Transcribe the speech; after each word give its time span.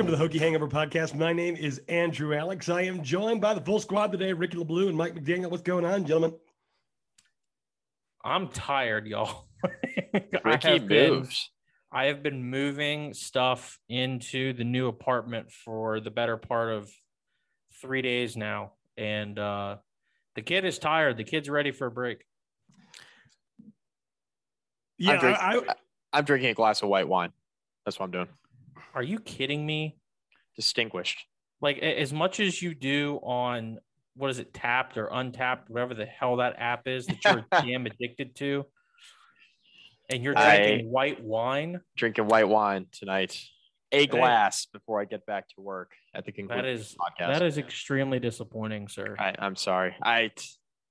Welcome 0.00 0.18
to 0.18 0.24
the 0.28 0.38
Hokie 0.38 0.40
Hangover 0.40 0.66
Podcast. 0.66 1.14
My 1.14 1.34
name 1.34 1.56
is 1.56 1.82
Andrew 1.86 2.34
Alex. 2.34 2.70
I 2.70 2.80
am 2.84 3.02
joined 3.02 3.42
by 3.42 3.52
the 3.52 3.60
full 3.60 3.78
squad 3.78 4.10
today 4.12 4.32
Ricky 4.32 4.56
LeBlue 4.56 4.88
and 4.88 4.96
Mike 4.96 5.14
McDaniel. 5.14 5.50
What's 5.50 5.62
going 5.62 5.84
on, 5.84 6.06
gentlemen? 6.06 6.32
I'm 8.24 8.48
tired, 8.48 9.06
y'all. 9.06 9.44
Ricky 10.14 10.38
I 10.42 10.72
have 10.72 10.88
been. 10.88 11.28
I 11.92 12.06
have 12.06 12.22
been 12.22 12.42
moving 12.42 13.12
stuff 13.12 13.78
into 13.90 14.54
the 14.54 14.64
new 14.64 14.88
apartment 14.88 15.52
for 15.52 16.00
the 16.00 16.10
better 16.10 16.38
part 16.38 16.72
of 16.72 16.90
three 17.82 18.00
days 18.00 18.38
now. 18.38 18.72
And 18.96 19.38
uh, 19.38 19.76
the 20.34 20.40
kid 20.40 20.64
is 20.64 20.78
tired. 20.78 21.18
The 21.18 21.24
kid's 21.24 21.50
ready 21.50 21.72
for 21.72 21.88
a 21.88 21.90
break. 21.90 22.24
Yeah, 24.96 25.12
I'm, 25.12 25.18
drink- 25.18 25.38
I, 25.38 25.56
I, 25.56 25.74
I'm 26.14 26.24
drinking 26.24 26.48
a 26.48 26.54
glass 26.54 26.80
of 26.80 26.88
white 26.88 27.06
wine. 27.06 27.32
That's 27.84 28.00
what 28.00 28.06
I'm 28.06 28.12
doing. 28.12 28.28
Are 28.94 29.02
you 29.02 29.18
kidding 29.20 29.64
me? 29.64 29.96
Distinguished. 30.56 31.26
Like 31.60 31.78
as 31.78 32.12
much 32.12 32.40
as 32.40 32.60
you 32.60 32.74
do 32.74 33.20
on 33.22 33.78
what 34.16 34.30
is 34.30 34.38
it, 34.38 34.52
tapped 34.52 34.96
or 34.98 35.08
Untappd, 35.08 35.68
whatever 35.68 35.94
the 35.94 36.06
hell 36.06 36.36
that 36.36 36.56
app 36.58 36.86
is 36.88 37.06
that 37.06 37.24
you're 37.24 37.44
damn 37.62 37.86
addicted 37.86 38.34
to. 38.36 38.66
And 40.08 40.22
you're 40.24 40.36
I- 40.36 40.56
drinking 40.56 40.90
white 40.90 41.22
wine. 41.22 41.80
Drinking 41.96 42.26
white 42.26 42.48
wine 42.48 42.86
tonight. 42.92 43.38
A 43.92 44.06
glass 44.06 44.66
before 44.66 45.00
I 45.00 45.04
get 45.04 45.26
back 45.26 45.48
to 45.48 45.60
work 45.60 45.90
at 46.14 46.24
the 46.24 46.30
conclusion 46.30 46.64
That 46.64 46.70
is 46.70 46.92
of 46.92 46.96
the 47.18 47.24
podcast. 47.24 47.32
that 47.38 47.42
is 47.42 47.58
extremely 47.58 48.20
disappointing, 48.20 48.86
sir. 48.86 49.16
I, 49.18 49.34
I'm 49.36 49.56
sorry. 49.56 49.96
I 50.00 50.30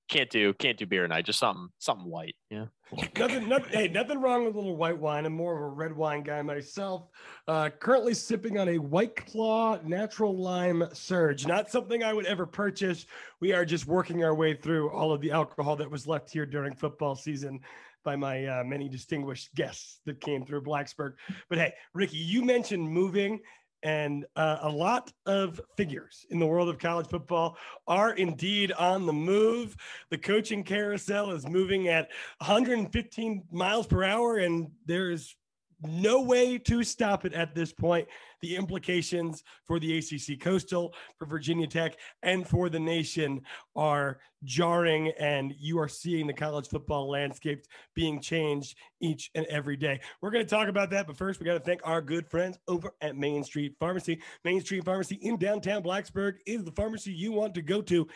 can't 0.10 0.30
do 0.30 0.54
can't 0.54 0.78
do 0.78 0.86
beer 0.86 1.04
tonight. 1.04 1.26
Just 1.26 1.40
something 1.40 1.70
something 1.78 2.10
white. 2.10 2.36
Yeah. 2.50 2.66
nothing, 3.18 3.48
nothing, 3.48 3.72
hey, 3.72 3.88
nothing 3.88 4.20
wrong 4.20 4.46
with 4.46 4.56
a 4.56 4.58
little 4.58 4.76
white 4.76 4.98
wine. 4.98 5.26
I'm 5.26 5.34
more 5.34 5.56
of 5.56 5.62
a 5.62 5.68
red 5.68 5.96
wine 5.96 6.24
guy 6.24 6.42
myself. 6.42 7.08
Uh, 7.48 7.70
currently 7.70 8.16
sipping 8.16 8.58
on 8.58 8.68
a 8.70 8.80
White 8.80 9.16
Claw 9.16 9.78
Natural 9.84 10.36
Lime 10.36 10.84
Surge. 10.92 11.46
Not 11.46 11.70
something 11.70 12.04
I 12.04 12.14
would 12.14 12.26
ever 12.26 12.48
purchase. 12.48 13.06
We 13.40 13.54
are 13.54 13.64
just 13.64 13.86
working 13.86 14.24
our 14.24 14.34
way 14.34 14.56
through 14.56 14.90
all 14.90 15.14
of 15.14 15.22
the 15.22 15.32
alcohol 15.32 15.76
that 15.76 15.90
was 15.90 16.08
left 16.08 16.32
here 16.32 16.48
during 16.48 16.74
football 16.74 17.16
season 17.16 17.60
by 18.04 18.16
my 18.16 18.46
uh, 18.46 18.64
many 18.64 18.90
distinguished 18.90 19.54
guests 19.54 20.00
that 20.06 20.20
came 20.20 20.44
through 20.44 20.64
Blacksburg. 20.64 21.14
But 21.48 21.60
hey, 21.60 21.74
Ricky, 21.94 22.18
you 22.18 22.44
mentioned 22.44 22.90
moving. 22.90 23.40
And 23.84 24.26
uh, 24.36 24.58
a 24.62 24.70
lot 24.70 25.12
of 25.26 25.62
figures 25.78 26.26
in 26.30 26.40
the 26.40 26.46
world 26.46 26.70
of 26.70 26.80
college 26.80 27.08
football 27.08 27.58
are 27.88 28.14
indeed 28.14 28.72
on 28.74 29.06
the 29.06 29.14
move. 29.14 29.76
The 30.10 30.18
coaching 30.18 30.64
carousel 30.64 31.32
is 31.32 31.48
moving 31.48 31.88
at 31.88 32.10
115 32.40 33.44
miles 33.52 33.88
per 33.88 34.04
hour, 34.04 34.38
and 34.38 34.70
there 34.86 35.12
is 35.12 35.36
no 35.82 36.22
way 36.22 36.58
to 36.58 36.84
stop 36.84 37.26
it 37.26 37.34
at 37.34 37.56
this 37.56 37.72
point. 37.72 38.08
The 38.42 38.56
implications 38.56 39.44
for 39.66 39.80
the 39.80 39.98
ACC 39.98 40.40
Coastal, 40.40 40.94
for 41.18 41.26
Virginia 41.26 41.68
Tech, 41.68 41.98
and 42.24 42.48
for 42.48 42.70
the 42.70 42.80
nation 42.80 43.42
are 43.76 44.20
jarring, 44.44 45.12
and 45.20 45.54
you 45.58 45.80
are 45.80 45.88
seeing 45.88 46.28
the 46.28 46.34
college 46.34 46.68
football 46.68 47.10
landscape 47.10 47.66
being 47.96 48.22
changed 48.22 48.78
each 49.02 49.30
and 49.36 49.46
every 49.48 49.76
day. 49.76 50.00
We're 50.22 50.32
going 50.32 50.46
to 50.46 50.50
talk 50.50 50.68
about 50.68 50.90
that, 50.92 51.08
but 51.08 51.18
first, 51.18 51.40
we 51.40 51.46
got 51.46 51.54
to 51.54 51.60
thank 51.60 51.82
our 51.84 52.02
good 52.02 52.28
friends 52.30 52.58
over 52.68 52.94
at 53.02 53.18
Main 53.18 53.44
Street 53.44 53.76
Pharmacy. 53.80 54.22
Main 54.44 54.62
Street 54.62 54.86
Pharmacy 54.86 55.16
in 55.22 55.38
downtown 55.38 55.84
Blacksburg 55.84 56.36
is 56.46 56.64
the 56.64 56.72
pharmacy 56.72 57.12
you 57.12 57.32
want 57.32 57.54
to 57.56 57.62
go 57.62 57.82
to. 57.84 58.08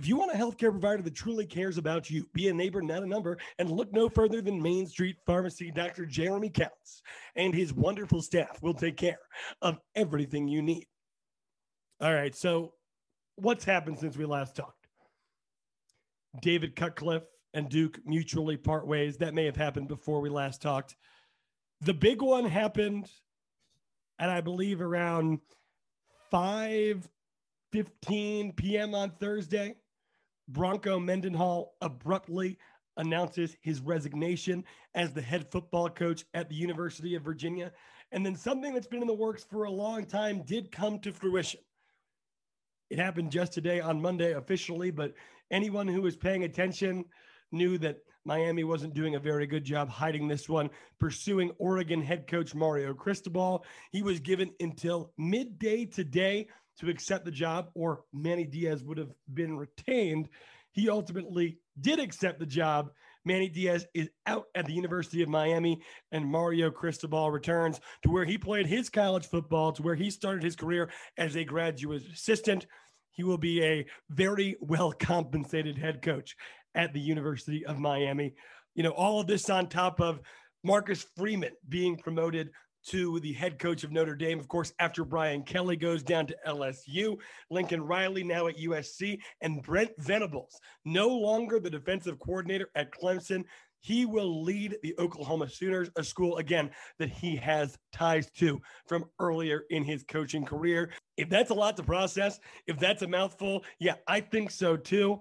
If 0.00 0.08
you 0.08 0.16
want 0.16 0.32
a 0.32 0.34
healthcare 0.34 0.70
provider 0.70 1.02
that 1.02 1.14
truly 1.14 1.44
cares 1.44 1.76
about 1.76 2.08
you, 2.08 2.26
be 2.32 2.48
a 2.48 2.54
neighbor, 2.54 2.80
not 2.80 3.02
a 3.02 3.06
number, 3.06 3.36
and 3.58 3.70
look 3.70 3.92
no 3.92 4.08
further 4.08 4.40
than 4.40 4.62
Main 4.62 4.86
Street 4.86 5.16
Pharmacy. 5.26 5.70
Dr. 5.70 6.06
Jeremy 6.06 6.48
Counts 6.48 7.02
and 7.36 7.54
his 7.54 7.74
wonderful 7.74 8.22
staff 8.22 8.62
will 8.62 8.72
take 8.72 8.96
care 8.96 9.18
of 9.60 9.78
everything 9.94 10.48
you 10.48 10.62
need. 10.62 10.86
All 12.00 12.14
right. 12.14 12.34
So, 12.34 12.72
what's 13.36 13.62
happened 13.62 13.98
since 13.98 14.16
we 14.16 14.24
last 14.24 14.56
talked? 14.56 14.88
David 16.40 16.76
Cutcliffe 16.76 17.28
and 17.52 17.68
Duke 17.68 18.00
mutually 18.06 18.56
part 18.56 18.86
ways. 18.86 19.18
That 19.18 19.34
may 19.34 19.44
have 19.44 19.56
happened 19.56 19.88
before 19.88 20.22
we 20.22 20.30
last 20.30 20.62
talked. 20.62 20.96
The 21.82 21.92
big 21.92 22.22
one 22.22 22.46
happened, 22.46 23.10
and 24.18 24.30
I 24.30 24.40
believe 24.40 24.80
around 24.80 25.40
5 26.30 27.06
15 27.72 28.52
p.m. 28.54 28.94
on 28.94 29.10
Thursday. 29.20 29.76
Bronco 30.52 30.98
Mendenhall 30.98 31.76
abruptly 31.80 32.58
announces 32.96 33.56
his 33.60 33.80
resignation 33.80 34.64
as 34.94 35.12
the 35.12 35.22
head 35.22 35.50
football 35.50 35.88
coach 35.88 36.24
at 36.34 36.48
the 36.48 36.54
University 36.54 37.14
of 37.14 37.22
Virginia. 37.22 37.72
And 38.12 38.26
then 38.26 38.34
something 38.34 38.74
that's 38.74 38.86
been 38.86 39.02
in 39.02 39.06
the 39.06 39.14
works 39.14 39.44
for 39.44 39.64
a 39.64 39.70
long 39.70 40.04
time 40.04 40.42
did 40.42 40.72
come 40.72 40.98
to 41.00 41.12
fruition. 41.12 41.60
It 42.90 42.98
happened 42.98 43.30
just 43.30 43.52
today 43.52 43.80
on 43.80 44.02
Monday 44.02 44.32
officially, 44.32 44.90
but 44.90 45.14
anyone 45.50 45.86
who 45.86 46.02
was 46.02 46.16
paying 46.16 46.42
attention 46.42 47.04
knew 47.52 47.78
that 47.78 47.98
Miami 48.24 48.64
wasn't 48.64 48.94
doing 48.94 49.14
a 49.14 49.20
very 49.20 49.46
good 49.46 49.64
job 49.64 49.88
hiding 49.88 50.28
this 50.28 50.48
one, 50.48 50.68
pursuing 50.98 51.52
Oregon 51.58 52.02
head 52.02 52.26
coach 52.26 52.54
Mario 52.54 52.92
Cristobal. 52.92 53.64
He 53.92 54.02
was 54.02 54.20
given 54.20 54.50
until 54.60 55.12
midday 55.16 55.86
today 55.86 56.48
to 56.80 56.90
accept 56.90 57.24
the 57.24 57.30
job, 57.30 57.70
or 57.74 58.04
Manny 58.12 58.44
Diaz 58.44 58.82
would 58.82 58.98
have 58.98 59.12
been 59.32 59.56
retained. 59.56 60.28
He 60.72 60.88
ultimately 60.88 61.58
did 61.80 62.00
accept 62.00 62.40
the 62.40 62.46
job. 62.46 62.90
Manny 63.24 63.48
Diaz 63.48 63.86
is 63.94 64.08
out 64.26 64.46
at 64.54 64.66
the 64.66 64.72
University 64.72 65.22
of 65.22 65.28
Miami, 65.28 65.82
and 66.10 66.24
Mario 66.24 66.70
Cristobal 66.70 67.30
returns 67.30 67.80
to 68.02 68.10
where 68.10 68.24
he 68.24 68.38
played 68.38 68.66
his 68.66 68.88
college 68.88 69.26
football, 69.26 69.72
to 69.72 69.82
where 69.82 69.94
he 69.94 70.10
started 70.10 70.42
his 70.42 70.56
career 70.56 70.90
as 71.18 71.36
a 71.36 71.44
graduate 71.44 72.02
assistant. 72.12 72.66
He 73.10 73.24
will 73.24 73.38
be 73.38 73.62
a 73.62 73.86
very 74.08 74.56
well 74.60 74.92
compensated 74.92 75.76
head 75.76 76.00
coach 76.00 76.34
at 76.74 76.94
the 76.94 77.00
University 77.00 77.66
of 77.66 77.78
Miami. 77.78 78.34
You 78.74 78.84
know, 78.84 78.92
all 78.92 79.20
of 79.20 79.26
this 79.26 79.50
on 79.50 79.68
top 79.68 80.00
of 80.00 80.20
Marcus 80.64 81.04
Freeman 81.16 81.52
being 81.68 81.96
promoted 81.96 82.50
to 82.86 83.20
the 83.20 83.32
head 83.32 83.58
coach 83.58 83.84
of 83.84 83.92
Notre 83.92 84.14
Dame, 84.14 84.38
of 84.38 84.48
course, 84.48 84.72
after 84.78 85.04
Brian 85.04 85.42
Kelly 85.42 85.76
goes 85.76 86.02
down 86.02 86.26
to 86.26 86.36
LSU, 86.46 87.16
Lincoln 87.50 87.82
Riley 87.82 88.24
now 88.24 88.46
at 88.46 88.56
USC, 88.56 89.18
and 89.40 89.62
Brent 89.62 89.90
Venables, 89.98 90.58
no 90.84 91.08
longer 91.08 91.60
the 91.60 91.70
defensive 91.70 92.18
coordinator 92.18 92.70
at 92.74 92.92
Clemson. 92.92 93.44
He 93.82 94.04
will 94.04 94.42
lead 94.42 94.76
the 94.82 94.94
Oklahoma 94.98 95.48
Sooners, 95.48 95.90
a 95.96 96.04
school, 96.04 96.36
again, 96.36 96.70
that 96.98 97.08
he 97.08 97.36
has 97.36 97.78
ties 97.92 98.30
to 98.32 98.60
from 98.86 99.06
earlier 99.18 99.64
in 99.70 99.84
his 99.84 100.02
coaching 100.02 100.44
career. 100.44 100.90
If 101.16 101.30
that's 101.30 101.50
a 101.50 101.54
lot 101.54 101.76
to 101.78 101.82
process, 101.82 102.40
if 102.66 102.78
that's 102.78 103.02
a 103.02 103.08
mouthful, 103.08 103.64
yeah, 103.78 103.94
I 104.06 104.20
think 104.20 104.50
so 104.50 104.76
too. 104.76 105.20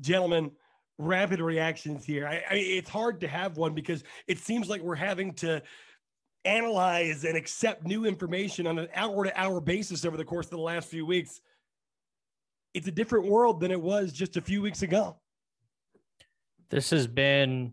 Gentlemen, 0.00 0.52
rapid 0.98 1.40
reactions 1.40 2.04
here. 2.04 2.26
I, 2.26 2.42
I, 2.48 2.54
it's 2.54 2.88
hard 2.88 3.20
to 3.20 3.28
have 3.28 3.56
one 3.56 3.74
because 3.74 4.04
it 4.28 4.38
seems 4.38 4.68
like 4.68 4.82
we're 4.82 4.94
having 4.94 5.34
to 5.34 5.62
analyze 6.44 7.24
and 7.24 7.36
accept 7.36 7.86
new 7.86 8.04
information 8.04 8.66
on 8.66 8.78
an 8.78 8.88
hour 8.94 9.24
to 9.24 9.40
hour 9.40 9.60
basis 9.60 10.04
over 10.04 10.16
the 10.16 10.24
course 10.24 10.46
of 10.46 10.50
the 10.52 10.58
last 10.58 10.88
few 10.88 11.06
weeks. 11.06 11.40
It's 12.74 12.88
a 12.88 12.92
different 12.92 13.26
world 13.26 13.60
than 13.60 13.70
it 13.70 13.80
was 13.80 14.12
just 14.12 14.36
a 14.36 14.40
few 14.40 14.62
weeks 14.62 14.82
ago. 14.82 15.16
This 16.70 16.90
has 16.90 17.06
been 17.06 17.72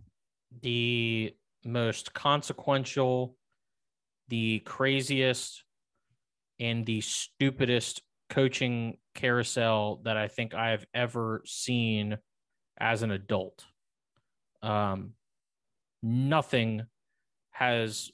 the 0.61 1.33
most 1.63 2.13
consequential, 2.13 3.37
the 4.27 4.59
craziest, 4.59 5.63
and 6.59 6.85
the 6.85 7.01
stupidest 7.01 8.01
coaching 8.29 8.97
carousel 9.15 10.01
that 10.03 10.17
I 10.17 10.27
think 10.27 10.53
I 10.53 10.71
have 10.71 10.85
ever 10.93 11.41
seen 11.45 12.17
as 12.77 13.01
an 13.01 13.11
adult. 13.11 13.65
Um, 14.61 15.13
nothing 16.03 16.83
has 17.51 18.11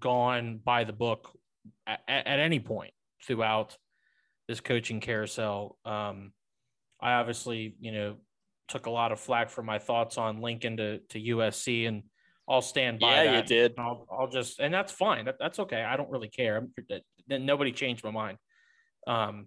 gone 0.00 0.60
by 0.64 0.84
the 0.84 0.92
book 0.92 1.30
at, 1.86 2.00
at 2.08 2.40
any 2.40 2.60
point 2.60 2.92
throughout 3.24 3.76
this 4.48 4.60
coaching 4.60 5.00
carousel. 5.00 5.78
Um, 5.84 6.32
I 7.00 7.12
obviously, 7.14 7.76
you 7.80 7.92
know, 7.92 8.16
took 8.68 8.86
a 8.86 8.90
lot 8.90 9.12
of 9.12 9.20
flack 9.20 9.50
for 9.50 9.62
my 9.62 9.78
thoughts 9.78 10.18
on 10.18 10.40
Lincoln 10.40 10.76
to, 10.78 10.98
to 11.10 11.20
USC, 11.20 11.86
and 11.86 12.02
I'll 12.48 12.62
stand 12.62 12.98
by 13.00 13.24
Yeah, 13.24 13.32
that. 13.32 13.50
you 13.50 13.56
did. 13.56 13.74
I'll, 13.78 14.06
I'll 14.10 14.28
just, 14.28 14.60
and 14.60 14.72
that's 14.72 14.92
fine. 14.92 15.26
That, 15.26 15.36
that's 15.38 15.58
okay. 15.60 15.82
I 15.82 15.96
don't 15.96 16.10
really 16.10 16.28
care. 16.28 16.56
I'm, 16.56 17.44
nobody 17.44 17.72
changed 17.72 18.04
my 18.04 18.10
mind. 18.10 18.38
Um, 19.06 19.46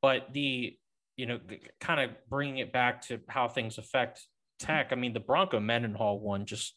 but 0.00 0.32
the, 0.32 0.76
you 1.16 1.26
know, 1.26 1.40
kind 1.80 2.00
of 2.00 2.16
bringing 2.30 2.58
it 2.58 2.72
back 2.72 3.02
to 3.08 3.20
how 3.28 3.48
things 3.48 3.78
affect 3.78 4.26
Tech. 4.58 4.88
I 4.92 4.94
mean, 4.94 5.12
the 5.12 5.20
Bronco 5.20 5.60
Mendenhall 5.60 6.20
one 6.20 6.46
just 6.46 6.74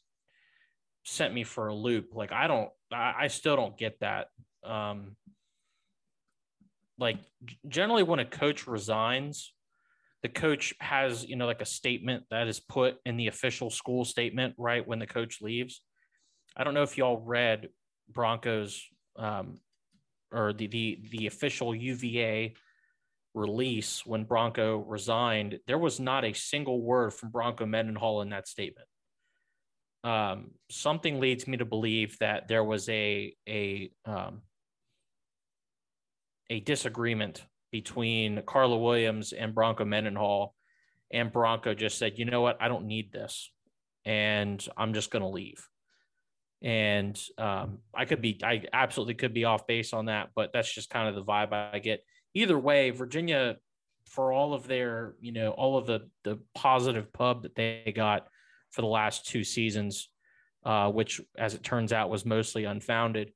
sent 1.04 1.34
me 1.34 1.44
for 1.44 1.68
a 1.68 1.76
loop. 1.76 2.10
Like 2.14 2.32
I 2.32 2.48
don't, 2.48 2.70
I, 2.94 3.28
still 3.28 3.56
don't 3.56 3.78
get 3.78 4.00
that. 4.02 4.28
Um, 4.64 5.16
like 6.98 7.18
generally 7.68 8.04
when 8.04 8.20
a 8.20 8.26
coach 8.26 8.68
resigns, 8.68 9.54
the 10.24 10.30
coach 10.30 10.74
has, 10.80 11.26
you 11.26 11.36
know, 11.36 11.48
like 11.48 11.62
a 11.62 11.66
statement 11.66 12.26
that 12.30 12.48
is 12.48 12.60
put 12.60 12.98
in 13.06 13.18
the 13.18 13.28
official 13.28 13.70
school 13.70 14.06
statement, 14.06 14.54
right? 14.58 14.88
When 14.88 15.00
the 15.00 15.08
coach 15.08 15.42
leaves. 15.42 15.82
I 16.56 16.64
don't 16.64 16.74
know 16.74 16.84
if 16.84 16.98
y'all 16.98 17.20
read 17.20 17.70
Broncos 18.10 18.84
um, 19.16 19.60
or 20.32 20.54
the 20.54 20.68
the 20.68 21.00
the 21.12 21.28
official 21.28 21.74
UVA 21.74 22.54
release 23.34 24.06
when 24.06 24.26
Bronco 24.26 24.78
resigned, 24.78 25.60
there 25.68 25.78
was 25.78 26.00
not 26.00 26.26
a 26.26 26.34
single 26.34 26.82
word 26.82 27.14
from 27.14 27.30
Bronco 27.30 27.66
Mendenhall 27.66 28.22
in 28.22 28.30
that 28.30 28.48
statement. 28.48 28.88
Um, 30.04 30.52
something 30.70 31.20
leads 31.20 31.48
me 31.48 31.58
to 31.58 31.66
believe 31.66 32.18
that 32.20 32.48
there 32.48 32.64
was 32.64 32.90
a 32.90 33.36
a 33.48 33.92
um, 34.06 34.42
a 36.50 36.60
disagreement 36.60 37.46
between 37.72 38.42
Carla 38.46 38.78
Williams 38.78 39.32
and 39.32 39.56
Bronco 39.56 39.86
Mendenhall, 39.86 40.56
and 41.12 41.32
Bronco 41.32 41.74
just 41.74 41.98
said, 41.98 42.18
"You 42.18 42.26
know 42.26 42.42
what? 42.42 42.58
I 42.60 42.68
don't 42.68 42.86
need 42.86 43.12
this, 43.12 43.52
and 44.06 44.66
I'm 44.76 44.94
just 44.94 45.12
going 45.12 45.22
to 45.22 45.30
leave." 45.30 45.68
And 46.64 47.20
um, 47.38 47.80
I 47.94 48.06
could 48.06 48.22
be, 48.22 48.40
I 48.44 48.64
absolutely 48.72 49.16
could 49.16 49.34
be 49.34 49.46
off 49.46 49.66
base 49.66 49.94
on 49.94 50.06
that, 50.06 50.30
but 50.36 50.52
that's 50.54 50.72
just 50.72 50.92
kind 50.92 51.10
of 51.10 51.16
the 51.16 51.24
vibe 51.24 51.54
I 51.54 51.80
get. 51.80 52.04
Either 52.36 52.58
way, 52.58 52.92
Virginia, 52.92 53.58
for 54.06 54.32
all 54.32 54.54
of 54.54 54.68
their, 54.68 55.16
you 55.20 55.32
know, 55.32 55.52
all 55.52 55.78
of 55.78 55.88
the 55.88 56.10
the 56.24 56.40
positive 56.54 57.12
pub 57.14 57.44
that 57.44 57.56
they 57.56 57.94
got 57.96 58.28
for 58.72 58.82
the 58.82 58.88
last 58.88 59.28
two 59.28 59.44
seasons, 59.44 60.10
uh, 60.66 60.90
which, 60.90 61.22
as 61.38 61.54
it 61.54 61.64
turns 61.64 61.94
out, 61.94 62.10
was 62.10 62.26
mostly 62.26 62.66
unfounded. 62.66 63.32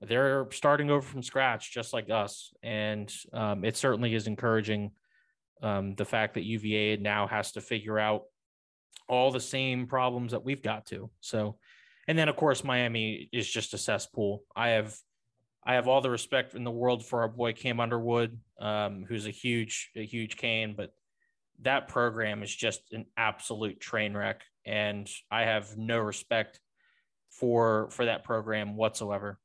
They're 0.00 0.46
starting 0.50 0.90
over 0.90 1.06
from 1.06 1.22
scratch, 1.22 1.72
just 1.72 1.92
like 1.92 2.10
us, 2.10 2.52
and 2.62 3.12
um, 3.32 3.64
it 3.64 3.76
certainly 3.76 4.14
is 4.14 4.26
encouraging. 4.26 4.92
Um, 5.62 5.94
the 5.94 6.04
fact 6.04 6.34
that 6.34 6.44
UVA 6.44 6.98
now 6.98 7.26
has 7.26 7.52
to 7.52 7.62
figure 7.62 7.98
out 7.98 8.24
all 9.08 9.30
the 9.30 9.40
same 9.40 9.86
problems 9.86 10.32
that 10.32 10.44
we've 10.44 10.62
got 10.62 10.84
to. 10.86 11.08
So 11.20 11.56
and 12.08 12.18
then 12.18 12.28
of 12.28 12.36
course 12.36 12.64
Miami 12.64 13.28
is 13.32 13.48
just 13.48 13.74
a 13.74 13.78
cesspool. 13.78 14.44
I 14.54 14.70
have 14.70 14.94
I 15.64 15.74
have 15.74 15.88
all 15.88 16.00
the 16.00 16.10
respect 16.10 16.54
in 16.54 16.62
the 16.62 16.70
world 16.70 17.04
for 17.04 17.22
our 17.22 17.28
boy 17.28 17.52
Cam 17.52 17.80
Underwood, 17.80 18.38
um, 18.60 19.04
who's 19.08 19.26
a 19.26 19.30
huge 19.30 19.90
a 19.96 20.04
huge 20.04 20.36
cane, 20.36 20.74
but 20.76 20.92
that 21.62 21.88
program 21.88 22.42
is 22.42 22.54
just 22.54 22.82
an 22.92 23.06
absolute 23.16 23.80
train 23.80 24.16
wreck, 24.16 24.42
and 24.66 25.08
I 25.30 25.42
have 25.42 25.76
no 25.76 25.98
respect 25.98 26.60
for 27.30 27.88
for 27.90 28.04
that 28.04 28.24
program 28.24 28.76
whatsoever. 28.76 29.38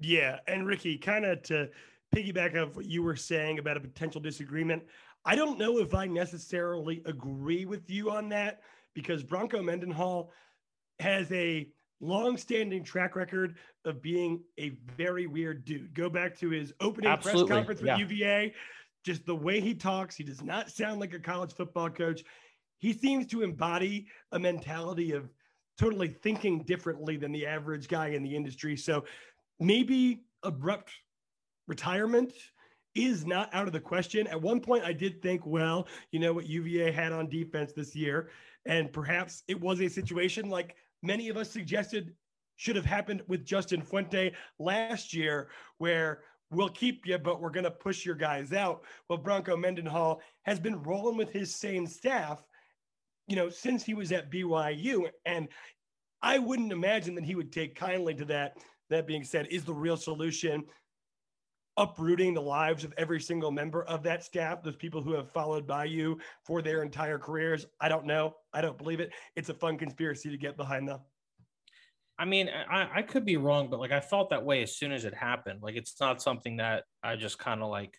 Yeah, 0.00 0.40
and 0.46 0.66
Ricky, 0.66 0.98
kind 0.98 1.24
of 1.24 1.42
to 1.44 1.70
piggyback 2.14 2.56
of 2.56 2.76
what 2.76 2.86
you 2.86 3.02
were 3.02 3.16
saying 3.16 3.58
about 3.58 3.76
a 3.76 3.80
potential 3.80 4.20
disagreement, 4.20 4.82
I 5.24 5.36
don't 5.36 5.58
know 5.58 5.78
if 5.78 5.94
I 5.94 6.06
necessarily 6.06 7.02
agree 7.06 7.64
with 7.64 7.88
you 7.88 8.10
on 8.10 8.28
that 8.30 8.60
because 8.94 9.22
Bronco 9.22 9.62
Mendenhall 9.62 10.30
has 10.98 11.30
a 11.32 11.68
long-standing 12.00 12.82
track 12.82 13.14
record 13.14 13.56
of 13.84 14.02
being 14.02 14.42
a 14.58 14.70
very 14.96 15.26
weird 15.26 15.64
dude. 15.64 15.94
Go 15.94 16.10
back 16.10 16.36
to 16.40 16.50
his 16.50 16.72
opening 16.80 17.10
Absolutely. 17.10 17.46
press 17.46 17.56
conference 17.56 17.80
with 17.80 17.88
yeah. 17.88 17.96
UVA. 17.98 18.54
Just 19.04 19.24
the 19.24 19.34
way 19.34 19.60
he 19.60 19.74
talks, 19.74 20.14
he 20.14 20.24
does 20.24 20.42
not 20.42 20.70
sound 20.70 21.00
like 21.00 21.14
a 21.14 21.18
college 21.18 21.52
football 21.52 21.88
coach. 21.88 22.22
He 22.82 22.92
seems 22.92 23.28
to 23.28 23.42
embody 23.42 24.08
a 24.32 24.40
mentality 24.40 25.12
of 25.12 25.30
totally 25.78 26.08
thinking 26.08 26.64
differently 26.64 27.16
than 27.16 27.30
the 27.30 27.46
average 27.46 27.86
guy 27.86 28.08
in 28.08 28.24
the 28.24 28.34
industry. 28.34 28.76
So 28.76 29.04
maybe 29.60 30.24
abrupt 30.42 30.90
retirement 31.68 32.32
is 32.96 33.24
not 33.24 33.48
out 33.54 33.68
of 33.68 33.72
the 33.72 33.80
question. 33.80 34.26
At 34.26 34.42
one 34.42 34.58
point, 34.58 34.82
I 34.84 34.92
did 34.92 35.22
think, 35.22 35.46
well, 35.46 35.86
you 36.10 36.18
know 36.18 36.32
what 36.32 36.48
UVA 36.48 36.90
had 36.90 37.12
on 37.12 37.28
defense 37.28 37.72
this 37.72 37.94
year, 37.94 38.30
and 38.66 38.92
perhaps 38.92 39.44
it 39.46 39.58
was 39.58 39.80
a 39.80 39.88
situation 39.88 40.50
like 40.50 40.74
many 41.04 41.28
of 41.28 41.36
us 41.36 41.50
suggested 41.50 42.12
should 42.56 42.74
have 42.74 42.84
happened 42.84 43.22
with 43.28 43.44
Justin 43.44 43.80
Fuente 43.80 44.32
last 44.58 45.14
year, 45.14 45.50
where 45.78 46.22
we'll 46.50 46.68
keep 46.68 47.06
you, 47.06 47.16
but 47.16 47.40
we're 47.40 47.50
going 47.50 47.62
to 47.62 47.70
push 47.70 48.04
your 48.04 48.16
guys 48.16 48.52
out. 48.52 48.82
Well, 49.08 49.18
Bronco 49.18 49.56
Mendenhall 49.56 50.20
has 50.42 50.58
been 50.58 50.82
rolling 50.82 51.16
with 51.16 51.30
his 51.30 51.54
same 51.54 51.86
staff, 51.86 52.42
you 53.28 53.36
know, 53.36 53.48
since 53.48 53.84
he 53.84 53.94
was 53.94 54.12
at 54.12 54.30
BYU. 54.30 55.08
And 55.26 55.48
I 56.22 56.38
wouldn't 56.38 56.72
imagine 56.72 57.14
that 57.14 57.24
he 57.24 57.34
would 57.34 57.52
take 57.52 57.74
kindly 57.74 58.14
to 58.14 58.24
that. 58.26 58.58
That 58.90 59.06
being 59.06 59.24
said, 59.24 59.46
is 59.50 59.64
the 59.64 59.72
real 59.72 59.96
solution 59.96 60.64
uprooting 61.78 62.34
the 62.34 62.42
lives 62.42 62.84
of 62.84 62.92
every 62.98 63.20
single 63.20 63.50
member 63.50 63.84
of 63.84 64.02
that 64.02 64.22
staff, 64.22 64.62
those 64.62 64.76
people 64.76 65.02
who 65.02 65.12
have 65.14 65.30
followed 65.30 65.66
by 65.66 65.84
you 65.84 66.18
for 66.44 66.60
their 66.60 66.82
entire 66.82 67.18
careers. 67.18 67.66
I 67.80 67.88
don't 67.88 68.04
know. 68.04 68.34
I 68.52 68.60
don't 68.60 68.76
believe 68.76 69.00
it. 69.00 69.12
It's 69.36 69.48
a 69.48 69.54
fun 69.54 69.78
conspiracy 69.78 70.30
to 70.30 70.36
get 70.36 70.56
behind, 70.56 70.88
though. 70.88 71.02
I 72.18 72.24
mean, 72.24 72.50
I, 72.50 72.88
I 72.96 73.02
could 73.02 73.24
be 73.24 73.36
wrong, 73.36 73.68
but 73.70 73.80
like 73.80 73.90
I 73.90 74.00
felt 74.00 74.30
that 74.30 74.44
way 74.44 74.62
as 74.62 74.76
soon 74.76 74.92
as 74.92 75.04
it 75.04 75.14
happened. 75.14 75.60
Like 75.62 75.76
it's 75.76 75.98
not 75.98 76.22
something 76.22 76.58
that 76.58 76.84
I 77.02 77.16
just 77.16 77.38
kind 77.38 77.62
of 77.62 77.70
like 77.70 77.96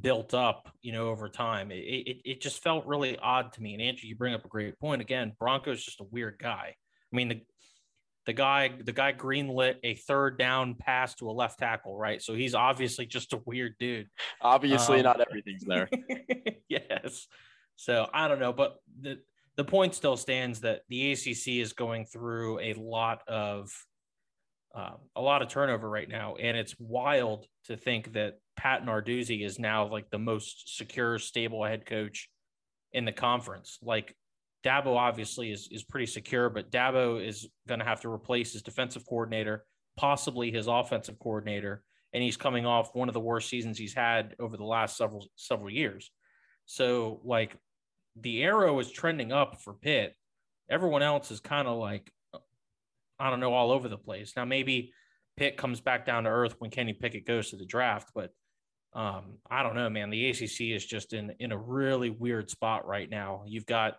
built 0.00 0.34
up, 0.34 0.70
you 0.82 0.92
know, 0.92 1.08
over 1.08 1.28
time. 1.28 1.70
It, 1.70 1.76
it 1.76 2.16
it 2.24 2.40
just 2.40 2.62
felt 2.62 2.86
really 2.86 3.18
odd 3.18 3.52
to 3.54 3.62
me. 3.62 3.74
And 3.74 3.82
Andrew, 3.82 4.08
you 4.08 4.16
bring 4.16 4.34
up 4.34 4.44
a 4.44 4.48
great 4.48 4.78
point. 4.78 5.00
Again, 5.00 5.32
Bronco's 5.40 5.84
just 5.84 6.00
a 6.00 6.04
weird 6.10 6.38
guy. 6.38 6.74
I 7.12 7.16
mean, 7.16 7.28
the 7.28 7.40
the 8.26 8.32
guy 8.34 8.70
the 8.84 8.92
guy 8.92 9.12
greenlit 9.12 9.76
a 9.82 9.94
third 9.94 10.38
down 10.38 10.74
pass 10.74 11.14
to 11.16 11.30
a 11.30 11.32
left 11.32 11.58
tackle, 11.58 11.96
right? 11.96 12.20
So 12.22 12.34
he's 12.34 12.54
obviously 12.54 13.06
just 13.06 13.32
a 13.32 13.40
weird 13.46 13.74
dude. 13.78 14.08
Obviously, 14.42 14.98
um, 14.98 15.04
not 15.04 15.20
everything's 15.20 15.64
there. 15.64 15.88
yes. 16.68 17.26
So 17.76 18.08
I 18.12 18.28
don't 18.28 18.40
know, 18.40 18.52
but 18.52 18.76
the 19.00 19.18
the 19.56 19.64
point 19.64 19.94
still 19.94 20.16
stands 20.16 20.60
that 20.60 20.82
the 20.88 21.12
ACC 21.12 21.48
is 21.62 21.72
going 21.72 22.04
through 22.04 22.60
a 22.60 22.74
lot 22.74 23.26
of 23.26 23.70
uh, 24.74 24.94
a 25.16 25.22
lot 25.22 25.40
of 25.40 25.48
turnover 25.48 25.88
right 25.88 26.08
now, 26.08 26.36
and 26.36 26.56
it's 26.56 26.74
wild 26.78 27.46
to 27.64 27.76
think 27.76 28.12
that 28.12 28.34
Pat 28.58 28.84
Narduzzi 28.84 29.46
is 29.46 29.60
now 29.60 29.86
like 29.86 30.10
the 30.10 30.18
most 30.18 30.76
secure, 30.76 31.18
stable 31.20 31.64
head 31.64 31.86
coach 31.86 32.28
in 32.92 33.04
the 33.04 33.12
conference. 33.12 33.78
Like 33.80 34.16
Dabo 34.64 34.96
obviously 34.96 35.52
is 35.52 35.68
is 35.70 35.84
pretty 35.84 36.06
secure, 36.06 36.50
but 36.50 36.72
Dabo 36.72 37.24
is 37.24 37.48
going 37.68 37.78
to 37.78 37.86
have 37.86 38.00
to 38.00 38.10
replace 38.10 38.52
his 38.52 38.62
defensive 38.62 39.06
coordinator, 39.08 39.64
possibly 39.96 40.50
his 40.50 40.66
offensive 40.66 41.20
coordinator, 41.20 41.84
and 42.12 42.20
he's 42.20 42.36
coming 42.36 42.66
off 42.66 42.96
one 42.96 43.08
of 43.08 43.14
the 43.14 43.20
worst 43.20 43.48
seasons 43.48 43.78
he's 43.78 43.94
had 43.94 44.34
over 44.40 44.56
the 44.56 44.64
last 44.64 44.96
several 44.96 45.24
several 45.36 45.70
years. 45.70 46.10
So 46.66 47.20
like 47.22 47.56
the 48.20 48.42
arrow 48.42 48.76
is 48.80 48.90
trending 48.90 49.30
up 49.30 49.60
for 49.62 49.72
Pitt. 49.72 50.16
Everyone 50.68 51.02
else 51.02 51.30
is 51.30 51.38
kind 51.38 51.68
of 51.68 51.78
like 51.78 52.10
I 53.20 53.30
don't 53.30 53.40
know 53.40 53.54
all 53.54 53.70
over 53.70 53.88
the 53.88 53.96
place. 53.96 54.32
Now 54.36 54.44
maybe 54.44 54.92
Pitt 55.36 55.56
comes 55.56 55.80
back 55.80 56.04
down 56.04 56.24
to 56.24 56.30
earth 56.30 56.56
when 56.58 56.72
Kenny 56.72 56.92
Pickett 56.92 57.24
goes 57.24 57.50
to 57.50 57.56
the 57.56 57.64
draft, 57.64 58.10
but 58.16 58.32
um, 58.98 59.38
I 59.48 59.62
don't 59.62 59.76
know, 59.76 59.88
man. 59.88 60.10
The 60.10 60.28
ACC 60.30 60.72
is 60.72 60.84
just 60.84 61.12
in 61.12 61.32
in 61.38 61.52
a 61.52 61.56
really 61.56 62.10
weird 62.10 62.50
spot 62.50 62.84
right 62.84 63.08
now. 63.08 63.44
You've 63.46 63.64
got 63.64 63.94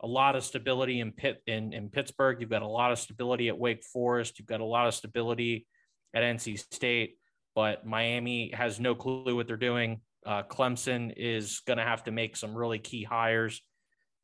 a 0.00 0.06
lot 0.06 0.34
of 0.34 0.42
stability 0.42 1.00
in 1.00 1.12
Pitt 1.12 1.42
in, 1.46 1.74
in 1.74 1.90
Pittsburgh. 1.90 2.40
You've 2.40 2.48
got 2.48 2.62
a 2.62 2.66
lot 2.66 2.90
of 2.90 2.98
stability 2.98 3.48
at 3.48 3.58
Wake 3.58 3.84
Forest. 3.84 4.38
You've 4.38 4.48
got 4.48 4.62
a 4.62 4.64
lot 4.64 4.88
of 4.88 4.94
stability 4.94 5.66
at 6.14 6.22
NC 6.22 6.58
State, 6.72 7.18
but 7.54 7.86
Miami 7.86 8.50
has 8.54 8.80
no 8.80 8.94
clue 8.94 9.36
what 9.36 9.46
they're 9.46 9.58
doing. 9.58 10.00
Uh, 10.24 10.42
Clemson 10.42 11.12
is 11.18 11.60
going 11.66 11.76
to 11.76 11.84
have 11.84 12.04
to 12.04 12.10
make 12.10 12.34
some 12.34 12.54
really 12.54 12.78
key 12.78 13.04
hires 13.04 13.60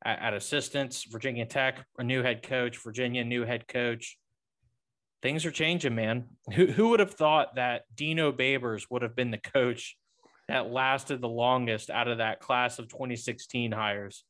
at, 0.03 0.19
at 0.19 0.33
assistants. 0.33 1.03
Virginia 1.03 1.45
Tech, 1.45 1.85
a 1.99 2.03
new 2.03 2.23
head 2.23 2.41
coach. 2.41 2.81
Virginia, 2.83 3.23
new 3.23 3.45
head 3.45 3.67
coach. 3.67 4.17
Things 5.21 5.45
are 5.45 5.51
changing, 5.51 5.93
man. 5.93 6.25
Who, 6.55 6.65
who 6.65 6.89
would 6.89 7.01
have 7.01 7.13
thought 7.13 7.55
that 7.55 7.83
Dino 7.93 8.31
Babers 8.31 8.87
would 8.89 9.03
have 9.03 9.15
been 9.15 9.29
the 9.29 9.37
coach 9.37 9.95
that 10.47 10.71
lasted 10.71 11.21
the 11.21 11.27
longest 11.27 11.89
out 11.89 12.07
of 12.07 12.19
that 12.19 12.39
class 12.39 12.79
of 12.79 12.87
2016 12.87 13.71
hires? 13.71 14.23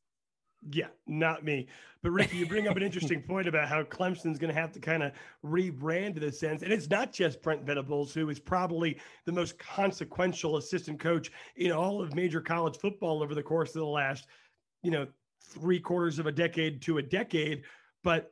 Yeah, 0.72 0.88
not 1.06 1.44
me. 1.44 1.68
But 2.02 2.12
Ricky, 2.12 2.38
you 2.38 2.48
bring 2.48 2.68
up 2.68 2.76
an 2.76 2.84
interesting 2.84 3.22
point 3.22 3.48
about 3.48 3.68
how 3.68 3.84
Clemson's 3.84 4.40
going 4.40 4.54
to 4.54 4.60
have 4.60 4.72
to 4.74 4.80
kind 4.80 5.04
of 5.04 5.12
rebrand 5.46 6.18
in 6.18 6.24
a 6.24 6.32
sense. 6.32 6.64
And 6.64 6.72
it's 6.72 6.90
not 6.90 7.12
just 7.14 7.42
Brent 7.42 7.64
Venables, 7.64 8.14
who 8.14 8.30
is 8.30 8.40
probably 8.40 9.00
the 9.26 9.32
most 9.32 9.58
consequential 9.60 10.58
assistant 10.58 11.00
coach 11.00 11.32
in 11.58 11.72
all 11.72 12.02
of 12.02 12.16
major 12.16 12.42
college 12.42 12.78
football 12.78 13.22
over 13.22 13.36
the 13.36 13.44
course 13.44 13.70
of 13.70 13.82
the 13.82 13.86
last, 13.86 14.28
you 14.84 14.92
know, 14.92 15.08
three 15.44 15.80
quarters 15.80 16.20
of 16.20 16.26
a 16.26 16.32
decade 16.32 16.82
to 16.84 16.98
a 16.98 17.04
decade. 17.04 17.64
But 18.04 18.32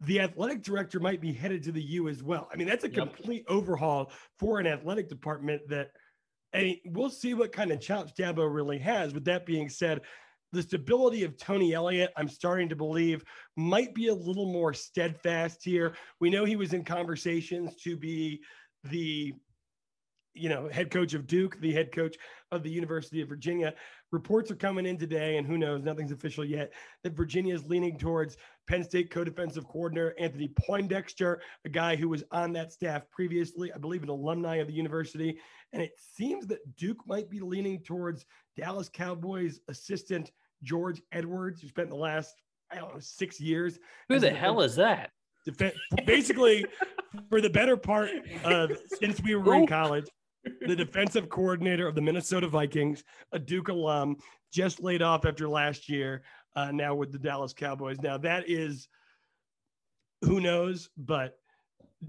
the 0.00 0.20
athletic 0.20 0.62
director 0.62 1.00
might 1.00 1.20
be 1.20 1.32
headed 1.32 1.62
to 1.64 1.72
the 1.72 1.82
U 1.82 2.08
as 2.08 2.22
well. 2.22 2.48
I 2.52 2.56
mean, 2.56 2.66
that's 2.66 2.84
a 2.84 2.90
yep. 2.90 3.14
complete 3.14 3.44
overhaul 3.48 4.10
for 4.38 4.58
an 4.58 4.66
athletic 4.66 5.08
department 5.08 5.62
that, 5.68 5.90
and 6.52 6.76
we'll 6.86 7.10
see 7.10 7.34
what 7.34 7.52
kind 7.52 7.72
of 7.72 7.80
chops 7.80 8.12
Dabo 8.18 8.52
really 8.52 8.78
has. 8.78 9.14
With 9.14 9.24
that 9.24 9.46
being 9.46 9.68
said, 9.68 10.02
the 10.52 10.62
stability 10.62 11.24
of 11.24 11.38
Tony 11.38 11.72
Elliott, 11.72 12.12
I'm 12.16 12.28
starting 12.28 12.68
to 12.68 12.76
believe, 12.76 13.24
might 13.56 13.94
be 13.94 14.08
a 14.08 14.14
little 14.14 14.52
more 14.52 14.74
steadfast 14.74 15.64
here. 15.64 15.94
We 16.20 16.28
know 16.28 16.44
he 16.44 16.56
was 16.56 16.74
in 16.74 16.84
conversations 16.84 17.74
to 17.82 17.96
be 17.96 18.42
the 18.84 19.32
you 20.34 20.48
know, 20.48 20.68
head 20.68 20.90
coach 20.90 21.14
of 21.14 21.26
Duke, 21.26 21.60
the 21.60 21.72
head 21.72 21.92
coach 21.92 22.16
of 22.50 22.62
the 22.62 22.70
University 22.70 23.20
of 23.20 23.28
Virginia. 23.28 23.74
Reports 24.10 24.50
are 24.50 24.56
coming 24.56 24.86
in 24.86 24.96
today, 24.96 25.36
and 25.36 25.46
who 25.46 25.58
knows, 25.58 25.82
nothing's 25.82 26.12
official 26.12 26.44
yet, 26.44 26.72
that 27.02 27.14
Virginia 27.14 27.54
is 27.54 27.66
leaning 27.66 27.98
towards 27.98 28.36
Penn 28.66 28.84
State 28.84 29.10
co 29.10 29.24
defensive 29.24 29.66
coordinator 29.66 30.14
Anthony 30.18 30.48
Poindexter, 30.48 31.40
a 31.64 31.68
guy 31.68 31.96
who 31.96 32.08
was 32.08 32.24
on 32.30 32.52
that 32.52 32.72
staff 32.72 33.02
previously, 33.10 33.72
I 33.72 33.78
believe, 33.78 34.02
an 34.02 34.08
alumni 34.08 34.56
of 34.56 34.68
the 34.68 34.74
university. 34.74 35.38
And 35.72 35.82
it 35.82 35.92
seems 35.98 36.46
that 36.48 36.76
Duke 36.76 37.06
might 37.06 37.28
be 37.28 37.40
leaning 37.40 37.80
towards 37.80 38.24
Dallas 38.56 38.88
Cowboys 38.88 39.60
assistant 39.68 40.30
George 40.62 41.02
Edwards, 41.12 41.60
who 41.60 41.68
spent 41.68 41.88
the 41.88 41.96
last, 41.96 42.40
I 42.70 42.76
don't 42.76 42.94
know, 42.94 43.00
six 43.00 43.40
years. 43.40 43.78
Who 44.08 44.18
the 44.18 44.30
hell 44.30 44.60
is 44.60 44.76
that? 44.76 45.10
basically, 46.06 46.64
for 47.28 47.40
the 47.40 47.50
better 47.50 47.76
part 47.76 48.10
of 48.44 48.72
since 49.00 49.20
we 49.20 49.34
were 49.34 49.54
in 49.54 49.66
college, 49.66 50.06
the 50.66 50.76
defensive 50.76 51.28
coordinator 51.28 51.86
of 51.86 51.94
the 51.94 52.00
Minnesota 52.00 52.48
Vikings, 52.48 53.04
a 53.32 53.38
Duke 53.38 53.68
alum, 53.68 54.16
just 54.52 54.82
laid 54.82 55.02
off 55.02 55.24
after 55.24 55.48
last 55.48 55.88
year, 55.88 56.22
uh, 56.56 56.70
now 56.70 56.94
with 56.94 57.12
the 57.12 57.18
Dallas 57.18 57.52
Cowboys. 57.52 58.00
Now, 58.00 58.18
that 58.18 58.48
is 58.48 58.88
who 60.22 60.40
knows, 60.40 60.90
but 60.96 61.38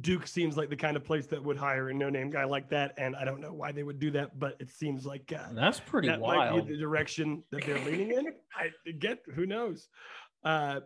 Duke 0.02 0.26
seems 0.26 0.58
like 0.58 0.70
the 0.70 0.76
kind 0.76 0.98
of 0.98 1.04
place 1.04 1.28
that 1.28 1.44
would 1.44 1.58
hire 1.58 1.90
a 1.90 1.94
no 1.94 2.10
name 2.10 2.30
guy 2.30 2.44
like 2.46 2.70
that. 2.70 2.94
And 2.98 3.16
I 3.16 3.26
don't 3.26 3.40
know 3.40 3.54
why 3.54 3.72
they 3.72 3.84
would 3.84 4.00
do 4.00 4.12
that, 4.12 4.40
but 4.40 4.56
it 4.60 4.70
seems 4.70 5.06
like 5.06 5.32
uh, 5.32 5.54
that's 5.54 5.80
pretty 5.80 6.08
that 6.08 6.20
wild. 6.20 6.56
Might 6.56 6.68
be 6.68 6.74
the 6.74 6.80
direction 6.80 7.44
that 7.52 7.64
they're 7.64 7.80
leaning 7.80 8.12
in. 8.12 8.28
I 8.58 8.92
get 8.92 9.20
who 9.34 9.46
knows. 9.46 9.88
Uh, 10.44 10.82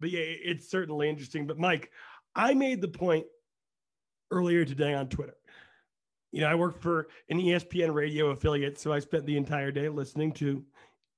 but 0.00 0.10
yeah, 0.10 0.20
it's 0.22 0.70
certainly 0.70 1.08
interesting. 1.08 1.46
But 1.46 1.58
Mike, 1.58 1.90
I 2.34 2.54
made 2.54 2.80
the 2.80 2.88
point 2.88 3.26
earlier 4.30 4.64
today 4.64 4.94
on 4.94 5.08
Twitter 5.08 5.34
you 6.32 6.40
know, 6.40 6.46
I 6.46 6.54
work 6.54 6.80
for 6.80 7.08
an 7.30 7.38
ESPN 7.38 7.92
radio 7.94 8.30
affiliate, 8.30 8.78
so 8.78 8.92
I 8.92 8.98
spent 8.98 9.26
the 9.26 9.36
entire 9.36 9.70
day 9.70 9.88
listening 9.88 10.32
to 10.32 10.62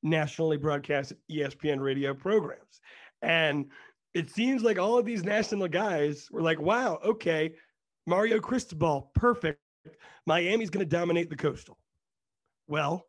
nationally 0.02 0.56
broadcast 0.56 1.12
ESPN 1.30 1.80
radio 1.80 2.14
programs. 2.14 2.80
And 3.22 3.66
it 4.14 4.30
seems 4.30 4.62
like 4.62 4.78
all 4.78 4.98
of 4.98 5.04
these 5.04 5.24
national 5.24 5.68
guys 5.68 6.28
were 6.30 6.42
like, 6.42 6.60
wow, 6.60 6.98
okay, 7.04 7.54
Mario 8.06 8.40
Cristobal, 8.40 9.10
perfect. 9.14 9.60
Miami's 10.26 10.70
going 10.70 10.86
to 10.86 10.96
dominate 10.96 11.28
the 11.28 11.36
coastal. 11.36 11.78
Well, 12.66 13.06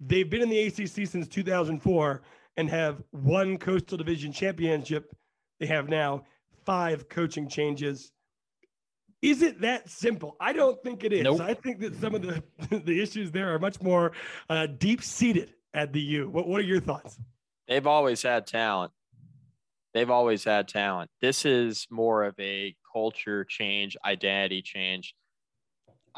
they've 0.00 0.28
been 0.28 0.42
in 0.42 0.48
the 0.48 0.66
ACC 0.66 1.06
since 1.06 1.28
2004 1.28 2.22
and 2.56 2.70
have 2.70 3.02
one 3.10 3.58
coastal 3.58 3.98
division 3.98 4.32
championship. 4.32 5.14
They 5.60 5.66
have 5.66 5.88
now 5.88 6.24
five 6.64 7.08
coaching 7.08 7.48
changes 7.48 8.12
is 9.24 9.40
it 9.40 9.62
that 9.62 9.88
simple? 9.88 10.36
I 10.38 10.52
don't 10.52 10.80
think 10.82 11.02
it 11.02 11.12
is. 11.12 11.24
Nope. 11.24 11.40
I 11.40 11.54
think 11.54 11.80
that 11.80 11.98
some 11.98 12.14
of 12.14 12.22
the 12.22 12.42
the 12.84 13.00
issues 13.00 13.30
there 13.30 13.54
are 13.54 13.58
much 13.58 13.80
more 13.80 14.12
uh, 14.50 14.66
deep 14.66 15.02
seated 15.02 15.54
at 15.72 15.92
the 15.92 16.00
U. 16.00 16.28
What 16.28 16.46
What 16.46 16.60
are 16.60 16.64
your 16.64 16.80
thoughts? 16.80 17.18
They've 17.66 17.86
always 17.86 18.22
had 18.22 18.46
talent. 18.46 18.92
They've 19.94 20.10
always 20.10 20.44
had 20.44 20.68
talent. 20.68 21.10
This 21.22 21.46
is 21.46 21.86
more 21.90 22.24
of 22.24 22.34
a 22.38 22.76
culture 22.92 23.44
change, 23.44 23.96
identity 24.04 24.60
change. 24.60 25.14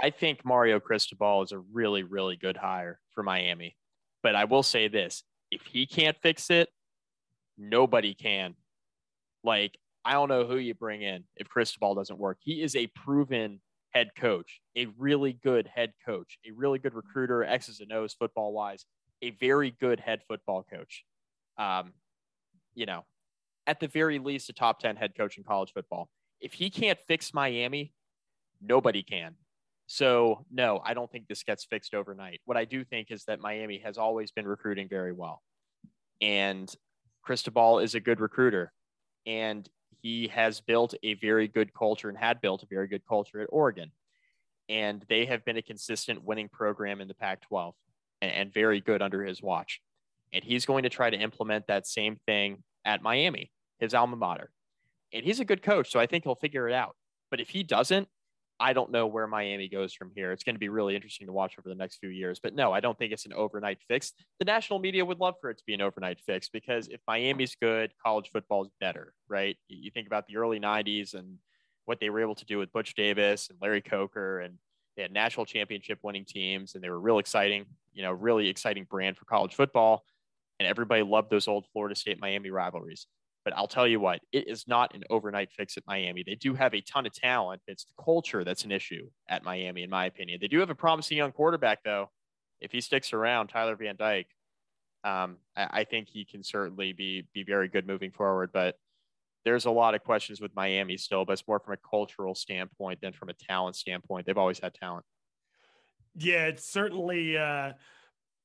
I 0.02 0.10
think 0.10 0.44
Mario 0.44 0.80
Cristobal 0.80 1.42
is 1.42 1.52
a 1.52 1.58
really, 1.58 2.02
really 2.02 2.36
good 2.36 2.56
hire 2.56 2.98
for 3.14 3.22
Miami. 3.22 3.76
But 4.22 4.34
I 4.34 4.44
will 4.44 4.64
say 4.64 4.88
this 4.88 5.22
if 5.52 5.62
he 5.62 5.86
can't 5.86 6.16
fix 6.20 6.50
it, 6.50 6.68
nobody 7.56 8.14
can. 8.14 8.56
Like, 9.44 9.78
I 10.06 10.12
don't 10.12 10.28
know 10.28 10.46
who 10.46 10.56
you 10.56 10.72
bring 10.72 11.02
in 11.02 11.24
if 11.34 11.48
Cristobal 11.48 11.96
doesn't 11.96 12.16
work. 12.16 12.38
He 12.40 12.62
is 12.62 12.76
a 12.76 12.86
proven 12.86 13.60
head 13.90 14.10
coach, 14.16 14.60
a 14.76 14.86
really 14.96 15.32
good 15.32 15.66
head 15.66 15.94
coach, 16.06 16.38
a 16.46 16.52
really 16.52 16.78
good 16.78 16.94
recruiter, 16.94 17.42
X's 17.42 17.80
and 17.80 17.92
O's 17.92 18.14
football 18.14 18.52
wise, 18.52 18.86
a 19.20 19.30
very 19.30 19.72
good 19.80 19.98
head 19.98 20.20
football 20.28 20.64
coach. 20.72 21.04
Um, 21.58 21.92
you 22.76 22.86
know, 22.86 23.04
at 23.66 23.80
the 23.80 23.88
very 23.88 24.20
least, 24.20 24.48
a 24.48 24.52
top 24.52 24.78
10 24.78 24.94
head 24.94 25.16
coach 25.16 25.38
in 25.38 25.42
college 25.42 25.72
football. 25.74 26.08
If 26.40 26.52
he 26.52 26.70
can't 26.70 27.00
fix 27.08 27.34
Miami, 27.34 27.92
nobody 28.62 29.02
can. 29.02 29.34
So, 29.88 30.44
no, 30.52 30.80
I 30.84 30.94
don't 30.94 31.10
think 31.10 31.26
this 31.26 31.42
gets 31.42 31.64
fixed 31.64 31.94
overnight. 31.94 32.40
What 32.44 32.56
I 32.56 32.64
do 32.64 32.84
think 32.84 33.10
is 33.10 33.24
that 33.24 33.40
Miami 33.40 33.80
has 33.84 33.98
always 33.98 34.30
been 34.30 34.46
recruiting 34.46 34.88
very 34.88 35.12
well. 35.12 35.42
And 36.20 36.72
Cristobal 37.22 37.80
is 37.80 37.96
a 37.96 38.00
good 38.00 38.20
recruiter. 38.20 38.72
And 39.26 39.68
he 40.06 40.28
has 40.28 40.60
built 40.60 40.94
a 41.02 41.14
very 41.14 41.48
good 41.48 41.74
culture 41.74 42.08
and 42.08 42.16
had 42.16 42.40
built 42.40 42.62
a 42.62 42.66
very 42.66 42.86
good 42.86 43.04
culture 43.08 43.40
at 43.40 43.48
Oregon. 43.50 43.90
And 44.68 45.04
they 45.08 45.26
have 45.26 45.44
been 45.44 45.56
a 45.56 45.62
consistent 45.62 46.22
winning 46.22 46.48
program 46.48 47.00
in 47.00 47.08
the 47.08 47.14
Pac 47.14 47.40
12 47.48 47.74
and, 48.22 48.30
and, 48.30 48.54
very 48.54 48.80
good 48.80 49.02
under 49.02 49.24
his 49.24 49.42
watch. 49.42 49.80
And 50.32 50.44
he's 50.44 50.64
going 50.64 50.84
to 50.84 50.88
try 50.88 51.10
to 51.10 51.16
implement 51.16 51.66
that 51.66 51.88
same 51.88 52.18
thing 52.24 52.62
at 52.84 53.02
Miami, 53.02 53.50
his 53.80 53.94
alma 53.94 54.14
mater. 54.14 54.52
And 55.12 55.24
he's 55.24 55.40
a 55.40 55.44
good 55.44 55.60
coach. 55.60 55.90
So 55.90 55.98
I 55.98 56.06
think 56.06 56.22
he'll 56.22 56.36
figure 56.36 56.68
it 56.68 56.72
out. 56.72 56.94
But 57.28 57.40
if 57.40 57.48
he 57.48 57.64
doesn't, 57.64 58.06
I 58.58 58.72
don't 58.72 58.90
know 58.90 59.06
where 59.06 59.26
Miami 59.26 59.68
goes 59.68 59.92
from 59.92 60.10
here. 60.14 60.32
It's 60.32 60.42
going 60.42 60.54
to 60.54 60.60
be 60.60 60.70
really 60.70 60.94
interesting 60.94 61.26
to 61.26 61.32
watch 61.32 61.56
over 61.58 61.68
the 61.68 61.74
next 61.74 61.98
few 61.98 62.08
years. 62.08 62.40
But 62.42 62.54
no, 62.54 62.72
I 62.72 62.80
don't 62.80 62.98
think 62.98 63.12
it's 63.12 63.26
an 63.26 63.34
overnight 63.34 63.78
fix. 63.86 64.12
The 64.38 64.46
national 64.46 64.78
media 64.78 65.04
would 65.04 65.20
love 65.20 65.34
for 65.40 65.50
it 65.50 65.58
to 65.58 65.64
be 65.66 65.74
an 65.74 65.82
overnight 65.82 66.20
fix 66.26 66.48
because 66.48 66.88
if 66.88 67.00
Miami's 67.06 67.54
good, 67.60 67.92
college 68.02 68.30
football 68.32 68.64
is 68.64 68.70
better, 68.80 69.12
right? 69.28 69.56
You 69.68 69.90
think 69.90 70.06
about 70.06 70.26
the 70.26 70.38
early 70.38 70.58
90s 70.58 71.14
and 71.14 71.38
what 71.84 72.00
they 72.00 72.10
were 72.10 72.20
able 72.20 72.34
to 72.34 72.44
do 72.46 72.58
with 72.58 72.72
Butch 72.72 72.94
Davis 72.94 73.48
and 73.50 73.58
Larry 73.60 73.82
Coker, 73.82 74.40
and 74.40 74.54
they 74.96 75.02
had 75.02 75.12
national 75.12 75.46
championship 75.46 75.98
winning 76.02 76.24
teams, 76.24 76.74
and 76.74 76.82
they 76.82 76.90
were 76.90 77.00
real 77.00 77.18
exciting, 77.18 77.66
you 77.92 78.02
know, 78.02 78.12
really 78.12 78.48
exciting 78.48 78.84
brand 78.84 79.16
for 79.16 79.24
college 79.26 79.54
football. 79.54 80.04
And 80.58 80.66
everybody 80.66 81.02
loved 81.02 81.30
those 81.30 81.48
old 81.48 81.66
Florida 81.72 81.94
State 81.94 82.18
Miami 82.18 82.50
rivalries. 82.50 83.06
But 83.46 83.56
I'll 83.56 83.68
tell 83.68 83.86
you 83.86 84.00
what, 84.00 84.22
it 84.32 84.48
is 84.48 84.66
not 84.66 84.92
an 84.92 85.04
overnight 85.08 85.52
fix 85.52 85.76
at 85.76 85.84
Miami. 85.86 86.24
They 86.26 86.34
do 86.34 86.52
have 86.54 86.74
a 86.74 86.80
ton 86.80 87.06
of 87.06 87.12
talent. 87.12 87.62
It's 87.68 87.84
the 87.84 88.02
culture 88.02 88.42
that's 88.42 88.64
an 88.64 88.72
issue 88.72 89.08
at 89.28 89.44
Miami, 89.44 89.84
in 89.84 89.88
my 89.88 90.06
opinion. 90.06 90.40
They 90.40 90.48
do 90.48 90.58
have 90.58 90.68
a 90.68 90.74
promising 90.74 91.18
young 91.18 91.30
quarterback, 91.30 91.84
though. 91.84 92.10
If 92.60 92.72
he 92.72 92.80
sticks 92.80 93.12
around, 93.12 93.46
Tyler 93.46 93.76
Van 93.76 93.94
Dyke, 93.96 94.26
um, 95.04 95.36
I, 95.56 95.68
I 95.70 95.84
think 95.84 96.08
he 96.08 96.24
can 96.24 96.42
certainly 96.42 96.92
be 96.92 97.28
be 97.32 97.44
very 97.44 97.68
good 97.68 97.86
moving 97.86 98.10
forward. 98.10 98.50
But 98.52 98.74
there's 99.44 99.66
a 99.66 99.70
lot 99.70 99.94
of 99.94 100.02
questions 100.02 100.40
with 100.40 100.50
Miami 100.56 100.96
still, 100.96 101.24
but 101.24 101.34
it's 101.34 101.46
more 101.46 101.60
from 101.60 101.74
a 101.74 101.88
cultural 101.88 102.34
standpoint 102.34 103.00
than 103.00 103.12
from 103.12 103.28
a 103.28 103.34
talent 103.34 103.76
standpoint. 103.76 104.26
They've 104.26 104.36
always 104.36 104.58
had 104.58 104.74
talent. 104.74 105.04
Yeah, 106.16 106.46
it's 106.46 106.68
certainly 106.68 107.38
uh, 107.38 107.74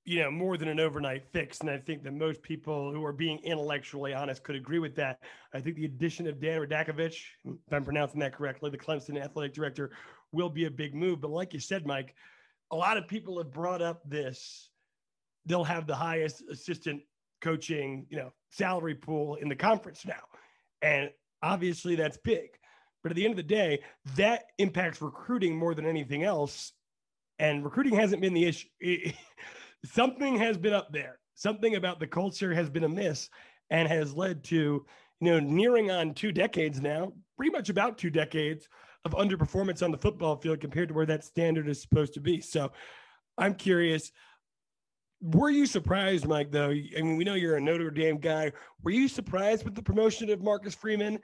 you 0.04 0.20
know, 0.20 0.32
more 0.32 0.58
than 0.58 0.68
an 0.68 0.80
overnight 0.80 1.24
fix. 1.32 1.60
And 1.60 1.70
I 1.70 1.78
think 1.78 2.04
that 2.04 2.14
most 2.14 2.42
people 2.42 2.92
who 2.92 3.06
are 3.06 3.14
being 3.14 3.40
intellectually 3.44 4.14
honest 4.14 4.44
could 4.44 4.56
agree 4.56 4.80
with 4.80 4.96
that. 4.96 5.20
I 5.54 5.60
think 5.60 5.76
the 5.76 5.86
addition 5.86 6.28
of 6.28 6.40
Dan 6.40 6.60
Radakovich, 6.60 7.22
if 7.46 7.74
I'm 7.74 7.84
pronouncing 7.84 8.20
that 8.22 8.34
correctly, 8.34 8.72
the 8.72 8.78
Clemson 8.78 9.22
athletic 9.22 9.54
director, 9.54 9.92
will 10.32 10.50
be 10.50 10.66
a 10.66 10.72
big 10.72 10.96
move. 10.96 11.22
But 11.22 11.32
like 11.32 11.54
you 11.54 11.60
said, 11.60 11.86
Mike, 11.86 12.16
a 12.72 12.76
lot 12.76 12.98
of 12.98 13.08
people 13.08 13.38
have 13.38 13.52
brought 13.52 13.82
up 13.82 14.02
this. 14.10 14.70
They'll 15.46 15.64
have 15.64 15.86
the 15.86 15.96
highest 15.96 16.44
assistant 16.50 17.02
coaching, 17.42 18.06
you 18.10 18.18
know, 18.18 18.32
salary 18.50 18.96
pool 18.96 19.36
in 19.36 19.50
the 19.50 19.56
conference 19.56 20.06
now. 20.06 20.22
And 20.82 21.12
obviously 21.44 21.96
that's 21.96 22.18
big. 22.18 22.50
But 23.04 23.12
at 23.12 23.16
the 23.16 23.26
end 23.26 23.34
of 23.34 23.38
the 23.38 23.44
day, 23.44 23.82
that 24.16 24.46
impacts 24.58 25.02
recruiting 25.02 25.58
more 25.58 25.74
than 25.74 25.86
anything 25.86 26.24
else. 26.24 26.74
And 27.40 27.64
recruiting 27.64 27.96
hasn't 27.96 28.22
been 28.22 28.34
the 28.34 28.46
issue. 28.46 28.68
something 29.86 30.38
has 30.38 30.58
been 30.58 30.74
up 30.74 30.92
there. 30.92 31.20
Something 31.36 31.76
about 31.76 32.00
the 32.00 32.08
culture 32.08 32.54
has 32.54 32.70
been 32.70 32.84
amiss 32.84 33.30
and 33.70 33.88
has 33.88 34.14
led 34.14 34.44
to, 34.46 34.56
you 35.20 35.32
know, 35.32 35.40
nearing 35.40 35.90
on 35.90 36.14
two 36.14 36.32
decades 36.32 36.82
now, 36.82 37.14
pretty 37.38 37.52
much 37.52 37.70
about 37.70 37.98
two 37.98 38.10
decades 38.10 38.68
of 39.06 39.14
underperformance 39.14 39.82
on 39.82 39.92
the 39.92 39.98
football 39.98 40.36
field 40.36 40.60
compared 40.60 40.90
to 40.90 40.94
where 40.94 41.06
that 41.08 41.24
standard 41.24 41.68
is 41.68 41.82
supposed 41.82 42.14
to 42.14 42.20
be. 42.20 42.42
So 42.42 42.72
I'm 43.38 43.56
curious. 43.56 44.12
Were 45.22 45.50
you 45.50 45.66
surprised, 45.66 46.28
Mike, 46.28 46.52
though? 46.52 46.70
I 46.70 47.02
mean, 47.02 47.16
we 47.16 47.24
know 47.24 47.36
you're 47.36 47.58
a 47.58 47.62
Notre 47.62 47.92
Dame 47.92 48.18
guy. 48.18 48.52
Were 48.84 48.92
you 48.92 49.08
surprised 49.08 49.64
with 49.64 49.76
the 49.76 49.82
promotion 49.82 50.30
of 50.30 50.44
Marcus 50.44 50.76
Freeman? 50.76 51.20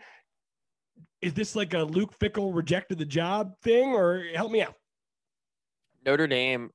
Is 1.22 1.34
this 1.34 1.56
like 1.56 1.74
a 1.74 1.80
Luke 1.80 2.18
Fickell 2.18 2.56
rejected 2.56 3.00
the 3.00 3.06
job 3.06 3.54
thing, 3.64 3.90
or 3.90 4.24
help 4.36 4.52
me 4.52 4.62
out? 4.62 4.76
Notre 6.06 6.28
Dame 6.28 6.70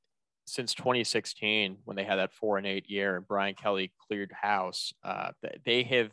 since 0.45 0.75
2016 0.75 1.79
when 1.85 1.97
they 1.97 2.05
had 2.05 2.17
that 2.17 2.33
four 2.33 2.59
and 2.59 2.67
eight 2.67 2.91
year 2.91 3.17
and 3.17 3.27
Brian 3.27 3.55
Kelly 3.55 3.93
cleared 4.07 4.33
house, 4.33 4.93
uh, 5.05 5.31
they 5.65 5.83
have 5.85 6.11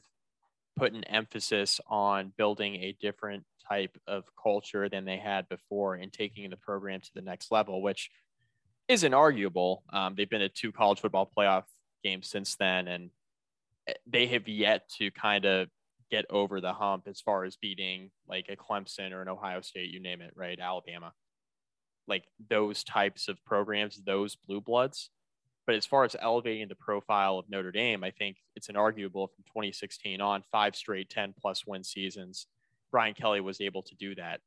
put 0.77 0.93
an 0.93 1.03
emphasis 1.05 1.79
on 1.87 2.31
building 2.37 2.75
a 2.75 2.95
different 3.01 3.43
type 3.67 3.97
of 4.07 4.23
culture 4.41 4.89
than 4.89 5.05
they 5.05 5.17
had 5.17 5.47
before 5.49 5.95
and 5.95 6.11
taking 6.11 6.49
the 6.49 6.57
program 6.57 7.01
to 7.01 7.11
the 7.13 7.21
next 7.21 7.51
level, 7.51 7.81
which 7.81 8.09
isn't 8.87 9.13
arguable. 9.13 9.83
Um, 9.91 10.15
they've 10.15 10.29
been 10.29 10.41
at 10.41 10.55
two 10.55 10.71
college 10.71 10.99
football 10.99 11.29
playoff 11.37 11.63
games 12.03 12.29
since 12.29 12.55
then, 12.55 12.87
and 12.87 13.09
eh, 13.87 13.93
they 14.07 14.27
have 14.27 14.47
yet 14.47 14.89
to 14.97 15.11
kind 15.11 15.45
of 15.45 15.67
get 16.09 16.25
over 16.29 16.59
the 16.59 16.73
hump 16.73 17.03
as 17.07 17.21
far 17.21 17.43
as 17.43 17.55
beating 17.57 18.09
like 18.27 18.47
a 18.49 18.55
Clemson 18.55 19.11
or 19.11 19.21
an 19.21 19.29
Ohio 19.29 19.61
State, 19.61 19.91
you 19.91 19.99
name 19.99 20.21
it, 20.21 20.33
right? 20.35 20.59
Alabama. 20.59 21.13
Like 22.09 22.25
those 22.49 22.83
types 22.83 23.27
of 23.27 23.43
programs, 23.45 24.01
those 24.05 24.35
blue 24.35 24.61
bloods. 24.61 25.09
But 25.65 25.75
as 25.75 25.85
far 25.85 26.03
as 26.03 26.15
elevating 26.19 26.67
the 26.67 26.75
profile 26.75 27.37
of 27.37 27.49
Notre 27.49 27.71
Dame, 27.71 28.03
I 28.03 28.11
think 28.11 28.37
it's 28.55 28.67
inarguable 28.67 29.29
from 29.29 29.43
2016 29.47 30.19
on, 30.19 30.43
five 30.51 30.75
straight 30.75 31.09
10 31.09 31.35
plus 31.39 31.65
win 31.67 31.83
seasons. 31.83 32.47
Brian 32.91 33.13
Kelly 33.13 33.39
was 33.39 33.61
able 33.61 33.83
to 33.83 33.95
do 33.95 34.15
that. 34.15 34.41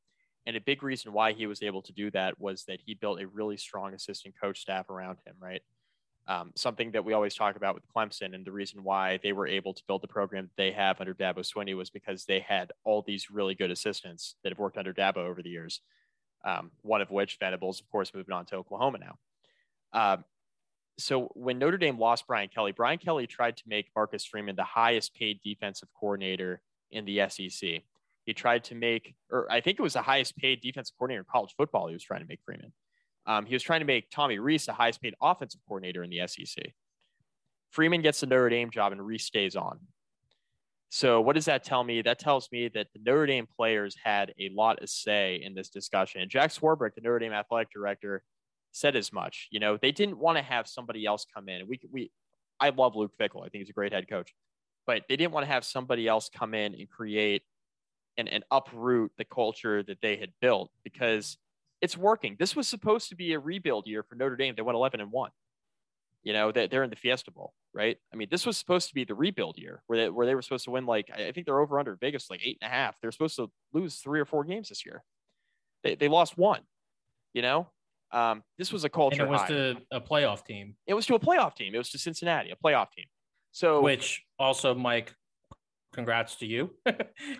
And 0.46 0.56
a 0.56 0.60
big 0.60 0.82
reason 0.82 1.12
why 1.12 1.32
he 1.32 1.46
was 1.46 1.62
able 1.62 1.82
to 1.82 1.92
do 1.92 2.10
that 2.10 2.40
was 2.40 2.64
that 2.64 2.80
he 2.84 2.94
built 2.94 3.20
a 3.20 3.28
really 3.28 3.56
strong 3.56 3.94
assistant 3.94 4.34
coach 4.40 4.60
staff 4.60 4.90
around 4.90 5.18
him, 5.24 5.36
right? 5.40 5.62
Um, 6.26 6.52
something 6.54 6.92
that 6.92 7.04
we 7.04 7.12
always 7.12 7.34
talk 7.34 7.56
about 7.56 7.74
with 7.74 7.84
Clemson, 7.94 8.34
and 8.34 8.44
the 8.44 8.52
reason 8.52 8.84
why 8.84 9.18
they 9.22 9.32
were 9.32 9.46
able 9.46 9.74
to 9.74 9.82
build 9.86 10.02
the 10.02 10.08
program 10.08 10.50
they 10.56 10.70
have 10.72 11.00
under 11.00 11.14
Dabo 11.14 11.38
Swinney 11.38 11.76
was 11.76 11.90
because 11.90 12.24
they 12.24 12.40
had 12.40 12.72
all 12.84 13.02
these 13.02 13.30
really 13.30 13.54
good 13.54 13.70
assistants 13.70 14.36
that 14.42 14.50
have 14.50 14.58
worked 14.58 14.78
under 14.78 14.94
Dabo 14.94 15.18
over 15.18 15.42
the 15.42 15.50
years. 15.50 15.80
Um, 16.44 16.72
one 16.82 17.00
of 17.00 17.10
which 17.10 17.36
Venables, 17.38 17.80
of 17.80 17.88
course, 17.90 18.12
moving 18.14 18.34
on 18.34 18.46
to 18.46 18.56
Oklahoma 18.56 18.98
now. 18.98 19.18
Um, 19.92 20.24
so 20.98 21.30
when 21.34 21.58
Notre 21.58 21.78
Dame 21.78 21.98
lost 21.98 22.26
Brian 22.26 22.48
Kelly, 22.48 22.72
Brian 22.72 22.98
Kelly 22.98 23.26
tried 23.26 23.56
to 23.58 23.62
make 23.66 23.86
Marcus 23.94 24.24
Freeman 24.24 24.56
the 24.56 24.64
highest 24.64 25.14
paid 25.14 25.40
defensive 25.42 25.88
coordinator 25.98 26.60
in 26.90 27.04
the 27.04 27.20
SEC. 27.28 27.82
He 28.24 28.34
tried 28.34 28.64
to 28.64 28.74
make, 28.74 29.14
or 29.30 29.50
I 29.50 29.60
think 29.60 29.78
it 29.78 29.82
was 29.82 29.94
the 29.94 30.02
highest 30.02 30.36
paid 30.36 30.60
defensive 30.60 30.94
coordinator 30.98 31.20
in 31.20 31.26
college 31.30 31.54
football. 31.56 31.88
He 31.88 31.94
was 31.94 32.04
trying 32.04 32.20
to 32.20 32.26
make 32.26 32.40
Freeman. 32.44 32.72
Um, 33.26 33.46
he 33.46 33.54
was 33.54 33.62
trying 33.62 33.80
to 33.80 33.86
make 33.86 34.10
Tommy 34.10 34.38
Rees 34.38 34.66
the 34.66 34.72
highest 34.72 35.00
paid 35.00 35.14
offensive 35.20 35.60
coordinator 35.66 36.02
in 36.02 36.10
the 36.10 36.26
SEC. 36.26 36.72
Freeman 37.70 38.02
gets 38.02 38.20
the 38.20 38.26
Notre 38.26 38.50
Dame 38.50 38.70
job 38.70 38.92
and 38.92 39.04
Rees 39.04 39.24
stays 39.24 39.56
on. 39.56 39.80
So 40.94 41.22
what 41.22 41.36
does 41.36 41.46
that 41.46 41.64
tell 41.64 41.82
me? 41.82 42.02
That 42.02 42.18
tells 42.18 42.52
me 42.52 42.68
that 42.74 42.88
the 42.92 43.00
Notre 43.02 43.24
Dame 43.24 43.48
players 43.56 43.96
had 44.04 44.34
a 44.38 44.50
lot 44.50 44.82
of 44.82 44.90
say 44.90 45.40
in 45.42 45.54
this 45.54 45.70
discussion. 45.70 46.20
And 46.20 46.30
Jack 46.30 46.50
Swarbrick, 46.50 46.94
the 46.94 47.00
Notre 47.00 47.18
Dame 47.18 47.32
athletic 47.32 47.72
director, 47.72 48.22
said 48.72 48.94
as 48.94 49.10
much. 49.10 49.48
You 49.50 49.58
know, 49.58 49.78
they 49.80 49.90
didn't 49.90 50.18
want 50.18 50.36
to 50.36 50.42
have 50.42 50.68
somebody 50.68 51.06
else 51.06 51.24
come 51.34 51.48
in. 51.48 51.66
We 51.66 51.80
we 51.90 52.12
I 52.60 52.68
love 52.68 52.94
Luke 52.94 53.12
Fickell. 53.18 53.40
I 53.40 53.48
think 53.48 53.62
he's 53.62 53.70
a 53.70 53.72
great 53.72 53.94
head 53.94 54.06
coach. 54.06 54.34
But 54.86 55.04
they 55.08 55.16
didn't 55.16 55.32
want 55.32 55.46
to 55.46 55.50
have 55.50 55.64
somebody 55.64 56.06
else 56.06 56.28
come 56.28 56.52
in 56.52 56.74
and 56.74 56.90
create 56.90 57.42
and, 58.18 58.28
and 58.28 58.44
uproot 58.50 59.12
the 59.16 59.24
culture 59.24 59.82
that 59.84 60.02
they 60.02 60.16
had 60.16 60.32
built 60.42 60.70
because 60.84 61.38
it's 61.80 61.96
working. 61.96 62.36
This 62.38 62.54
was 62.54 62.68
supposed 62.68 63.08
to 63.08 63.16
be 63.16 63.32
a 63.32 63.38
rebuild 63.38 63.86
year 63.86 64.02
for 64.02 64.14
Notre 64.14 64.36
Dame. 64.36 64.54
They 64.54 64.62
went 64.62 64.76
11 64.76 65.00
and 65.00 65.10
1. 65.10 65.30
You 66.24 66.32
know, 66.32 66.52
that 66.52 66.70
they're 66.70 66.84
in 66.84 66.90
the 66.90 66.96
Fiesta 66.96 67.32
Bowl, 67.32 67.52
right? 67.74 67.96
I 68.12 68.16
mean, 68.16 68.28
this 68.30 68.46
was 68.46 68.56
supposed 68.56 68.86
to 68.88 68.94
be 68.94 69.02
the 69.02 69.14
rebuild 69.14 69.58
year 69.58 69.82
where 69.88 69.98
they, 69.98 70.08
where 70.08 70.24
they 70.24 70.36
were 70.36 70.42
supposed 70.42 70.64
to 70.66 70.70
win, 70.70 70.86
like, 70.86 71.10
I 71.12 71.32
think 71.32 71.46
they're 71.46 71.58
over 71.58 71.80
under 71.80 71.96
Vegas, 71.96 72.30
like 72.30 72.40
eight 72.44 72.58
and 72.62 72.70
a 72.70 72.72
half. 72.72 72.96
They're 73.00 73.10
supposed 73.10 73.34
to 73.36 73.50
lose 73.72 73.96
three 73.96 74.20
or 74.20 74.24
four 74.24 74.44
games 74.44 74.68
this 74.68 74.86
year. 74.86 75.02
They, 75.82 75.96
they 75.96 76.06
lost 76.06 76.38
one, 76.38 76.60
you 77.34 77.42
know? 77.42 77.66
Um, 78.12 78.44
this 78.56 78.72
was 78.72 78.84
a 78.84 78.88
culture. 78.88 79.22
And 79.22 79.28
it 79.28 79.32
was 79.32 79.40
high. 79.40 79.48
to 79.48 79.76
a 79.90 80.00
playoff 80.00 80.44
team. 80.44 80.76
It 80.86 80.94
was 80.94 81.06
to 81.06 81.16
a 81.16 81.18
playoff 81.18 81.56
team. 81.56 81.74
It 81.74 81.78
was 81.78 81.90
to 81.90 81.98
Cincinnati, 81.98 82.50
a 82.50 82.56
playoff 82.56 82.92
team. 82.92 83.06
So, 83.50 83.80
which 83.80 84.22
also, 84.38 84.74
Mike, 84.74 85.12
congrats 85.92 86.36
to 86.36 86.46
you. 86.46 86.70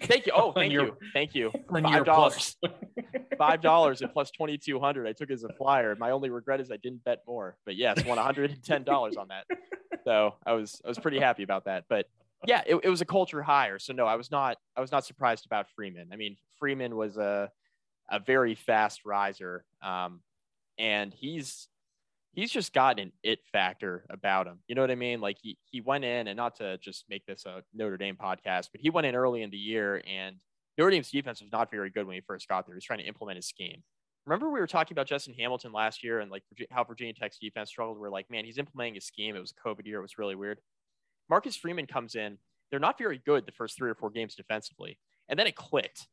thank 0.04 0.26
you. 0.26 0.32
Oh, 0.34 0.52
thank 0.52 0.72
your, 0.72 0.86
you. 0.86 0.96
Thank 1.12 1.34
you. 1.34 1.50
Five 1.72 2.04
dollars. 2.04 2.56
Five 3.38 3.60
dollars 3.60 4.02
and 4.02 4.12
plus 4.12 4.30
twenty 4.30 4.58
two 4.58 4.78
hundred. 4.78 5.06
I 5.06 5.12
took 5.12 5.30
as 5.30 5.44
a 5.44 5.52
flyer. 5.54 5.96
My 5.98 6.10
only 6.10 6.30
regret 6.30 6.60
is 6.60 6.70
I 6.70 6.76
didn't 6.76 7.04
bet 7.04 7.22
more. 7.26 7.56
But 7.64 7.76
yes, 7.76 8.04
won 8.04 8.16
one 8.16 8.24
hundred 8.24 8.50
and 8.50 8.62
ten 8.62 8.84
dollars 8.84 9.16
on 9.16 9.28
that. 9.28 9.46
So 10.04 10.34
I 10.46 10.52
was 10.52 10.80
I 10.84 10.88
was 10.88 10.98
pretty 10.98 11.18
happy 11.18 11.42
about 11.42 11.64
that. 11.64 11.84
But 11.88 12.06
yeah, 12.46 12.62
it, 12.66 12.76
it 12.82 12.88
was 12.88 13.00
a 13.00 13.06
culture 13.06 13.42
hire. 13.42 13.78
So 13.78 13.92
no, 13.92 14.06
I 14.06 14.16
was 14.16 14.30
not 14.30 14.58
I 14.76 14.80
was 14.80 14.92
not 14.92 15.04
surprised 15.04 15.46
about 15.46 15.66
Freeman. 15.74 16.08
I 16.12 16.16
mean, 16.16 16.36
Freeman 16.58 16.96
was 16.96 17.16
a 17.16 17.50
a 18.10 18.18
very 18.18 18.54
fast 18.54 19.04
riser, 19.06 19.64
um, 19.82 20.20
and 20.78 21.14
he's 21.14 21.68
he's 22.32 22.50
just 22.50 22.72
got 22.72 22.98
an 22.98 23.12
it 23.22 23.40
factor 23.52 24.04
about 24.10 24.46
him. 24.46 24.58
You 24.66 24.74
know 24.74 24.80
what 24.80 24.90
I 24.90 24.96
mean? 24.96 25.20
Like 25.20 25.38
he 25.40 25.58
he 25.64 25.80
went 25.80 26.04
in 26.04 26.28
and 26.28 26.36
not 26.36 26.56
to 26.56 26.78
just 26.78 27.04
make 27.08 27.24
this 27.26 27.46
a 27.46 27.62
Notre 27.74 27.96
Dame 27.96 28.16
podcast, 28.16 28.68
but 28.72 28.80
he 28.80 28.90
went 28.90 29.06
in 29.06 29.14
early 29.14 29.42
in 29.42 29.50
the 29.50 29.56
year 29.56 30.02
and 30.06 30.36
Notre 30.78 30.90
Dame's 30.90 31.10
defense 31.10 31.42
was 31.42 31.52
not 31.52 31.70
very 31.70 31.90
good 31.90 32.06
when 32.06 32.14
he 32.14 32.22
first 32.22 32.48
got 32.48 32.66
there. 32.66 32.74
He 32.74 32.78
was 32.78 32.84
trying 32.84 33.00
to 33.00 33.06
implement 33.06 33.36
his 33.36 33.46
scheme. 33.46 33.82
Remember 34.24 34.50
we 34.50 34.60
were 34.60 34.66
talking 34.66 34.94
about 34.94 35.06
Justin 35.06 35.34
Hamilton 35.34 35.72
last 35.72 36.02
year 36.04 36.20
and 36.20 36.30
like 36.30 36.44
how 36.70 36.84
Virginia 36.84 37.12
Tech's 37.12 37.38
defense 37.38 37.70
struggled. 37.70 37.98
We're 37.98 38.08
like, 38.08 38.30
man, 38.30 38.44
he's 38.44 38.58
implementing 38.58 38.94
his 38.94 39.04
scheme. 39.04 39.36
It 39.36 39.40
was 39.40 39.52
a 39.52 39.68
COVID 39.68 39.86
year. 39.86 39.98
It 39.98 40.02
was 40.02 40.18
really 40.18 40.36
weird. 40.36 40.60
Marcus 41.28 41.56
Freeman 41.56 41.86
comes 41.86 42.14
in. 42.14 42.38
They're 42.70 42.80
not 42.80 42.98
very 42.98 43.20
good 43.24 43.46
the 43.46 43.52
first 43.52 43.76
three 43.76 43.90
or 43.90 43.94
four 43.94 44.10
games 44.10 44.34
defensively, 44.34 44.98
and 45.28 45.38
then 45.38 45.46
it 45.46 45.56
clicked. 45.56 46.06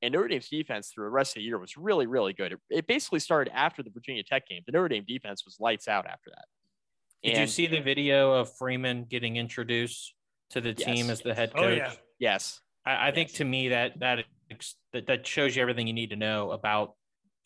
And 0.00 0.12
Notre 0.12 0.28
Dame's 0.28 0.48
defense 0.48 0.90
through 0.92 1.06
the 1.06 1.10
rest 1.10 1.32
of 1.32 1.40
the 1.40 1.42
year 1.42 1.58
was 1.58 1.76
really, 1.76 2.06
really 2.06 2.32
good. 2.32 2.52
It, 2.52 2.60
it 2.70 2.86
basically 2.86 3.18
started 3.18 3.52
after 3.54 3.82
the 3.82 3.90
Virginia 3.90 4.22
Tech 4.22 4.46
game. 4.46 4.62
The 4.64 4.72
Notre 4.72 4.88
Dame 4.88 5.04
defense 5.06 5.44
was 5.44 5.56
lights 5.58 5.88
out 5.88 6.06
after 6.06 6.30
that. 6.30 6.44
Did 7.22 7.32
and, 7.32 7.40
you 7.40 7.46
see 7.48 7.66
the 7.66 7.80
video 7.80 8.32
of 8.32 8.54
Freeman 8.56 9.04
getting 9.04 9.36
introduced 9.36 10.14
to 10.50 10.60
the 10.60 10.72
team 10.72 11.10
as 11.10 11.20
the 11.20 11.34
head 11.34 11.52
coach? 11.52 11.64
Oh, 11.64 11.68
yeah. 11.68 11.92
Yes. 12.20 12.60
I, 12.86 12.92
I 12.92 13.06
yes. 13.06 13.14
think 13.14 13.32
to 13.34 13.44
me 13.44 13.68
that, 13.68 13.98
that 13.98 14.24
that 14.92 15.06
that 15.06 15.26
shows 15.26 15.54
you 15.54 15.62
everything 15.62 15.86
you 15.86 15.92
need 15.92 16.10
to 16.10 16.16
know 16.16 16.52
about 16.52 16.94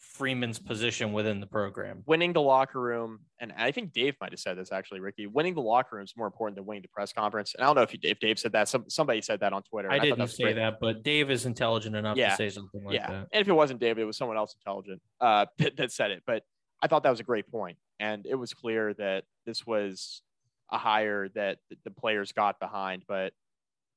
Freeman's 0.03 0.59
position 0.59 1.13
within 1.13 1.41
the 1.41 1.47
program. 1.47 2.03
Winning 2.07 2.33
the 2.33 2.41
locker 2.41 2.81
room, 2.81 3.21
and 3.41 3.53
I 3.57 3.71
think 3.71 3.93
Dave 3.93 4.15
might 4.21 4.33
have 4.33 4.41
said 4.41 4.59
this 4.59 4.73
actually, 4.73 5.01
Ricky. 5.01 5.27
Winning 5.27 5.55
the 5.55 5.63
locker 5.63 5.97
room 5.97 6.05
is 6.05 6.13
more 6.17 6.27
important 6.27 6.57
than 6.57 6.67
winning 6.67 6.83
the 6.83 6.89
press 6.89 7.13
conference. 7.13 7.55
And 7.55 7.65
I 7.65 7.69
don't 7.69 7.77
know 7.77 7.83
if, 7.83 7.93
you, 7.93 8.01
if 8.03 8.19
Dave 8.19 8.39
said 8.39 8.53
that. 8.53 8.69
Some 8.69 8.85
somebody 8.89 9.23
said 9.23 9.41
that 9.41 9.53
on 9.53 9.63
Twitter. 9.63 9.91
I, 9.91 9.97
I 9.97 9.99
didn't 10.01 10.19
that 10.19 10.31
say 10.31 10.45
great. 10.45 10.57
that, 10.57 10.81
but 10.81 11.03
Dave 11.03 11.31
is 11.31 11.47
intelligent 11.47 11.95
enough 11.95 12.17
yeah. 12.17 12.31
to 12.31 12.37
say 12.37 12.51
something 12.51 12.85
like 12.85 12.95
yeah. 12.95 13.09
that. 13.09 13.29
And 13.33 13.41
if 13.41 13.49
it 13.49 13.53
wasn't 13.53 13.81
Dave, 13.81 13.99
it 13.99 14.05
was 14.05 14.17
someone 14.17 14.37
else 14.37 14.55
intelligent 14.61 15.01
uh, 15.21 15.47
that, 15.59 15.77
that 15.77 15.93
said 15.93 16.11
it. 16.11 16.25
But 16.27 16.43
I 16.83 16.89
thought 16.89 17.05
that 17.05 17.11
was 17.11 17.21
a 17.21 17.25
great 17.25 17.51
point, 17.51 17.79
and 18.01 18.27
it 18.27 18.35
was 18.35 18.53
clear 18.53 18.93
that 18.95 19.25
this 19.47 19.65
was 19.65 20.23
a 20.71 20.79
hire 20.79 21.29
that 21.37 21.59
the 21.85 21.91
players 21.91 22.33
got 22.33 22.59
behind. 22.59 23.05
But 23.07 23.33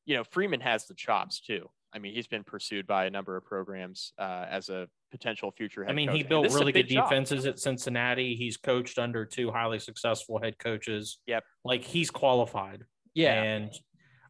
you 0.06 0.15
know, 0.15 0.24
Freeman 0.24 0.62
has 0.62 0.86
the 0.86 0.94
chops 0.94 1.41
too. 1.41 1.70
I 1.95 1.99
mean, 1.99 2.13
he's 2.13 2.27
been 2.27 2.43
pursued 2.43 2.86
by 2.86 3.05
a 3.05 3.10
number 3.10 3.38
of 3.38 3.45
programs 3.45 4.12
uh, 4.19 4.45
as 4.49 4.67
a 4.67 4.88
potential 5.12 5.51
future 5.51 5.84
head 5.86 5.91
I 5.91 5.95
mean, 5.95 6.10
coach. 6.10 6.17
he 6.17 6.23
built 6.23 6.53
really 6.53 6.73
good 6.73 6.89
defenses 6.89 7.45
at 7.45 7.58
Cincinnati. 7.58 8.36
He's 8.36 8.58
coached 8.58 8.99
under 8.99 9.25
two 9.25 9.49
highly 9.49 9.79
successful 9.79 10.39
head 10.41 10.60
coaches. 10.60 11.19
Yep. 11.25 11.43
Like 11.63 11.84
he's 11.86 12.12
qualified. 12.12 12.84
Yeah. 13.13 13.41
And 13.41 13.71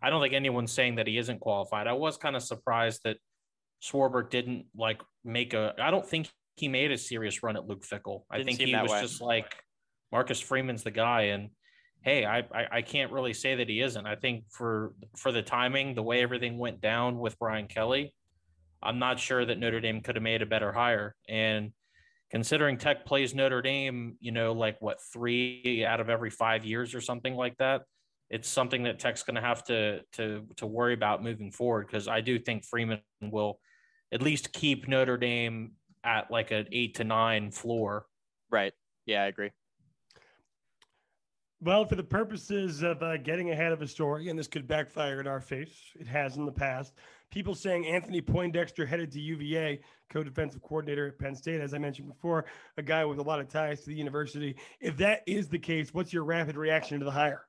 I 0.02 0.12
don't 0.12 0.22
think 0.22 0.36
anyone's 0.36 0.72
saying 0.72 0.96
that 0.96 1.08
he 1.08 1.18
isn't 1.18 1.40
qualified. 1.40 1.88
I 1.88 1.94
was 1.94 2.18
kind 2.18 2.36
of 2.36 2.44
surprised 2.44 3.02
that 3.04 3.18
Swarbrick 3.84 4.30
didn't 4.30 4.66
like 4.76 5.02
make 5.24 5.56
a 5.56 5.74
I 5.80 5.90
don't 5.90 6.08
think 6.08 6.30
he 6.56 6.68
made 6.68 6.92
a 6.92 6.98
serious 6.98 7.42
run 7.42 7.58
at 7.58 7.66
Luke 7.66 7.84
Fickell. 7.84 8.22
I 8.30 8.44
think 8.44 8.60
he 8.62 8.76
was 8.76 8.92
way. 8.92 9.02
just 9.02 9.22
like 9.22 9.52
Marcus 10.12 10.40
Freeman's 10.40 10.84
the 10.84 10.92
guy 10.92 11.24
and 11.24 11.50
hey, 12.06 12.24
I, 12.24 12.40
I, 12.54 12.68
I 12.72 12.82
can't 12.84 13.12
really 13.12 13.34
say 13.34 13.56
that 13.56 13.68
he 13.68 13.82
isn't. 13.82 14.06
I 14.06 14.16
think 14.16 14.46
for 14.50 14.94
for 15.18 15.32
the 15.32 15.42
timing, 15.42 15.96
the 15.96 16.04
way 16.04 16.22
everything 16.22 16.58
went 16.58 16.80
down 16.80 17.18
with 17.18 17.38
Brian 17.40 17.68
Kelly, 17.68 18.14
I'm 18.82 19.00
not 19.00 19.20
sure 19.20 19.44
that 19.44 19.58
Notre 19.58 19.82
Dame 19.82 20.02
could 20.02 20.16
have 20.16 20.24
made 20.24 20.44
a 20.44 20.46
better 20.46 20.72
hire. 20.72 21.16
And 21.28 21.72
considering 22.30 22.78
Tech 22.78 23.06
plays 23.06 23.34
Notre 23.34 23.64
Dame, 23.64 24.18
you 24.20 24.32
know, 24.32 24.54
like 24.54 24.80
what 24.82 25.00
three 25.12 25.84
out 25.84 26.00
of 26.00 26.10
every 26.10 26.30
five 26.30 26.64
years 26.64 26.94
or 26.94 27.02
something 27.02 27.36
like 27.36 27.58
that, 27.58 27.82
it's 28.30 28.48
something 28.48 28.84
that 28.84 29.00
Tech's 29.00 29.24
going 29.24 29.36
to 29.36 29.42
have 29.42 29.64
to 29.66 30.02
to 30.14 30.46
to 30.58 30.68
worry 30.68 30.94
about 30.94 31.24
moving 31.24 31.52
forward. 31.52 31.88
Because 31.88 32.08
I 32.08 32.22
do 32.22 32.38
think 32.38 32.66
Freeman 32.66 33.02
will 33.20 33.60
at 34.12 34.22
least 34.22 34.54
keep 34.54 34.88
Notre 34.88 35.18
Dame 35.18 35.72
at 36.04 36.30
like 36.30 36.52
an 36.52 36.68
eight 36.72 36.96
to 36.96 37.04
nine 37.04 37.50
floor. 37.50 38.06
Right. 38.52 38.74
Yeah, 39.08 39.24
I 39.24 39.26
agree. 39.26 39.50
Well, 41.66 41.84
for 41.84 41.96
the 41.96 42.04
purposes 42.04 42.84
of 42.84 43.02
uh, 43.02 43.18
getting 43.18 43.50
ahead 43.50 43.72
of 43.72 43.82
a 43.82 43.88
story, 43.88 44.30
and 44.30 44.38
this 44.38 44.46
could 44.46 44.68
backfire 44.68 45.20
in 45.20 45.26
our 45.26 45.42
face, 45.42 45.74
it 46.00 46.06
has 46.06 46.38
in 46.38 46.46
the 46.46 46.52
past. 46.52 46.94
People 47.32 47.56
saying 47.56 47.88
Anthony 47.88 48.22
Poindexter 48.22 48.86
headed 48.86 49.12
to 49.14 49.20
UVA, 49.20 49.80
co-defensive 50.12 50.62
coordinator 50.62 51.08
at 51.08 51.18
Penn 51.18 51.34
State, 51.34 51.62
as 51.62 51.74
I 51.74 51.80
mentioned 51.80 52.08
before, 52.08 52.46
a 52.78 52.84
guy 52.84 53.04
with 53.04 53.18
a 53.18 53.24
lot 53.24 53.40
of 53.40 53.50
ties 53.50 53.82
to 53.82 53.88
the 53.88 53.96
university. 53.96 54.56
If 54.80 54.96
that 54.98 55.24
is 55.26 55.50
the 55.50 55.58
case, 55.58 55.92
what's 55.92 56.14
your 56.14 56.24
rapid 56.24 56.56
reaction 56.56 57.00
to 57.00 57.06
the 57.06 57.10
hire? 57.10 57.48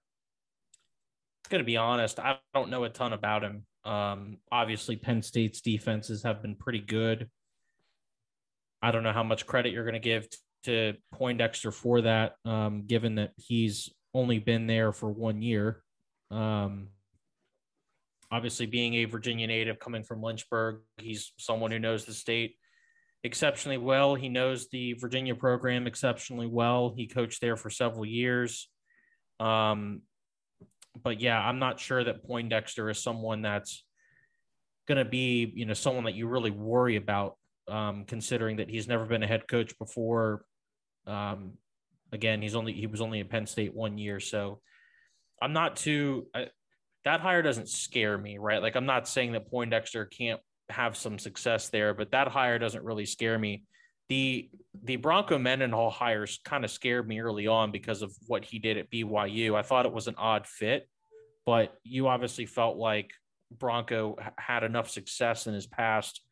Going 1.51 1.61
to 1.61 1.67
be 1.67 1.77
honest, 1.77 2.19
I 2.19 2.39
don't 2.55 2.71
know 2.71 2.85
a 2.85 2.89
ton 2.89 3.13
about 3.13 3.45
him. 3.45 3.67
Um, 3.85 4.39
obviously, 4.51 4.97
Penn 4.97 5.21
State's 5.21 5.61
defenses 5.61 6.23
have 6.23 6.41
been 6.41 6.55
pretty 6.55 6.81
good. 6.81 7.29
I 8.81 8.93
don't 8.93 9.03
know 9.03 9.13
how 9.13 9.25
much 9.25 9.45
credit 9.45 9.75
you're 9.75 9.85
going 9.85 9.93
to 9.93 10.01
give 10.01 10.27
to 10.65 10.95
Poindexter 11.13 11.71
for 11.71 12.01
that, 12.01 12.37
um, 12.47 12.85
given 12.87 13.17
that 13.17 13.33
he's 13.37 13.91
only 14.15 14.39
been 14.39 14.67
there 14.67 14.93
for 14.93 15.11
one 15.11 15.43
year. 15.43 15.83
Um, 16.31 16.89
obviously, 18.31 18.67
being 18.67 18.95
a 18.95 19.05
Virginia 19.05 19.47
native 19.47 19.79
coming 19.79 20.03
from 20.03 20.23
Lynchburg, 20.23 20.81
he's 20.99 21.33
someone 21.39 21.71
who 21.71 21.79
knows 21.79 22.05
the 22.05 22.13
state 22.13 22.57
exceptionally 23.25 23.79
well. 23.79 24.15
He 24.15 24.29
knows 24.29 24.69
the 24.69 24.95
Virginia 24.95 25.35
program 25.35 25.87
exceptionally 25.87 26.47
well. 26.47 26.95
He 26.97 27.07
coached 27.07 27.41
there 27.41 27.57
for 27.57 27.71
several 27.71 28.07
years. 28.07 28.69
Um, 29.41 30.03
but 31.03 31.21
yeah, 31.21 31.39
I'm 31.39 31.59
not 31.59 31.81
sure 31.81 32.03
that 32.03 32.25
Poindexter 32.25 32.89
is 32.89 33.03
someone 33.03 33.43
that's 33.43 33.85
going 34.89 34.99
to 34.99 35.05
be, 35.05 35.53
you 35.55 35.67
know, 35.67 35.75
someone 35.75 36.05
that 36.05 36.15
you 36.15 36.29
really 36.29 36.51
worry 36.51 36.97
about 36.97 37.37
um, 37.69 38.05
considering 38.07 38.57
that 38.57 38.71
he's 38.71 38.89
never 38.89 39.05
been 39.05 39.23
a 39.23 39.27
head 39.27 39.49
coach 39.49 39.77
before. 39.79 40.45
Um, 41.07 41.55
again, 42.13 42.43
he's 42.43 42.55
only 42.55 42.73
he 42.73 42.87
was 42.87 43.01
only 43.01 43.21
in 43.21 43.29
Penn 43.29 43.47
State 43.47 43.75
one 43.75 43.99
year, 43.99 44.21
so 44.21 44.61
I'm 45.41 45.53
not 45.53 45.77
too. 45.77 46.27
I, 46.35 46.49
that 47.05 47.21
hire 47.21 47.43
doesn't 47.43 47.69
scare 47.69 48.19
me, 48.19 48.39
right? 48.39 48.63
Like 48.63 48.77
I'm 48.77 48.87
not 48.87 49.09
saying 49.09 49.33
that 49.33 49.49
Poindexter 49.49 50.05
can't 50.07 50.41
have 50.69 50.97
some 50.97 51.19
success 51.19 51.69
there, 51.69 51.95
but 51.95 52.11
that 52.13 52.29
hire 52.29 52.59
doesn't 52.59 52.85
really 52.85 53.07
scare 53.07 53.39
me. 53.39 53.65
The 54.09 54.51
the 54.83 54.97
Bronco 54.97 55.39
Mendenhall 55.39 55.91
hires 55.91 56.41
kind 56.45 56.65
of 56.65 56.71
scared 56.71 57.09
me 57.09 57.21
early 57.21 57.47
on 57.47 57.71
because 57.71 58.03
of 58.03 58.15
what 58.27 58.45
he 58.45 58.59
did 58.59 58.77
at 58.77 58.91
BYU. 58.91 59.57
I 59.57 59.63
thought 59.63 59.87
it 59.87 59.93
was 59.93 60.09
an 60.09 60.17
odd 60.17 60.47
fit, 60.47 60.89
but 61.45 61.75
you 61.85 62.09
obviously 62.09 62.47
felt 62.47 62.77
like 62.77 63.11
Bronco 63.51 64.17
had 64.39 64.65
enough 64.65 64.91
success 64.91 65.47
in 65.47 65.55
his 65.55 65.67
past 65.67 66.23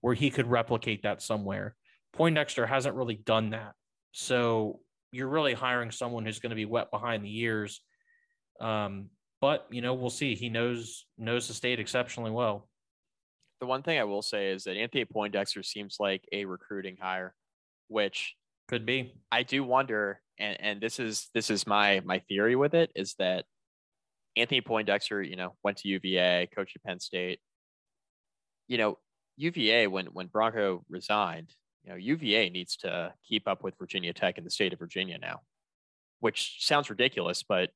where 0.00 0.14
he 0.14 0.30
could 0.30 0.46
replicate 0.46 1.02
that 1.02 1.22
somewhere. 1.22 1.74
Poindexter 2.12 2.66
hasn't 2.66 2.94
really 2.94 3.16
done 3.16 3.50
that. 3.50 3.72
So 4.12 4.80
you're 5.12 5.28
really 5.28 5.54
hiring 5.54 5.90
someone 5.90 6.24
who's 6.24 6.38
going 6.38 6.50
to 6.50 6.56
be 6.56 6.64
wet 6.64 6.90
behind 6.90 7.24
the 7.24 7.40
ears. 7.40 7.80
Um, 8.60 9.10
but 9.40 9.66
you 9.70 9.80
know, 9.80 9.94
we'll 9.94 10.10
see. 10.10 10.34
He 10.34 10.48
knows 10.48 11.06
knows 11.16 11.48
the 11.48 11.54
state 11.54 11.80
exceptionally 11.80 12.30
well. 12.30 12.68
The 13.60 13.66
one 13.66 13.82
thing 13.82 13.98
I 13.98 14.04
will 14.04 14.22
say 14.22 14.50
is 14.50 14.64
that 14.64 14.76
Anthony 14.76 15.04
Poindexter 15.04 15.62
seems 15.62 15.96
like 15.98 16.24
a 16.32 16.44
recruiting 16.44 16.96
hire, 17.00 17.34
which 17.88 18.34
could 18.68 18.84
be. 18.84 19.14
I 19.32 19.42
do 19.42 19.64
wonder, 19.64 20.20
and, 20.38 20.60
and 20.60 20.80
this 20.80 20.98
is 20.98 21.28
this 21.34 21.50
is 21.50 21.66
my 21.66 22.00
my 22.04 22.20
theory 22.28 22.56
with 22.56 22.74
it 22.74 22.90
is 22.94 23.14
that 23.18 23.44
Anthony 24.36 24.60
Poindexter, 24.60 25.22
you 25.22 25.36
know, 25.36 25.54
went 25.62 25.78
to 25.78 25.88
UVA, 25.88 26.48
coached 26.54 26.76
at 26.76 26.84
Penn 26.84 27.00
State. 27.00 27.40
You 28.66 28.78
know, 28.78 28.98
UVA 29.36 29.86
when 29.86 30.06
when 30.06 30.26
Bronco 30.26 30.84
resigned, 30.88 31.54
you 31.88 31.94
know, 31.94 31.98
UVA 31.98 32.50
needs 32.50 32.76
to 32.78 33.14
keep 33.26 33.48
up 33.48 33.62
with 33.62 33.74
Virginia 33.78 34.12
Tech 34.12 34.36
in 34.36 34.44
the 34.44 34.50
state 34.50 34.74
of 34.74 34.78
Virginia 34.78 35.16
now, 35.18 35.40
which 36.20 36.56
sounds 36.60 36.90
ridiculous, 36.90 37.42
but 37.42 37.70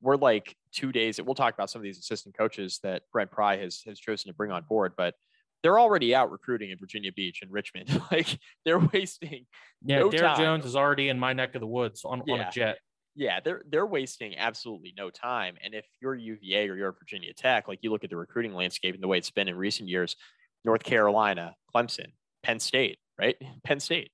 we're 0.00 0.16
like 0.16 0.56
two 0.72 0.90
days. 0.90 1.20
We'll 1.20 1.34
talk 1.34 1.52
about 1.52 1.68
some 1.68 1.80
of 1.80 1.84
these 1.84 1.98
assistant 1.98 2.36
coaches 2.36 2.80
that 2.82 3.02
Brent 3.12 3.30
Pry 3.30 3.58
has 3.58 3.82
has 3.84 3.98
chosen 3.98 4.30
to 4.30 4.34
bring 4.34 4.50
on 4.50 4.64
board, 4.68 4.92
but 4.96 5.14
they're 5.62 5.78
already 5.78 6.14
out 6.14 6.30
recruiting 6.30 6.70
in 6.70 6.78
Virginia 6.78 7.12
Beach 7.12 7.40
and 7.42 7.52
Richmond. 7.52 8.00
like 8.10 8.38
they're 8.64 8.78
wasting. 8.78 9.44
Yeah, 9.84 9.98
no 9.98 10.10
Derek 10.10 10.36
time. 10.36 10.38
Jones 10.38 10.64
is 10.64 10.76
already 10.76 11.10
in 11.10 11.18
my 11.18 11.34
neck 11.34 11.54
of 11.54 11.60
the 11.60 11.66
woods 11.66 12.04
on, 12.04 12.22
yeah. 12.26 12.34
on 12.34 12.40
a 12.40 12.50
jet. 12.50 12.78
Yeah, 13.16 13.40
they're 13.40 13.62
they're 13.68 13.86
wasting 13.86 14.38
absolutely 14.38 14.94
no 14.96 15.10
time. 15.10 15.56
And 15.62 15.74
if 15.74 15.84
you're 16.00 16.14
UVA 16.14 16.68
or 16.70 16.76
you're 16.76 16.92
Virginia 16.92 17.34
Tech, 17.34 17.68
like 17.68 17.80
you 17.82 17.90
look 17.90 18.04
at 18.04 18.08
the 18.08 18.16
recruiting 18.16 18.54
landscape 18.54 18.94
and 18.94 19.02
the 19.02 19.08
way 19.08 19.18
it's 19.18 19.30
been 19.30 19.48
in 19.48 19.56
recent 19.56 19.90
years, 19.90 20.16
North 20.64 20.84
Carolina, 20.84 21.54
Clemson, 21.74 22.12
Penn 22.44 22.60
State, 22.60 22.98
right? 23.18 23.36
Penn 23.64 23.80
State. 23.80 24.10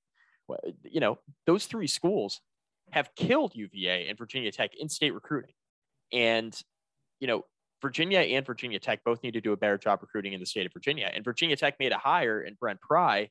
You 0.83 1.01
know, 1.01 1.19
those 1.47 1.67
three 1.67 1.87
schools 1.87 2.41
have 2.91 3.15
killed 3.17 3.55
UVA 3.55 4.09
and 4.09 4.19
Virginia 4.19 4.53
Tech 4.53 4.73
in 4.79 4.89
state 4.89 5.15
recruiting. 5.15 5.55
And, 6.13 6.55
you 7.19 7.27
know, 7.27 7.45
Virginia 7.81 8.21
and 8.21 8.45
Virginia 8.45 8.79
Tech 8.79 9.03
both 9.05 9.23
need 9.23 9.33
to 9.33 9.41
do 9.41 9.53
a 9.53 9.57
better 9.57 9.79
job 9.79 10.01
recruiting 10.03 10.33
in 10.33 10.41
the 10.41 10.47
state 10.47 10.67
of 10.67 10.73
Virginia. 10.73 11.11
And 11.13 11.25
Virginia 11.25 11.57
Tech 11.57 11.77
made 11.79 11.93
a 11.93 11.99
hire 11.99 12.43
in 12.43 12.57
Brent 12.61 12.81
Pry 12.81 13.31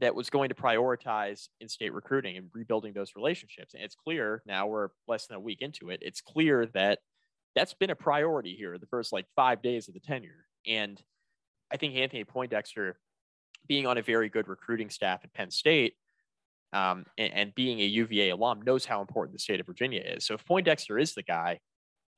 that 0.00 0.14
was 0.14 0.30
going 0.30 0.48
to 0.48 0.54
prioritize 0.54 1.48
in 1.60 1.68
state 1.68 1.92
recruiting 1.92 2.36
and 2.36 2.50
rebuilding 2.52 2.92
those 2.92 3.14
relationships. 3.14 3.74
And 3.74 3.82
it's 3.82 3.94
clear 3.94 4.42
now 4.46 4.66
we're 4.66 4.88
less 5.06 5.26
than 5.26 5.36
a 5.36 5.40
week 5.40 5.60
into 5.60 5.90
it. 5.90 6.00
It's 6.02 6.20
clear 6.20 6.66
that 6.74 6.98
that's 7.54 7.74
been 7.74 7.90
a 7.90 7.96
priority 7.96 8.54
here 8.56 8.76
the 8.78 8.86
first 8.86 9.12
like 9.12 9.26
five 9.36 9.62
days 9.62 9.88
of 9.88 9.94
the 9.94 10.00
tenure. 10.00 10.46
And 10.66 11.00
I 11.72 11.76
think 11.76 11.94
Anthony 11.94 12.24
Poindexter, 12.24 12.98
being 13.66 13.86
on 13.86 13.98
a 13.98 14.02
very 14.02 14.28
good 14.28 14.48
recruiting 14.48 14.90
staff 14.90 15.20
at 15.24 15.32
Penn 15.32 15.50
State 15.50 15.94
um, 16.72 17.06
and, 17.16 17.32
and, 17.32 17.54
being 17.54 17.80
a 17.80 17.84
UVA 17.84 18.30
alum, 18.30 18.62
knows 18.62 18.84
how 18.84 19.00
important 19.00 19.32
the 19.32 19.38
state 19.38 19.60
of 19.60 19.66
Virginia 19.66 20.02
is. 20.04 20.26
So 20.26 20.34
if 20.34 20.44
Poindexter 20.44 20.98
is 20.98 21.14
the 21.14 21.22
guy, 21.22 21.60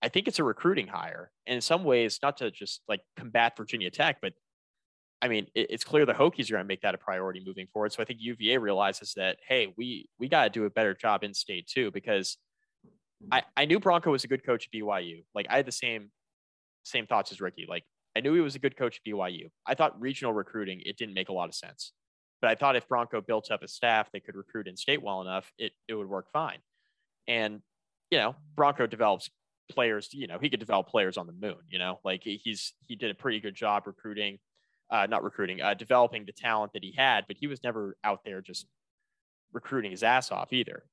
I 0.03 0.09
think 0.09 0.29
it's 0.29 0.39
a 0.39 0.45
recruiting 0.45 0.87
hire. 0.87 1.31
And 1.47 1.57
in 1.57 1.61
some 1.61 1.85
ways, 1.85 2.19
not 2.23 2.39
to 2.39 2.51
just 2.51 2.81
like 2.89 3.01
combat 3.17 3.57
Virginia 3.57 3.91
Tech, 3.91 4.19
but 4.23 4.33
I 5.21 5.29
mean, 5.29 5.47
it, 5.55 5.67
it's 5.71 5.85
clear 5.85 6.07
the 6.07 6.15
Hokies 6.15 6.49
are 6.51 6.55
going 6.55 6.65
to 6.65 6.69
make 6.69 6.83
that 6.83 6.95
a 6.95 6.99
priority 6.99 7.43
moving 7.45 7.67
forward. 7.73 7.93
So 7.93 8.03
I 8.03 8.07
think 8.07 8.21
UVA 8.23 8.59
realizes 8.59 9.13
that, 9.17 9.39
hey, 9.47 9.75
we 9.77 10.09
we 10.19 10.29
got 10.29 10.45
to 10.45 10.51
do 10.51 10.65
a 10.65 10.71
better 10.71 10.95
job 10.95 11.25
in 11.25 11.35
state 11.35 11.67
too, 11.67 11.91
because 11.91 12.39
I, 13.31 13.43
I 13.57 13.65
knew 13.65 13.81
Bronco 13.81 14.11
was 14.11 14.25
a 14.25 14.29
good 14.29 14.45
coach 14.45 14.69
at 14.69 14.79
BYU. 14.79 15.25
Like 15.35 15.47
I 15.51 15.57
had 15.57 15.67
the 15.67 15.73
same 15.73 16.11
same 16.85 17.07
thoughts 17.07 17.33
as 17.33 17.41
Ricky. 17.41 17.67
Like 17.69 17.85
I 18.17 18.21
knew 18.21 18.33
he 18.33 18.41
was 18.41 18.55
a 18.55 18.59
good 18.59 18.79
coach 18.79 18.99
at 19.05 19.11
BYU. 19.11 19.51
I 19.67 19.75
thought 19.75 20.01
regional 20.01 20.33
recruiting, 20.33 20.81
it 20.87 20.97
didn't 20.97 21.15
make 21.15 21.29
a 21.29 21.35
lot 21.35 21.51
of 21.51 21.55
sense. 21.55 21.93
But 22.41 22.51
I 22.51 22.55
thought 22.55 22.75
if 22.75 22.89
Bronco 22.89 23.21
built 23.21 23.51
up 23.51 23.63
a 23.63 23.69
staff 23.69 24.11
that 24.13 24.25
could 24.25 24.37
recruit 24.37 24.69
in 24.69 24.77
state 24.77 25.03
well 25.03 25.21
enough, 25.21 25.53
it, 25.59 25.73
it 25.87 25.95
would 25.95 26.09
work 26.09 26.31
fine. 26.33 26.59
And, 27.29 27.61
you 28.11 28.19
know, 28.19 28.35
Bronco 28.57 28.87
develops 28.87 29.29
players, 29.71 30.09
you 30.13 30.27
know, 30.27 30.39
he 30.39 30.49
could 30.49 30.61
develop 30.61 30.89
players 30.89 31.19
on 31.19 31.27
the 31.27 31.33
moon, 31.35 31.59
you 31.69 31.79
know, 31.79 31.99
like 32.05 32.23
he's, 32.25 32.73
he 32.87 32.97
did 32.97 33.11
a 33.11 33.15
pretty 33.15 33.39
good 33.39 33.55
job 33.55 33.87
recruiting, 33.87 34.39
uh, 34.91 35.07
not 35.11 35.23
recruiting, 35.23 35.61
uh, 35.61 35.75
developing 35.75 36.25
the 36.25 36.33
talent 36.33 36.73
that 36.73 36.85
he 36.85 36.95
had, 36.97 37.25
but 37.27 37.37
he 37.39 37.47
was 37.47 37.63
never 37.63 37.99
out 38.03 38.21
there 38.25 38.41
just 38.41 38.67
recruiting 39.53 39.91
his 39.91 40.03
ass 40.03 40.31
off 40.31 40.53
either. 40.53 40.85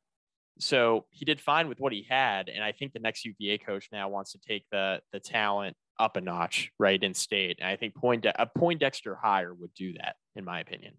So 0.59 1.05
he 1.11 1.23
did 1.23 1.39
fine 1.39 1.69
with 1.69 1.79
what 1.79 1.93
he 1.93 2.05
had. 2.09 2.49
And 2.49 2.63
I 2.63 2.73
think 2.73 2.91
the 2.91 2.99
next 2.99 3.25
UVA 3.25 3.59
coach 3.59 3.87
now 3.91 4.09
wants 4.09 4.33
to 4.33 4.39
take 4.39 4.65
the, 4.71 5.01
the 5.13 5.19
talent 5.19 5.77
up 5.99 6.17
a 6.17 6.21
notch, 6.21 6.71
right, 6.79 7.01
in 7.01 7.13
state. 7.13 7.59
And 7.59 7.69
I 7.69 7.75
think 7.75 7.95
Point 7.95 8.25
a 8.25 8.45
Poindexter 8.45 9.15
hire 9.15 9.53
would 9.53 9.73
do 9.73 9.93
that, 9.93 10.15
in 10.35 10.45
my 10.45 10.59
opinion. 10.59 10.93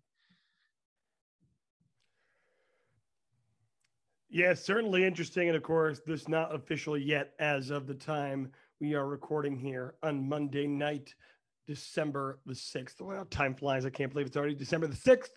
Yeah, 4.31 4.55
certainly 4.55 5.05
interesting. 5.05 5.49
And 5.49 5.57
of 5.57 5.63
course, 5.63 6.01
this 6.05 6.29
not 6.29 6.55
official 6.55 6.99
yet 6.99 7.35
as 7.39 7.71
of 7.71 7.87
the 7.87 7.95
time 7.95 8.51
we 8.81 8.95
are 8.95 9.07
recording 9.07 9.57
here 9.57 9.95
on 10.03 10.29
Monday 10.29 10.67
night, 10.67 11.15
December 11.69 12.41
the 12.45 12.55
6th. 12.55 13.01
Well, 13.01 13.25
time 13.27 13.55
flies. 13.55 13.87
I 13.87 13.91
can't 13.91 14.13
believe 14.13 14.27
it's 14.27 14.37
already 14.37 14.57
December 14.57 14.89
the 14.89 14.97
6th. 14.97 15.31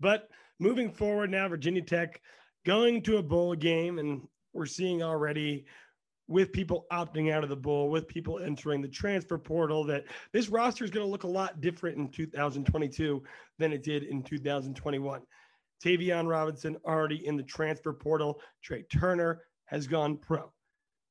But 0.00 0.28
moving 0.58 0.90
forward 0.90 1.30
now, 1.30 1.48
Virginia 1.48 1.82
Tech 1.82 2.20
going 2.66 3.02
to 3.02 3.18
a 3.18 3.22
bowl 3.22 3.54
game, 3.54 3.98
and 3.98 4.22
we're 4.52 4.66
seeing 4.66 5.02
already 5.02 5.64
with 6.32 6.50
people 6.50 6.86
opting 6.90 7.30
out 7.30 7.44
of 7.44 7.50
the 7.50 7.56
bowl, 7.56 7.90
with 7.90 8.08
people 8.08 8.38
entering 8.38 8.80
the 8.80 8.88
transfer 8.88 9.36
portal, 9.36 9.84
that 9.84 10.04
this 10.32 10.48
roster 10.48 10.82
is 10.82 10.90
going 10.90 11.04
to 11.04 11.10
look 11.10 11.24
a 11.24 11.28
lot 11.28 11.60
different 11.60 11.98
in 11.98 12.08
2022 12.08 13.22
than 13.58 13.72
it 13.72 13.82
did 13.82 14.04
in 14.04 14.22
2021. 14.22 15.20
Tayvion 15.84 16.26
Robinson 16.26 16.76
already 16.86 17.26
in 17.26 17.36
the 17.36 17.42
transfer 17.42 17.92
portal. 17.92 18.40
Tre 18.62 18.82
Turner 18.84 19.42
has 19.66 19.86
gone 19.86 20.16
pro. 20.16 20.50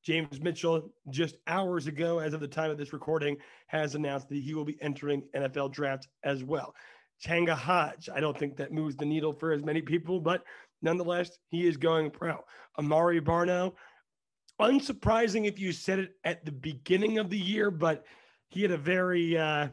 James 0.04 0.42
Mitchell, 0.42 0.92
just 1.12 1.36
hours 1.46 1.86
ago, 1.86 2.18
as 2.18 2.34
of 2.34 2.40
the 2.40 2.48
time 2.48 2.72
of 2.72 2.78
this 2.80 2.92
recording, 2.92 3.38
has 3.68 3.94
announced 3.94 4.28
that 4.30 4.40
he 4.40 4.56
will 4.56 4.66
be 4.66 4.82
entering 4.82 5.22
NFL 5.36 5.72
draft 5.72 6.08
as 6.24 6.44
well. 6.44 6.74
Changa 7.24 7.54
Hodge, 7.54 8.10
I 8.12 8.20
don't 8.20 8.38
think 8.38 8.58
that 8.58 8.72
moves 8.72 8.96
the 8.96 9.06
needle 9.06 9.34
for 9.34 9.52
as 9.52 9.62
many 9.62 9.82
people, 9.82 10.20
but 10.20 10.44
nonetheless, 10.82 11.38
he 11.50 11.68
is 11.68 11.78
going 11.78 12.10
pro. 12.10 12.44
Amari 12.80 13.22
Barno, 13.22 13.74
unsurprising 14.62 15.48
if 15.48 15.60
you 15.60 15.72
said 15.72 16.00
it 16.00 16.16
at 16.24 16.46
the 16.46 16.52
beginning 16.52 17.18
of 17.18 17.30
the 17.30 17.38
year, 17.38 17.72
but 17.72 18.06
he 18.50 18.62
had 18.62 18.72
a 18.72 18.78
very 18.78 19.38
uh, 19.38 19.68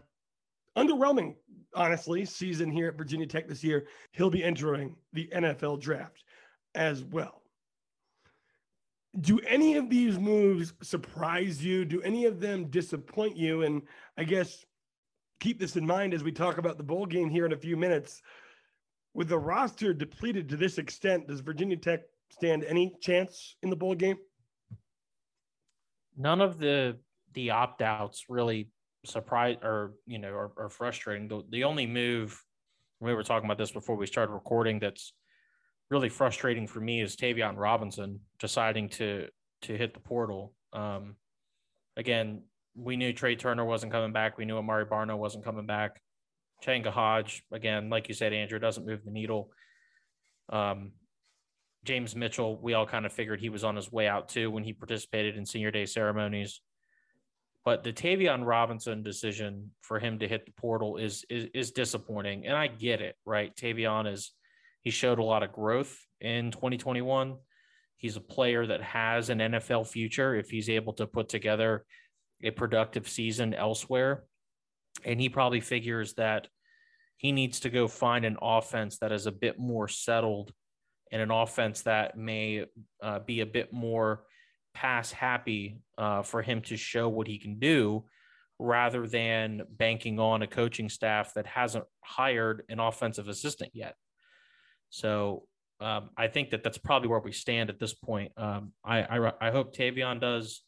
underwhelming, 0.77 1.35
honestly, 1.75 2.25
season 2.25 2.71
here 2.71 2.89
at 2.89 2.97
Virginia 2.97 3.27
Tech 3.27 3.49
this 3.49 3.63
year. 3.63 3.87
He'll 4.13 4.31
be 4.31 4.43
entering 4.43 4.97
the 5.13 5.29
NFL 5.35 5.81
draft 5.81 6.25
as 6.75 7.05
well. 7.05 7.43
Do 9.21 9.41
any 9.41 9.77
of 9.77 9.91
these 9.91 10.19
moves 10.19 10.73
surprise 10.83 11.65
you? 11.65 11.85
Do 11.85 12.01
any 12.03 12.27
of 12.27 12.41
them 12.41 12.67
disappoint 12.71 13.37
you? 13.37 13.63
And 13.63 13.83
I 14.17 14.25
guess 14.25 14.65
keep 15.41 15.59
this 15.59 15.77
in 15.77 15.87
mind 15.87 16.15
as 16.15 16.23
we 16.23 16.33
talk 16.33 16.59
about 16.59 16.77
the 16.77 16.85
bowl 16.85 17.07
game 17.07 17.29
here 17.29 17.47
in 17.47 17.53
a 17.53 17.57
few 17.57 17.77
minutes. 17.77 18.23
With 19.15 19.29
the 19.29 19.39
roster 19.39 19.93
depleted 19.93 20.49
to 20.51 20.57
this 20.57 20.79
extent, 20.79 21.27
does 21.27 21.41
Virginia 21.41 21.77
Tech 21.77 22.03
stand 22.31 22.65
any 22.65 22.95
chance 23.01 23.57
in 23.63 23.71
the 23.71 23.77
bowl 23.77 23.95
game? 23.95 24.19
None 26.19 26.41
of 26.41 26.59
the 26.59 26.99
the 27.35 27.51
opt 27.51 27.81
outs 27.81 28.25
really 28.29 28.71
surprise 29.07 29.57
or 29.63 29.95
you 30.07 30.19
know 30.19 30.31
are, 30.31 30.51
are 30.57 30.69
frustrating. 30.69 31.29
The, 31.29 31.43
the 31.49 31.65
only 31.65 31.87
move 31.87 32.43
we 33.01 33.15
were 33.15 33.23
talking 33.23 33.47
about 33.47 33.59
this 33.59 33.71
before 33.71 33.97
we 33.97 34.07
started 34.07 34.33
recording 34.33 34.81
that's 34.81 35.13
really 35.91 36.09
frustrating 36.09 36.67
for 36.67 36.81
me 36.81 37.01
is 37.01 37.17
Tayvion 37.17 37.57
Robinson 37.57 38.21
deciding 38.39 38.89
to 38.91 39.29
to 39.63 39.77
hit 39.77 39.95
the 39.95 40.01
portal. 40.01 40.53
Um, 40.73 41.17
again, 41.97 42.43
we 42.75 42.97
knew 42.97 43.13
Tre 43.13 43.37
Turner 43.37 43.65
wasn't 43.65 43.93
coming 43.93 44.13
back. 44.13 44.39
We 44.39 44.45
knew 44.45 44.59
Amari 44.59 44.87
Barno 44.87 45.17
wasn't 45.17 45.45
coming 45.45 45.67
back. 45.67 46.01
Changa 46.65 46.91
Hodge, 46.91 47.45
again, 47.53 47.89
like 47.89 48.09
you 48.09 48.15
said, 48.15 48.33
Andrew 48.33 48.59
doesn't 48.59 48.87
move 48.87 49.05
the 49.05 49.11
needle. 49.11 49.51
Um, 50.49 50.93
James 51.89 52.15
Mitchell, 52.15 52.59
we 52.61 52.75
all 52.75 52.85
kind 52.85 53.07
of 53.07 53.15
figured 53.15 53.41
he 53.41 53.49
was 53.49 53.65
on 53.65 53.75
his 53.75 53.91
way 53.91 54.07
out 54.07 54.29
too 54.29 54.51
when 54.51 54.63
he 54.63 54.75
participated 54.75 55.39
in 55.39 55.47
senior 55.47 55.71
day 55.71 55.87
ceremonies. 55.87 56.61
But 57.65 57.83
the 57.83 57.95
Tayvion 57.95 58.45
Robinson 58.45 59.03
decision 59.03 59.71
for 59.81 59.99
him 59.99 60.19
to 60.19 60.29
hit 60.29 60.45
the 60.45 60.53
portal 60.53 60.99
is, 60.99 61.25
is 61.31 61.47
is 61.55 61.71
disappointing, 61.71 62.47
and 62.47 62.55
I 62.55 62.67
get 62.67 63.01
it. 63.01 63.17
Right, 63.25 63.57
Tayvion 63.57 64.13
is 64.13 64.33
he 64.83 64.91
showed 64.91 65.19
a 65.19 65.25
lot 65.25 65.43
of 65.43 65.51
growth 65.51 65.99
in 66.21 66.51
2021. 66.51 67.39
He's 67.97 68.17
a 68.17 68.21
player 68.21 68.67
that 68.67 68.83
has 68.83 69.31
an 69.31 69.39
NFL 69.39 69.89
future 69.89 70.35
if 70.35 70.51
he's 70.51 70.69
able 70.69 70.93
to 70.95 71.07
put 71.07 71.31
together 71.31 71.87
a 72.43 72.51
productive 72.51 73.09
season 73.09 73.55
elsewhere. 73.55 74.25
And 75.07 75.19
he 75.19 75.31
probably 75.31 75.61
figures 75.61 76.13
that 76.15 76.49
he 77.17 77.33
needs 77.33 77.61
to 77.61 77.71
go 77.71 77.89
find 77.89 78.27
an 78.27 78.37
offense 78.43 78.99
that 78.99 79.11
is 79.11 79.25
a 79.25 79.33
bit 79.33 79.59
more 79.59 79.89
settled 79.89 80.53
and 81.13 81.23
an 81.23 81.31
offense 81.31 81.83
that 81.83 82.17
may 82.17 82.65
uh, 83.03 83.19
be 83.21 83.41
a 83.41 83.47
bit 83.47 83.73
more 83.73 84.25
pass 84.75 85.11
happy 85.11 85.81
uh, 85.97 86.23
for 86.23 86.43
him 86.43 86.61
to 86.63 86.77
show 86.77 87.09
what 87.09 87.27
he 87.27 87.39
can 87.39 87.59
do 87.59 88.05
rather 88.59 89.07
than 89.07 89.63
banking 89.71 90.19
on 90.19 90.43
a 90.43 90.47
coaching 90.47 90.89
staff 90.89 91.35
that 91.35 91.47
hasn't 91.47 91.85
hired 92.01 92.65
an 92.69 92.81
offensive 92.81 93.29
assistant 93.29 93.71
yet. 93.73 93.95
So 94.91 95.45
um, 95.81 96.11
I 96.17 96.27
think 96.29 96.51
that 96.51 96.63
that's 96.63 96.79
probably 96.79 97.09
where 97.09 97.21
we 97.21 97.33
stand 97.33 97.71
at 97.71 97.79
this 97.79 97.95
point. 97.95 98.33
Um, 98.37 98.73
I, 98.85 99.03
I, 99.03 99.33
I 99.41 99.51
hope 99.51 99.75
Tayvion 99.75 100.21
does 100.21 100.63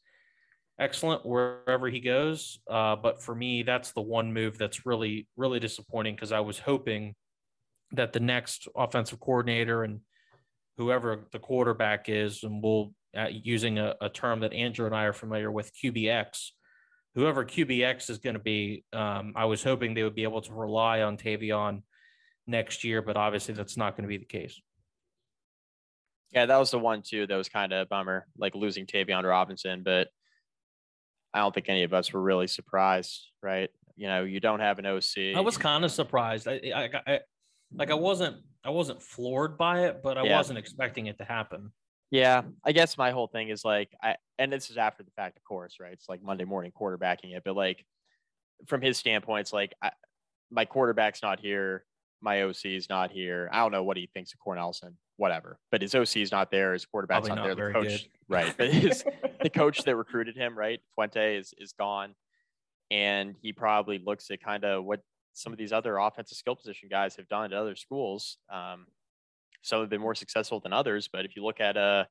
excellent 0.79 1.27
wherever 1.27 1.89
he 1.89 2.01
goes. 2.01 2.59
Uh, 2.69 2.97
but 2.97 3.23
for 3.23 3.35
me, 3.35 3.63
that's 3.63 3.93
the 3.93 4.01
one 4.01 4.33
move 4.33 4.57
that's 4.57 4.87
really, 4.87 5.29
really 5.37 5.61
disappointing 5.61 6.15
because 6.15 6.33
I 6.33 6.41
was 6.41 6.59
hoping 6.59 7.15
that 7.93 8.13
the 8.13 8.21
next 8.21 8.69
offensive 8.77 9.21
coordinator 9.21 9.83
and 9.83 10.01
whoever 10.81 11.27
the 11.31 11.39
quarterback 11.39 12.09
is, 12.09 12.43
and 12.43 12.63
we'll 12.63 12.95
uh, 13.15 13.27
using 13.31 13.79
a, 13.79 13.95
a, 14.01 14.09
term 14.09 14.41
that 14.41 14.55
Andrew 14.55 14.87
and 14.87 14.95
I 14.95 15.05
are 15.05 15.13
familiar 15.13 15.51
with, 15.51 15.71
QBX. 15.75 16.53
Whoever 17.15 17.45
QBX 17.45 18.09
is 18.09 18.17
going 18.17 18.35
to 18.35 18.41
be, 18.41 18.85
um, 18.95 19.35
I 19.37 19.45
was 19.45 19.63
hoping 19.63 19.93
they 19.93 20.05
would 20.05 20.15
be 20.15 20.23
able 20.23 20.41
to 20.41 20.55
rely 20.55 21.03
on 21.03 21.19
Tayvion 21.19 21.83
next 22.47 22.83
year, 22.83 23.03
but 23.03 23.19
obviously 23.19 23.53
that's 23.53 23.77
not 23.77 23.95
going 23.95 24.05
to 24.05 24.09
be 24.09 24.17
the 24.17 24.25
case. 24.25 24.59
Yeah, 26.33 26.47
that 26.47 26.57
was 26.57 26.71
the 26.71 26.79
one 26.79 27.03
too. 27.03 27.27
That 27.27 27.37
was 27.37 27.51
kind 27.51 27.75
of 27.75 27.83
a 27.83 27.87
bummer, 27.87 28.27
like 28.39 28.55
losing 28.55 28.87
Tayvion 28.87 29.25
Robinson. 29.25 29.83
But 29.85 30.09
I 31.35 31.41
don't 31.41 31.53
think 31.55 31.69
any 31.69 31.83
of 31.83 31.93
us 31.93 32.11
were 32.11 32.23
really 32.23 32.47
surprised, 32.47 33.29
right? 33.43 33.69
You 33.97 34.07
know, 34.07 34.25
you 34.25 34.41
don't 34.41 34.61
have 34.61 34.79
an 34.79 34.87
OC. 34.87 35.37
I 35.37 35.41
was 35.41 35.59
kind 35.59 35.85
of 35.85 35.91
surprised. 35.91 36.49
I, 36.49 36.61
I, 36.75 36.89
I, 37.07 37.21
like 37.75 37.91
I 37.91 37.95
wasn't, 37.95 38.37
I 38.65 38.71
wasn't 38.71 39.03
floored 39.03 39.57
by 39.57 39.87
it, 39.87 40.03
but 40.03 40.19
I 40.19 40.25
yeah. 40.25 40.37
wasn't 40.37 40.59
expecting 40.59 41.07
it 41.07 41.19
to 41.19 41.25
happen. 41.25 41.73
Yeah, 42.11 42.43
I 42.65 42.73
guess 42.73 42.99
my 42.99 43.13
whole 43.13 43.29
thing 43.29 43.51
is 43.51 43.65
like, 43.65 43.91
I, 44.03 44.17
and 44.39 44.53
this 44.53 44.71
is 44.71 44.77
after 44.77 45.03
the 45.03 45.13
fact, 45.13 45.37
of 45.37 45.45
course, 45.45 45.77
right? 45.81 45.93
It's 45.93 46.09
like 46.09 46.23
Monday 46.23 46.45
morning 46.45 46.73
quarterbacking 46.79 47.37
it, 47.37 47.43
but 47.45 47.55
like, 47.55 47.85
from 48.67 48.83
his 48.83 48.99
standpoint, 48.99 49.43
it's 49.43 49.53
like 49.53 49.73
I, 49.83 49.91
my 50.51 50.65
quarterback's 50.65 51.23
not 51.23 51.41
here, 51.41 51.85
my 52.21 52.43
OC 52.43 52.67
is 52.67 52.89
not 52.91 53.11
here. 53.11 53.49
I 53.53 53.59
don't 53.59 53.73
know 53.73 53.85
what 53.85 53.97
he 53.97 54.11
thinks 54.13 54.33
of 54.35 54.41
Cornelsen 54.41 54.97
whatever. 55.21 55.59
But 55.71 55.83
his 55.83 55.95
OC 55.95 56.17
is 56.17 56.33
not 56.33 56.51
there. 56.51 56.73
His 56.73 56.87
quarterback's 56.87 57.29
not, 57.29 57.37
not, 57.37 57.57
there. 57.57 57.69
The 57.69 57.73
coach, 57.73 57.89
good. 57.89 58.09
right? 58.29 58.55
But 58.57 58.73
his 58.73 59.05
the 59.43 59.51
coach 59.51 59.85
that 59.85 59.95
recruited 59.95 60.35
him, 60.35 60.59
right, 60.59 60.81
Fuente, 60.95 61.37
is 61.37 61.55
is 61.59 61.73
gone, 61.73 62.15
and 62.91 63.37
he 63.41 63.53
probably 63.53 63.99
looks 64.05 64.31
at 64.31 64.43
kind 64.43 64.65
of 64.65 64.85
what 64.85 65.01
some 65.33 65.53
of 65.53 65.59
these 65.59 65.73
other 65.73 65.99
offensive 65.99 66.37
skill 66.37 66.57
position 66.57 66.89
guys 66.91 67.17
have 67.17 67.29
done 67.29 67.53
at 67.53 67.53
other 67.53 67.77
schools. 67.77 68.39
Um, 68.53 68.87
some 69.63 69.81
have 69.81 69.91
been 69.91 70.01
more 70.01 70.15
successful 70.15 70.61
than 70.61 70.73
others, 70.73 71.09
but 71.13 71.25
if 71.25 71.37
you 71.37 71.45
look 71.45 71.61
at 71.61 71.77
a 71.77 72.09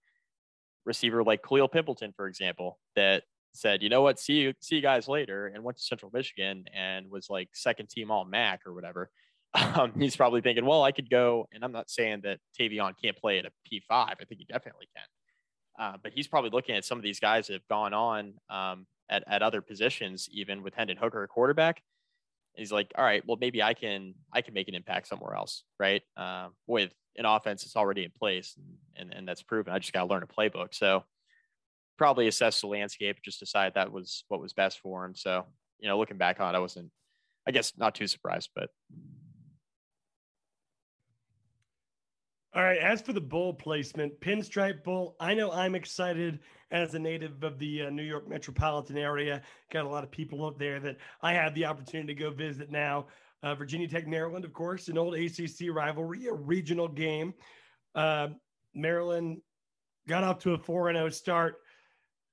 receiver 0.86 1.24
like 1.24 1.42
Khalil 1.44 1.70
Pimpleton, 1.70 2.16
for 2.16 2.28
example, 2.28 2.80
that 2.96 3.24
said, 3.54 3.82
you 3.82 3.90
know 3.90 4.02
what, 4.02 4.20
see 4.20 4.34
you, 4.34 4.54
see 4.60 4.76
you 4.76 4.82
guys 4.82 5.08
later, 5.08 5.48
and 5.48 5.64
went 5.64 5.78
to 5.78 5.84
Central 5.84 6.12
Michigan 6.14 6.66
and 6.74 7.10
was 7.10 7.30
like 7.30 7.50
second 7.54 7.90
team 7.90 8.12
All 8.12 8.26
MAC 8.26 8.62
or 8.66 8.74
whatever 8.74 9.10
um, 9.76 9.94
he's 10.00 10.16
probably 10.16 10.42
thinking, 10.42 10.66
well, 10.66 10.84
I 10.84 10.92
could 10.92 11.10
go, 11.10 11.48
and 11.52 11.64
I'm 11.64 11.72
not 11.72 11.90
saying 11.90 12.22
that 12.24 12.40
Tayvion 12.60 12.94
can't 13.02 13.18
play 13.18 13.40
at 13.40 13.46
a 13.46 13.52
P5. 13.68 13.82
I 13.90 14.14
think 14.16 14.40
he 14.40 14.46
definitely 14.46 14.88
can. 14.96 15.86
Uh, 15.86 15.98
but 16.02 16.12
he's 16.14 16.28
probably 16.28 16.50
looking 16.52 16.76
at 16.76 16.86
some 16.86 16.98
of 16.98 17.04
these 17.04 17.20
guys 17.20 17.48
that 17.48 17.54
have 17.54 17.68
gone 17.68 17.94
on 17.94 18.34
um, 18.50 18.86
at, 19.10 19.24
at 19.28 19.42
other 19.42 19.62
positions, 19.62 20.28
even 20.32 20.62
with 20.62 20.74
Hendon 20.76 20.98
Hooker, 20.98 21.24
a 21.24 21.28
quarterback. 21.28 21.82
He's 22.56 22.72
like, 22.72 22.92
all 22.98 23.04
right, 23.04 23.24
well, 23.26 23.38
maybe 23.40 23.64
I 23.64 23.74
can 23.74 24.16
I 24.34 24.42
can 24.42 24.54
make 24.54 24.68
an 24.68 24.76
impact 24.76 25.08
somewhere 25.08 25.36
else, 25.36 25.64
right? 25.80 26.02
Uh, 26.18 26.50
with 26.68 26.92
an 27.16 27.26
offense 27.26 27.64
that's 27.64 27.76
already 27.76 28.04
in 28.04 28.12
place, 28.12 28.56
and, 28.58 28.66
and, 28.96 29.14
and 29.20 29.28
that's 29.28 29.44
proven. 29.44 29.74
I 29.74 29.80
just 29.80 29.94
got 29.94 30.02
to 30.02 30.08
learn 30.08 30.24
a 30.24 30.28
playbook. 30.28 30.74
So 30.74 31.04
probably 31.98 32.28
assess 32.28 32.62
the 32.62 32.68
landscape, 32.68 33.18
just 33.24 33.40
decide 33.40 33.74
that 33.76 33.92
was 33.92 34.24
what 34.28 34.42
was 34.42 34.54
best 34.54 34.80
for 34.80 35.06
him. 35.06 35.16
So 35.16 35.46
you 35.80 35.88
know, 35.88 35.98
looking 35.98 36.18
back 36.18 36.40
on 36.40 36.54
it, 36.54 36.58
I 36.58 36.62
wasn't, 36.62 36.92
I 37.48 37.52
guess, 37.52 37.74
not 37.78 37.96
too 37.96 38.08
surprised, 38.08 38.50
but 38.56 38.70
All 42.56 42.64
right. 42.64 42.80
As 42.80 43.02
for 43.02 43.14
the 43.14 43.22
bowl 43.22 43.54
placement, 43.54 44.20
Pinstripe 44.22 44.84
Bowl, 44.84 45.16
I 45.20 45.36
know 45.36 45.52
I'm 45.52 45.76
excited 45.76 46.40
as 46.72 46.94
a 46.94 47.00
native 47.00 47.44
of 47.44 47.58
the 47.60 47.84
uh, 47.84 47.90
New 47.90 48.04
York 48.04 48.28
metropolitan 48.30 48.98
area. 48.98 49.42
Got 49.72 49.86
a 49.86 49.90
lot 49.90 50.04
of 50.04 50.12
people 50.12 50.46
up 50.46 50.60
there 50.60 50.80
that 50.80 50.98
I 51.22 51.34
have 51.34 51.54
the 51.56 51.66
opportunity 51.66 52.14
to 52.14 52.20
go 52.20 52.32
visit 52.32 52.72
now. 52.72 53.08
Uh, 53.42 53.56
Virginia 53.56 53.88
Tech, 53.88 54.08
Maryland, 54.08 54.46
of 54.46 54.54
course, 54.54 54.88
an 54.90 54.98
old 54.98 55.16
ACC 55.16 55.70
rivalry, 55.72 56.28
a 56.28 56.34
regional 56.34 56.88
game. 56.88 57.34
Uh, 57.96 58.28
Maryland 58.76 59.42
got 60.08 60.24
off 60.24 60.40
to 60.40 60.54
a 60.54 60.58
4 60.58 60.94
0 60.94 61.10
start 61.10 61.56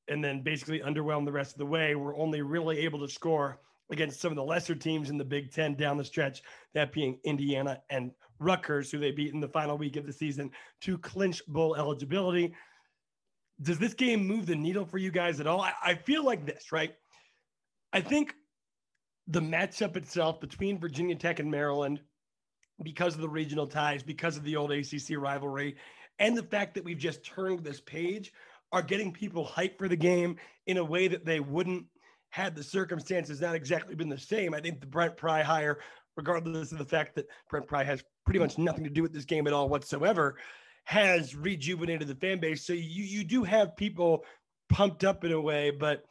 and 0.08 0.22
then 0.22 0.42
basically 0.42 0.80
underwhelmed 0.80 1.24
the 1.24 1.32
rest 1.32 1.52
of 1.52 1.58
the 1.58 1.66
way. 1.66 1.94
We're 1.94 2.16
only 2.16 2.42
really 2.42 2.78
able 2.80 3.00
to 3.00 3.08
score 3.08 3.60
against 3.90 4.20
some 4.20 4.32
of 4.32 4.36
the 4.36 4.44
lesser 4.44 4.74
teams 4.74 5.10
in 5.10 5.18
the 5.18 5.24
Big 5.24 5.52
Ten 5.52 5.74
down 5.74 5.96
the 5.96 6.04
stretch, 6.04 6.42
that 6.74 6.92
being 6.92 7.18
Indiana 7.24 7.80
and 7.90 8.10
Rutgers, 8.38 8.90
who 8.90 8.98
they 8.98 9.12
beat 9.12 9.32
in 9.32 9.40
the 9.40 9.48
final 9.48 9.78
week 9.78 9.96
of 9.96 10.06
the 10.06 10.12
season 10.12 10.50
to 10.82 10.98
clinch 10.98 11.42
bowl 11.46 11.76
eligibility. 11.76 12.54
Does 13.60 13.78
this 13.78 13.94
game 13.94 14.26
move 14.26 14.46
the 14.46 14.56
needle 14.56 14.84
for 14.84 14.98
you 14.98 15.10
guys 15.10 15.40
at 15.40 15.46
all? 15.46 15.60
I, 15.60 15.72
I 15.82 15.94
feel 15.94 16.24
like 16.24 16.44
this, 16.44 16.72
right? 16.72 16.94
I 17.92 18.00
think 18.00 18.34
the 19.28 19.40
matchup 19.40 19.96
itself 19.96 20.40
between 20.40 20.78
Virginia 20.78 21.16
Tech 21.16 21.40
and 21.40 21.50
Maryland, 21.50 22.00
because 22.82 23.14
of 23.14 23.22
the 23.22 23.28
regional 23.28 23.66
ties, 23.66 24.02
because 24.02 24.36
of 24.36 24.44
the 24.44 24.56
old 24.56 24.70
ACC 24.70 25.16
rivalry, 25.16 25.76
and 26.18 26.36
the 26.36 26.42
fact 26.42 26.74
that 26.74 26.84
we've 26.84 26.98
just 26.98 27.24
turned 27.24 27.64
this 27.64 27.80
page, 27.80 28.32
are 28.72 28.82
getting 28.82 29.12
people 29.12 29.46
hyped 29.46 29.78
for 29.78 29.88
the 29.88 29.96
game 29.96 30.36
in 30.66 30.76
a 30.76 30.84
way 30.84 31.08
that 31.08 31.24
they 31.24 31.40
wouldn't 31.40 31.86
had 32.30 32.54
the 32.54 32.62
circumstances 32.62 33.40
not 33.40 33.54
exactly 33.54 33.94
been 33.94 34.08
the 34.08 34.18
same. 34.18 34.52
I 34.52 34.60
think 34.60 34.80
the 34.80 34.86
Brent 34.86 35.16
Pry 35.16 35.42
hire, 35.42 35.78
regardless 36.16 36.72
of 36.72 36.78
the 36.78 36.84
fact 36.84 37.14
that 37.14 37.26
Brent 37.48 37.66
Pry 37.66 37.84
has 37.84 38.02
pretty 38.24 38.40
much 38.40 38.58
nothing 38.58 38.84
to 38.84 38.90
do 38.90 39.02
with 39.02 39.12
this 39.12 39.24
game 39.24 39.46
at 39.46 39.52
all 39.52 39.68
whatsoever, 39.68 40.36
has 40.86 41.34
rejuvenated 41.34 42.06
the 42.06 42.14
fan 42.14 42.38
base. 42.38 42.64
So 42.64 42.72
you 42.72 43.02
you 43.02 43.24
do 43.24 43.42
have 43.42 43.76
people 43.76 44.24
pumped 44.68 45.04
up 45.04 45.24
in 45.24 45.32
a 45.32 45.40
way, 45.40 45.70
but 45.70 46.04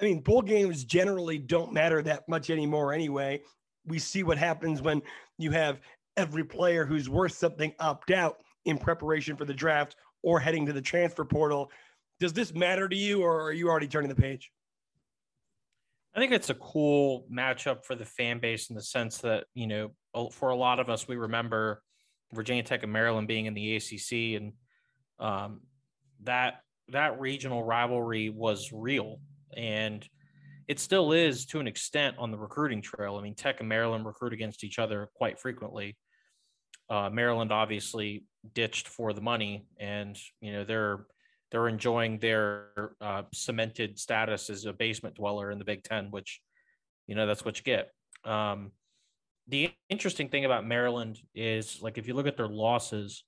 I 0.00 0.04
mean, 0.04 0.20
bowl 0.20 0.42
games 0.42 0.84
generally 0.84 1.38
don't 1.38 1.72
matter 1.72 2.02
that 2.02 2.28
much 2.28 2.50
anymore 2.50 2.92
anyway. 2.92 3.42
We 3.86 3.98
see 3.98 4.24
what 4.24 4.38
happens 4.38 4.82
when 4.82 5.02
you 5.38 5.52
have 5.52 5.80
every 6.16 6.44
player 6.44 6.84
who's 6.84 7.08
worth 7.08 7.32
something 7.32 7.72
opt 7.78 8.10
out 8.10 8.38
in 8.64 8.76
preparation 8.76 9.36
for 9.36 9.44
the 9.44 9.54
draft 9.54 9.94
or 10.22 10.40
heading 10.40 10.66
to 10.66 10.72
the 10.72 10.82
transfer 10.82 11.24
portal. 11.24 11.70
Does 12.18 12.32
this 12.32 12.52
matter 12.52 12.88
to 12.88 12.96
you, 12.96 13.22
or 13.22 13.40
are 13.42 13.52
you 13.52 13.68
already 13.68 13.88
turning 13.88 14.08
the 14.08 14.20
page? 14.20 14.50
I 16.14 16.18
think 16.18 16.32
it's 16.32 16.50
a 16.50 16.54
cool 16.54 17.24
matchup 17.32 17.84
for 17.84 17.94
the 17.94 18.04
fan 18.04 18.40
base 18.40 18.68
in 18.68 18.74
the 18.74 18.82
sense 18.82 19.18
that, 19.18 19.44
you 19.54 19.68
know, 19.68 19.92
for 20.32 20.48
a 20.48 20.56
lot 20.56 20.80
of 20.80 20.90
us, 20.90 21.06
we 21.06 21.16
remember 21.16 21.82
Virginia 22.32 22.62
Tech 22.62 22.82
and 22.82 22.92
Maryland 22.92 23.28
being 23.28 23.46
in 23.46 23.54
the 23.54 23.76
ACC 23.76 24.40
and 24.40 24.52
um, 25.18 25.60
that 26.22 26.60
that 26.88 27.20
regional 27.20 27.62
rivalry 27.62 28.30
was 28.30 28.70
real 28.72 29.20
and 29.56 30.08
it 30.68 30.78
still 30.78 31.12
is 31.12 31.46
to 31.46 31.58
an 31.58 31.66
extent 31.66 32.16
on 32.18 32.30
the 32.30 32.38
recruiting 32.38 32.80
trail. 32.80 33.16
I 33.16 33.22
mean, 33.22 33.34
Tech 33.34 33.58
and 33.58 33.68
Maryland 33.68 34.06
recruit 34.06 34.32
against 34.32 34.62
each 34.62 34.78
other 34.78 35.08
quite 35.14 35.40
frequently. 35.40 35.96
Uh, 36.88 37.10
Maryland 37.10 37.50
obviously 37.50 38.24
ditched 38.54 38.86
for 38.86 39.12
the 39.12 39.20
money, 39.20 39.66
and 39.80 40.16
you 40.40 40.52
know 40.52 40.64
they're 40.64 41.06
they're 41.50 41.68
enjoying 41.68 42.18
their 42.18 42.92
uh, 43.00 43.22
cemented 43.32 43.98
status 43.98 44.50
as 44.50 44.64
a 44.66 44.72
basement 44.72 45.16
dweller 45.16 45.50
in 45.50 45.58
the 45.58 45.64
Big 45.64 45.82
Ten, 45.82 46.10
which, 46.10 46.40
you 47.06 47.14
know, 47.14 47.26
that's 47.26 47.44
what 47.44 47.58
you 47.58 47.64
get. 47.64 47.90
Um, 48.24 48.70
the 49.50 49.72
interesting 49.88 50.28
thing 50.28 50.44
about 50.44 50.66
Maryland 50.66 51.18
is, 51.34 51.82
like, 51.82 51.98
if 51.98 52.06
you 52.06 52.14
look 52.14 52.26
at 52.26 52.36
their 52.36 52.48
losses, 52.48 53.24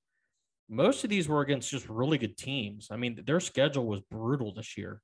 most 0.69 1.05
of 1.05 1.11
these 1.11 1.29
were 1.29 1.41
against 1.41 1.71
just 1.71 1.89
really 1.89 2.19
good 2.19 2.37
teams. 2.37 2.89
I 2.91 2.97
mean, 2.97 3.21
their 3.27 3.41
schedule 3.41 3.87
was 3.87 4.01
brutal 4.11 4.55
this 4.55 4.79
year. 4.79 5.03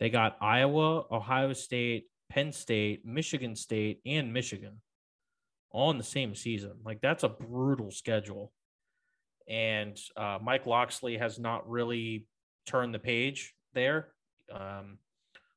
They 0.00 0.10
got 0.10 0.36
Iowa, 0.40 1.04
Ohio 1.10 1.52
State, 1.52 2.06
Penn 2.28 2.52
State, 2.52 3.06
Michigan 3.06 3.56
State, 3.56 4.00
and 4.04 4.32
Michigan 4.32 4.80
all 5.70 5.90
in 5.90 5.98
the 5.98 6.04
same 6.04 6.34
season. 6.34 6.72
Like, 6.84 7.00
that's 7.00 7.24
a 7.24 7.28
brutal 7.28 7.90
schedule. 7.90 8.52
And 9.48 9.98
uh, 10.16 10.38
Mike 10.42 10.66
Locksley 10.66 11.16
has 11.16 11.38
not 11.38 11.68
really 11.68 12.26
turned 12.66 12.94
the 12.94 12.98
page 12.98 13.54
there. 13.72 14.08
Um, 14.52 14.98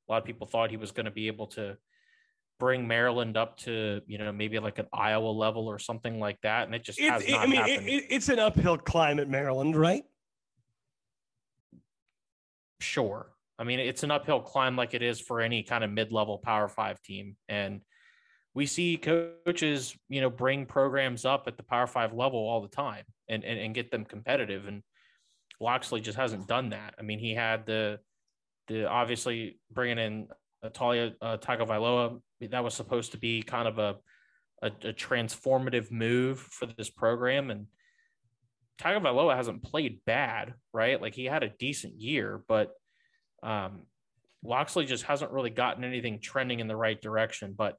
A 0.08 0.12
lot 0.12 0.22
of 0.22 0.26
people 0.26 0.48
thought 0.48 0.70
he 0.70 0.78
was 0.78 0.92
going 0.92 1.06
to 1.06 1.12
be 1.12 1.28
able 1.28 1.48
to 1.48 1.78
bring 2.60 2.88
Maryland 2.88 3.38
up 3.38 3.58
to 3.58 4.02
you 4.08 4.18
know 4.18 4.32
maybe 4.32 4.60
like 4.60 4.80
an 4.80 4.88
Iowa 4.94 5.28
level 5.30 5.68
or 5.68 5.80
something 5.80 6.20
like 6.20 6.40
that, 6.42 6.66
and 6.66 6.76
it 6.76 6.84
just 6.84 7.00
has 7.00 7.22
It's, 7.24 7.32
not 7.32 7.42
I 7.42 7.48
mean, 7.48 7.62
it, 7.68 7.84
it- 7.88 8.06
it's 8.10 8.30
an 8.30 8.40
uphill 8.40 8.78
climb 8.78 9.20
at 9.20 9.30
Maryland, 9.30 9.76
right? 9.76 10.04
sure. 12.82 13.32
I 13.58 13.64
mean, 13.64 13.80
it's 13.80 14.04
an 14.04 14.12
uphill 14.12 14.42
climb 14.42 14.76
like 14.76 14.94
it 14.94 15.02
is 15.02 15.20
for 15.22 15.40
any 15.40 15.64
kind 15.64 15.84
of 15.84 15.90
mid-level 15.90 16.40
Power 16.40 16.68
Five 16.68 17.02
team, 17.02 17.38
and 17.48 17.82
we 18.54 18.66
see 18.66 18.98
coaches, 18.98 19.96
you 20.10 20.22
know, 20.22 20.30
bring 20.30 20.66
programs 20.66 21.26
up 21.26 21.46
at 21.48 21.58
the 21.58 21.64
Power 21.64 21.88
Five 21.88 22.14
level 22.14 22.40
all 22.40 22.62
the 22.62 22.68
time 22.68 23.04
and 23.30 23.44
and, 23.44 23.60
and 23.60 23.74
get 23.76 23.92
them 23.92 24.04
competitive. 24.06 24.68
And 24.68 24.84
Locksley 25.60 26.02
just 26.02 26.18
hasn't 26.18 26.48
done 26.48 26.70
that. 26.70 26.96
I 27.00 27.02
mean, 27.02 27.20
he 27.20 27.34
had 27.34 27.66
the 27.66 28.00
the 28.68 28.90
obviously 28.90 29.60
bringing 29.72 30.00
in 30.00 30.28
Taulia 30.70 31.14
uh, 31.22 31.38
Tagovailoa. 31.38 32.22
That 32.50 32.64
was 32.64 32.74
supposed 32.74 33.12
to 33.12 33.18
be 33.18 33.42
kind 33.42 33.68
of 33.68 33.80
a, 33.80 33.96
a 34.62 34.68
a 34.68 34.94
transformative 34.94 35.92
move 35.92 36.40
for 36.40 36.66
this 36.66 36.90
program, 36.90 37.52
and 37.52 37.68
Tagovailoa 38.80 39.36
hasn't 39.36 39.64
played 39.64 40.00
bad, 40.06 40.54
right? 40.74 41.02
Like 41.02 41.16
he 41.16 41.26
had 41.26 41.44
a 41.44 41.50
decent 41.50 42.00
year, 42.00 42.44
but 42.48 42.72
um, 43.42 43.84
Locksley 44.44 44.86
just 44.86 45.04
hasn't 45.04 45.32
really 45.32 45.50
gotten 45.50 45.84
anything 45.84 46.20
trending 46.20 46.60
in 46.60 46.68
the 46.68 46.76
right 46.76 47.02
direction. 47.02 47.54
But 47.58 47.78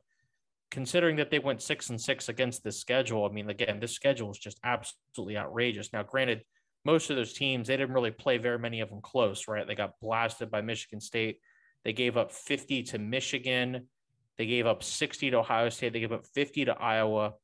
considering 0.71 1.17
that 1.17 1.31
they 1.31 1.39
went 1.39 1.63
six 1.63 1.91
and 1.91 2.01
six 2.01 2.29
against 2.29 2.65
this 2.65 2.81
schedule, 2.81 3.25
I 3.25 3.33
mean, 3.33 3.51
again, 3.51 3.79
this 3.81 3.93
schedule 3.93 4.31
is 4.31 4.39
just 4.39 4.59
absolutely 4.65 5.37
outrageous. 5.37 5.93
Now, 5.93 6.03
granted, 6.03 6.43
most 6.85 7.11
of 7.11 7.17
those 7.17 7.33
teams 7.33 7.69
they 7.69 7.77
didn't 7.77 7.95
really 7.95 8.11
play 8.11 8.39
very 8.39 8.59
many 8.59 8.81
of 8.81 8.89
them 8.89 9.01
close, 9.03 9.49
right? 9.49 9.67
They 9.67 9.75
got 9.75 9.99
blasted 10.01 10.51
by 10.51 10.63
Michigan 10.63 11.01
State. 11.01 11.39
They 11.87 11.93
gave 11.93 12.17
up 12.17 12.33
50 12.33 12.83
to 12.83 12.99
Michigan. 12.99 13.87
They 14.39 14.47
gave 14.47 14.67
up 14.67 14.83
60 14.83 15.31
to 15.31 15.37
Ohio 15.37 15.69
State. 15.69 15.93
They 15.93 16.01
gave 16.01 16.11
up 16.11 16.27
50 16.27 16.65
to 16.65 16.73
Iowa. 16.73 17.35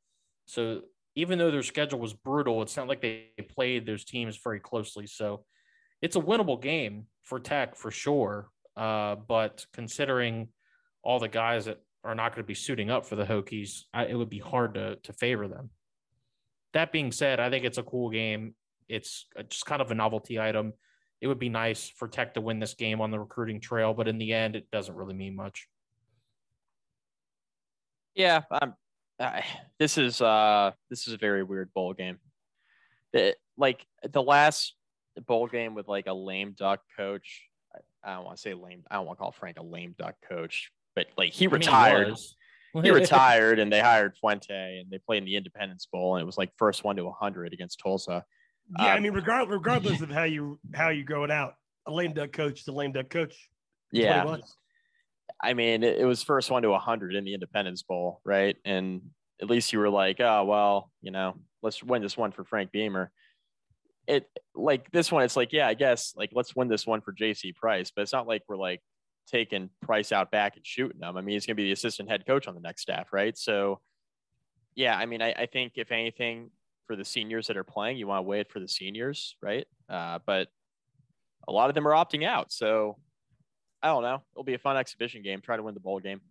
So 0.47 0.81
even 1.15 1.39
though 1.39 1.49
their 1.49 1.63
schedule 1.63 1.99
was 1.99 2.13
brutal, 2.13 2.61
it's 2.61 2.75
not 2.75 2.89
like 2.89 2.99
they 2.99 3.29
played 3.55 3.85
those 3.85 4.03
teams 4.03 4.37
very 4.43 4.59
closely. 4.59 5.07
So 5.07 5.45
it's 6.01 6.17
a 6.17 6.21
winnable 6.21 6.61
game 6.61 7.05
for 7.21 7.39
Tech 7.39 7.77
for 7.77 7.89
sure. 7.89 8.49
Uh, 8.75 9.15
but 9.15 9.65
considering 9.71 10.49
all 11.03 11.19
the 11.19 11.29
guys 11.29 11.63
that 11.63 11.79
are 12.03 12.13
not 12.13 12.35
going 12.35 12.43
to 12.43 12.47
be 12.47 12.53
suiting 12.53 12.91
up 12.91 13.05
for 13.05 13.15
the 13.15 13.23
Hokies, 13.23 13.83
I, 13.93 14.07
it 14.07 14.15
would 14.17 14.29
be 14.29 14.39
hard 14.39 14.73
to 14.73 14.97
to 15.03 15.13
favor 15.13 15.47
them. 15.47 15.69
That 16.73 16.91
being 16.91 17.13
said, 17.13 17.39
I 17.39 17.49
think 17.49 17.63
it's 17.63 17.77
a 17.77 17.83
cool 17.83 18.09
game. 18.09 18.55
It's 18.89 19.25
just 19.47 19.65
kind 19.65 19.81
of 19.81 19.89
a 19.89 19.95
novelty 19.95 20.37
item. 20.37 20.73
It 21.23 21.27
would 21.27 21.39
be 21.39 21.47
nice 21.47 21.87
for 21.87 22.09
Tech 22.09 22.33
to 22.33 22.41
win 22.41 22.59
this 22.59 22.73
game 22.73 22.99
on 22.99 23.09
the 23.09 23.17
recruiting 23.17 23.61
trail, 23.61 23.93
but 23.93 24.09
in 24.09 24.17
the 24.17 24.33
end, 24.33 24.57
it 24.57 24.69
doesn't 24.71 24.93
really 24.93 25.13
mean 25.13 25.37
much. 25.37 25.69
Yeah, 28.13 28.41
I'm. 28.51 28.73
I, 29.17 29.45
this 29.79 29.97
is 29.97 30.19
uh 30.19 30.71
this 30.89 31.07
is 31.07 31.13
a 31.13 31.17
very 31.17 31.41
weird 31.41 31.73
bowl 31.73 31.93
game. 31.93 32.19
It, 33.13 33.37
like 33.55 33.87
the 34.03 34.21
last 34.21 34.75
bowl 35.25 35.47
game 35.47 35.75
with 35.75 35.87
like 35.87 36.07
a 36.07 36.13
lame 36.13 36.55
duck 36.57 36.81
coach. 36.97 37.43
I, 37.73 38.11
I 38.11 38.15
don't 38.15 38.25
want 38.25 38.35
to 38.35 38.41
say 38.41 38.53
lame. 38.53 38.83
I 38.91 38.95
don't 38.95 39.05
want 39.05 39.17
to 39.17 39.21
call 39.21 39.31
Frank 39.31 39.57
a 39.57 39.63
lame 39.63 39.95
duck 39.97 40.15
coach, 40.27 40.71
but 40.93 41.07
like 41.17 41.31
he 41.31 41.45
I 41.45 41.47
mean, 41.47 41.53
retired. 41.53 42.17
he 42.81 42.91
retired, 42.91 43.59
and 43.59 43.71
they 43.71 43.79
hired 43.79 44.17
Fuente, 44.17 44.79
and 44.79 44.91
they 44.91 44.97
played 44.97 45.19
in 45.19 45.25
the 45.25 45.37
Independence 45.37 45.87
Bowl, 45.89 46.15
and 46.15 46.21
it 46.21 46.25
was 46.25 46.37
like 46.37 46.51
first 46.57 46.83
one 46.83 46.97
to 46.97 47.09
hundred 47.11 47.53
against 47.53 47.79
Tulsa. 47.79 48.25
Yeah, 48.79 48.85
I 48.85 48.97
Um, 48.97 49.03
mean, 49.03 49.13
regardless, 49.13 49.53
regardless 49.53 50.01
of 50.01 50.09
how 50.09 50.23
you 50.23 50.59
how 50.73 50.89
you 50.89 51.03
go 51.03 51.23
it 51.23 51.31
out, 51.31 51.55
a 51.85 51.91
lame 51.91 52.13
duck 52.13 52.31
coach 52.31 52.61
is 52.61 52.67
a 52.67 52.71
lame 52.71 52.91
duck 52.91 53.09
coach. 53.09 53.35
Yeah. 53.91 54.37
I 55.41 55.53
mean, 55.53 55.83
it, 55.83 55.99
it 55.99 56.05
was 56.05 56.23
first 56.23 56.49
one 56.49 56.63
to 56.63 56.69
100 56.69 57.15
in 57.15 57.25
the 57.25 57.33
Independence 57.33 57.83
Bowl, 57.83 58.21
right? 58.23 58.55
And 58.65 59.01
at 59.41 59.49
least 59.49 59.73
you 59.73 59.79
were 59.79 59.89
like, 59.89 60.19
oh, 60.21 60.45
well, 60.45 60.89
you 61.01 61.11
know, 61.11 61.35
let's 61.61 61.83
win 61.83 62.01
this 62.01 62.15
one 62.15 62.31
for 62.31 62.43
Frank 62.45 62.71
Beamer. 62.71 63.11
It 64.07 64.29
like 64.55 64.89
this 64.91 65.11
one, 65.11 65.23
it's 65.23 65.35
like, 65.35 65.53
yeah, 65.53 65.67
I 65.67 65.73
guess 65.73 66.13
like 66.15 66.31
let's 66.33 66.55
win 66.55 66.67
this 66.69 66.87
one 66.87 67.01
for 67.01 67.13
JC 67.13 67.53
Price, 67.55 67.91
but 67.93 68.01
it's 68.01 68.13
not 68.13 68.27
like 68.27 68.43
we're 68.47 68.57
like 68.57 68.81
taking 69.27 69.69
Price 69.81 70.11
out 70.11 70.31
back 70.31 70.55
and 70.55 70.65
shooting 70.65 71.01
him. 71.01 71.17
I 71.17 71.21
mean, 71.21 71.33
he's 71.33 71.45
going 71.45 71.55
to 71.55 71.61
be 71.61 71.67
the 71.67 71.73
assistant 71.73 72.09
head 72.09 72.25
coach 72.25 72.47
on 72.47 72.55
the 72.55 72.61
next 72.61 72.81
staff, 72.81 73.13
right? 73.13 73.37
So, 73.37 73.79
yeah, 74.75 74.97
I 74.97 75.05
mean, 75.05 75.21
I, 75.21 75.33
I 75.33 75.45
think 75.45 75.73
if 75.75 75.91
anything, 75.91 76.51
for 76.85 76.95
the 76.95 77.05
seniors 77.05 77.47
that 77.47 77.57
are 77.57 77.63
playing, 77.63 77.97
you 77.97 78.07
want 78.07 78.19
to 78.19 78.27
wait 78.27 78.51
for 78.51 78.59
the 78.59 78.67
seniors, 78.67 79.35
right? 79.41 79.65
Uh, 79.89 80.19
but 80.25 80.47
a 81.47 81.51
lot 81.51 81.69
of 81.69 81.75
them 81.75 81.87
are 81.87 81.91
opting 81.91 82.25
out. 82.25 82.51
So 82.51 82.97
I 83.81 83.87
don't 83.87 84.03
know. 84.03 84.21
It'll 84.33 84.43
be 84.43 84.53
a 84.53 84.59
fun 84.59 84.77
exhibition 84.77 85.21
game. 85.23 85.41
Try 85.41 85.57
to 85.57 85.63
win 85.63 85.73
the 85.73 85.79
bowl 85.79 85.99
game. 85.99 86.21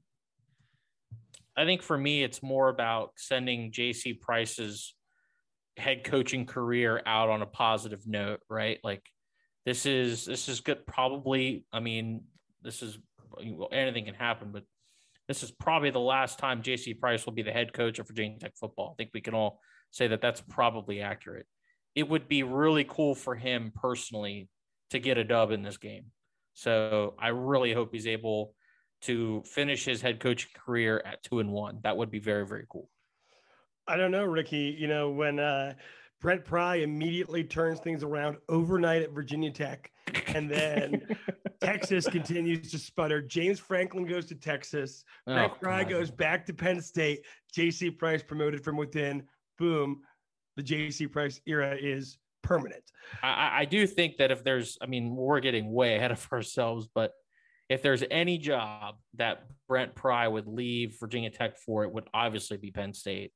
I 1.56 1.64
think 1.64 1.82
for 1.82 1.98
me, 1.98 2.22
it's 2.22 2.42
more 2.42 2.70
about 2.70 3.12
sending 3.16 3.72
JC 3.72 4.18
Price's 4.18 4.94
head 5.76 6.04
coaching 6.04 6.46
career 6.46 7.02
out 7.04 7.28
on 7.28 7.42
a 7.42 7.46
positive 7.46 8.06
note, 8.06 8.40
right? 8.48 8.78
Like 8.82 9.02
this 9.66 9.84
is 9.84 10.24
this 10.24 10.48
is 10.48 10.60
good. 10.60 10.86
Probably, 10.86 11.66
I 11.72 11.80
mean, 11.80 12.22
this 12.62 12.82
is 12.82 12.98
well, 13.30 13.68
anything 13.70 14.06
can 14.06 14.14
happen, 14.14 14.50
but 14.50 14.64
this 15.28 15.42
is 15.42 15.50
probably 15.50 15.90
the 15.90 16.00
last 16.00 16.38
time 16.38 16.62
JC 16.62 16.98
Price 16.98 17.26
will 17.26 17.32
be 17.32 17.42
the 17.42 17.52
head 17.52 17.72
coach 17.72 17.98
of 17.98 18.08
Virginia 18.08 18.38
Tech 18.38 18.56
football. 18.56 18.92
I 18.92 18.94
think 18.96 19.10
we 19.12 19.20
can 19.20 19.34
all 19.34 19.60
say 19.92 20.08
that 20.08 20.20
that's 20.20 20.40
probably 20.40 21.00
accurate. 21.00 21.46
It 21.94 22.08
would 22.08 22.26
be 22.26 22.42
really 22.42 22.84
cool 22.84 23.14
for 23.14 23.36
him 23.36 23.72
personally 23.74 24.48
to 24.90 24.98
get 24.98 25.18
a 25.18 25.24
dub 25.24 25.52
in 25.52 25.62
this 25.62 25.76
game. 25.76 26.06
So 26.54 27.14
I 27.18 27.28
really 27.28 27.72
hope 27.72 27.92
he's 27.92 28.06
able 28.06 28.54
to 29.02 29.42
finish 29.46 29.84
his 29.84 30.00
head 30.00 30.20
coaching 30.20 30.50
career 30.54 31.02
at 31.04 31.22
two 31.22 31.38
and 31.38 31.50
one. 31.50 31.78
That 31.82 31.96
would 31.96 32.10
be 32.10 32.18
very, 32.18 32.46
very 32.46 32.66
cool. 32.68 32.88
I 33.86 33.96
don't 33.96 34.10
know, 34.10 34.24
Ricky. 34.24 34.76
You 34.78 34.86
know, 34.86 35.10
when 35.10 35.38
uh, 35.38 35.74
Brent 36.20 36.44
Pry 36.44 36.76
immediately 36.76 37.42
turns 37.42 37.80
things 37.80 38.02
around 38.02 38.36
overnight 38.48 39.02
at 39.02 39.10
Virginia 39.10 39.50
Tech, 39.50 39.90
and 40.28 40.48
then 40.48 41.02
Texas 41.60 42.06
continues 42.06 42.70
to 42.70 42.78
sputter. 42.78 43.20
James 43.20 43.58
Franklin 43.58 44.06
goes 44.06 44.26
to 44.26 44.36
Texas. 44.36 45.04
Brent 45.26 45.52
Oh, 45.52 45.56
Pry 45.60 45.84
goes 45.84 46.10
back 46.10 46.46
to 46.46 46.54
Penn 46.54 46.80
State. 46.80 47.24
J.C. 47.52 47.90
Price 47.90 48.22
promoted 48.22 48.62
from 48.62 48.76
within. 48.76 49.24
Boom. 49.62 50.00
The 50.56 50.62
J.C. 50.64 51.06
Price 51.06 51.40
era 51.46 51.76
is 51.80 52.18
permanent. 52.42 52.82
I, 53.22 53.60
I- 53.60 53.64
do 53.64 53.86
think 53.86 54.16
that 54.16 54.32
if 54.32 54.42
there's, 54.42 54.76
I 54.82 54.86
mean, 54.86 55.14
we're 55.14 55.38
getting 55.38 55.72
way 55.72 55.94
ahead 55.94 56.10
of 56.10 56.26
ourselves, 56.32 56.88
but 56.92 57.12
if 57.68 57.80
there's 57.80 58.02
any 58.10 58.38
job 58.38 58.96
that 59.14 59.44
Brent 59.68 59.94
Pry 59.94 60.26
would 60.26 60.48
leave 60.48 60.96
Virginia 60.98 61.30
Tech 61.30 61.58
for, 61.58 61.84
it 61.84 61.92
would 61.92 62.08
obviously 62.12 62.56
be 62.56 62.72
Penn 62.72 62.92
State. 62.92 63.32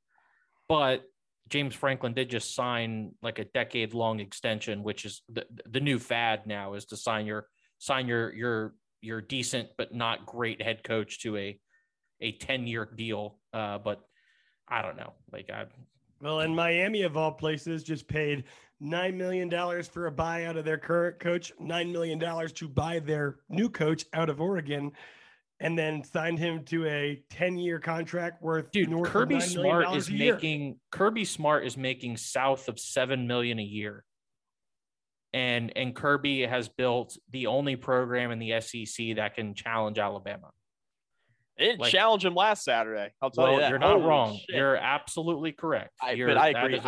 But 0.69 1.05
James 1.49 1.77
Franklin 1.77 2.13
did 2.13 2.29
just 2.29 2.57
sign 2.57 3.13
like 3.23 3.39
a 3.39 3.45
decade 3.45 3.95
long 3.95 4.19
extension, 4.19 4.83
which 4.83 5.05
is 5.05 5.23
the, 5.29 5.47
the 5.71 5.81
new 5.81 6.01
fad 6.01 6.45
now 6.45 6.75
is 6.75 6.87
to 6.87 6.97
sign 6.97 7.25
your 7.25 7.47
sign 7.79 8.09
your 8.09 8.35
your 8.35 8.75
your 9.01 9.21
decent 9.21 9.69
but 9.79 9.95
not 9.95 10.27
great 10.27 10.61
head 10.61 10.83
coach 10.83 11.21
to 11.21 11.37
a 11.37 11.59
a 12.21 12.33
10 12.33 12.67
year 12.67 12.85
deal. 12.97 13.39
Uh, 13.53 13.79
but 13.79 14.01
I 14.69 14.83
don't 14.83 14.97
know. 14.97 15.13
Like 15.33 15.51
I 15.53 15.67
Well, 16.21 16.41
and 16.41 16.55
Miami, 16.57 17.03
of 17.03 17.17
all 17.17 17.33
places, 17.33 17.83
just 17.83 18.09
paid 18.09 18.45
$9 18.83 19.15
million 19.15 19.51
for 19.85 20.07
a 20.07 20.13
buyout 20.13 20.59
of 20.59 20.65
their 20.65 20.79
current 20.79 21.19
coach, 21.19 21.53
$9 21.61 21.93
million 21.93 22.19
to 22.55 22.69
buy 22.69 22.99
their 22.99 23.37
new 23.49 23.69
coach 23.69 24.05
out 24.13 24.29
of 24.29 24.41
Oregon, 24.41 24.93
and 25.61 25.79
then 25.79 26.05
signed 26.05 26.39
him 26.39 26.65
to 26.65 26.87
a 26.87 27.23
10 27.31 27.59
year 27.59 27.79
contract 27.79 28.43
worth 28.43 28.71
dude 28.73 28.91
north 28.91 29.09
of 29.09 29.13
kirby 29.13 29.37
$9 29.37 29.55
million 29.55 29.83
smart 29.83 29.97
is 29.97 30.11
making 30.11 30.79
kirby 30.91 31.25
smart 31.25 31.67
is 31.67 31.77
making 31.77 32.17
south 32.17 32.69
of 32.69 32.79
7 32.79 33.27
million 33.27 33.59
a 33.59 33.63
year. 33.63 34.05
And 35.33 35.73
and 35.77 35.95
kirby 35.95 36.43
has 36.43 36.69
built 36.69 37.17
the 37.31 37.47
only 37.47 37.77
program 37.77 38.31
in 38.31 38.39
the 38.39 38.61
sec 38.61 39.17
that 39.17 39.35
can 39.35 39.55
challenge 39.55 39.99
alabama 39.99 40.51
They 41.59 41.67
didn't 41.67 41.81
Like- 41.81 41.93
challenge 41.93 42.25
him 42.25 42.35
last 42.35 42.65
Saturday. 42.65 43.11
I'll 43.23 43.31
tell 43.31 43.45
well 43.45 43.55
you 43.55 43.61
that. 43.61 43.71
you're 43.71 43.79
not 43.79 43.93
Holy 43.97 44.05
wrong 44.07 44.37
shit. 44.37 44.57
you're 44.57 44.77
absolutely 44.77 45.53
correct 45.53 45.93
I- 46.03 46.11
but 46.13 46.17
You're- 46.19 46.35
I 46.37 46.49
agree. 46.51 46.77
is 46.77 46.85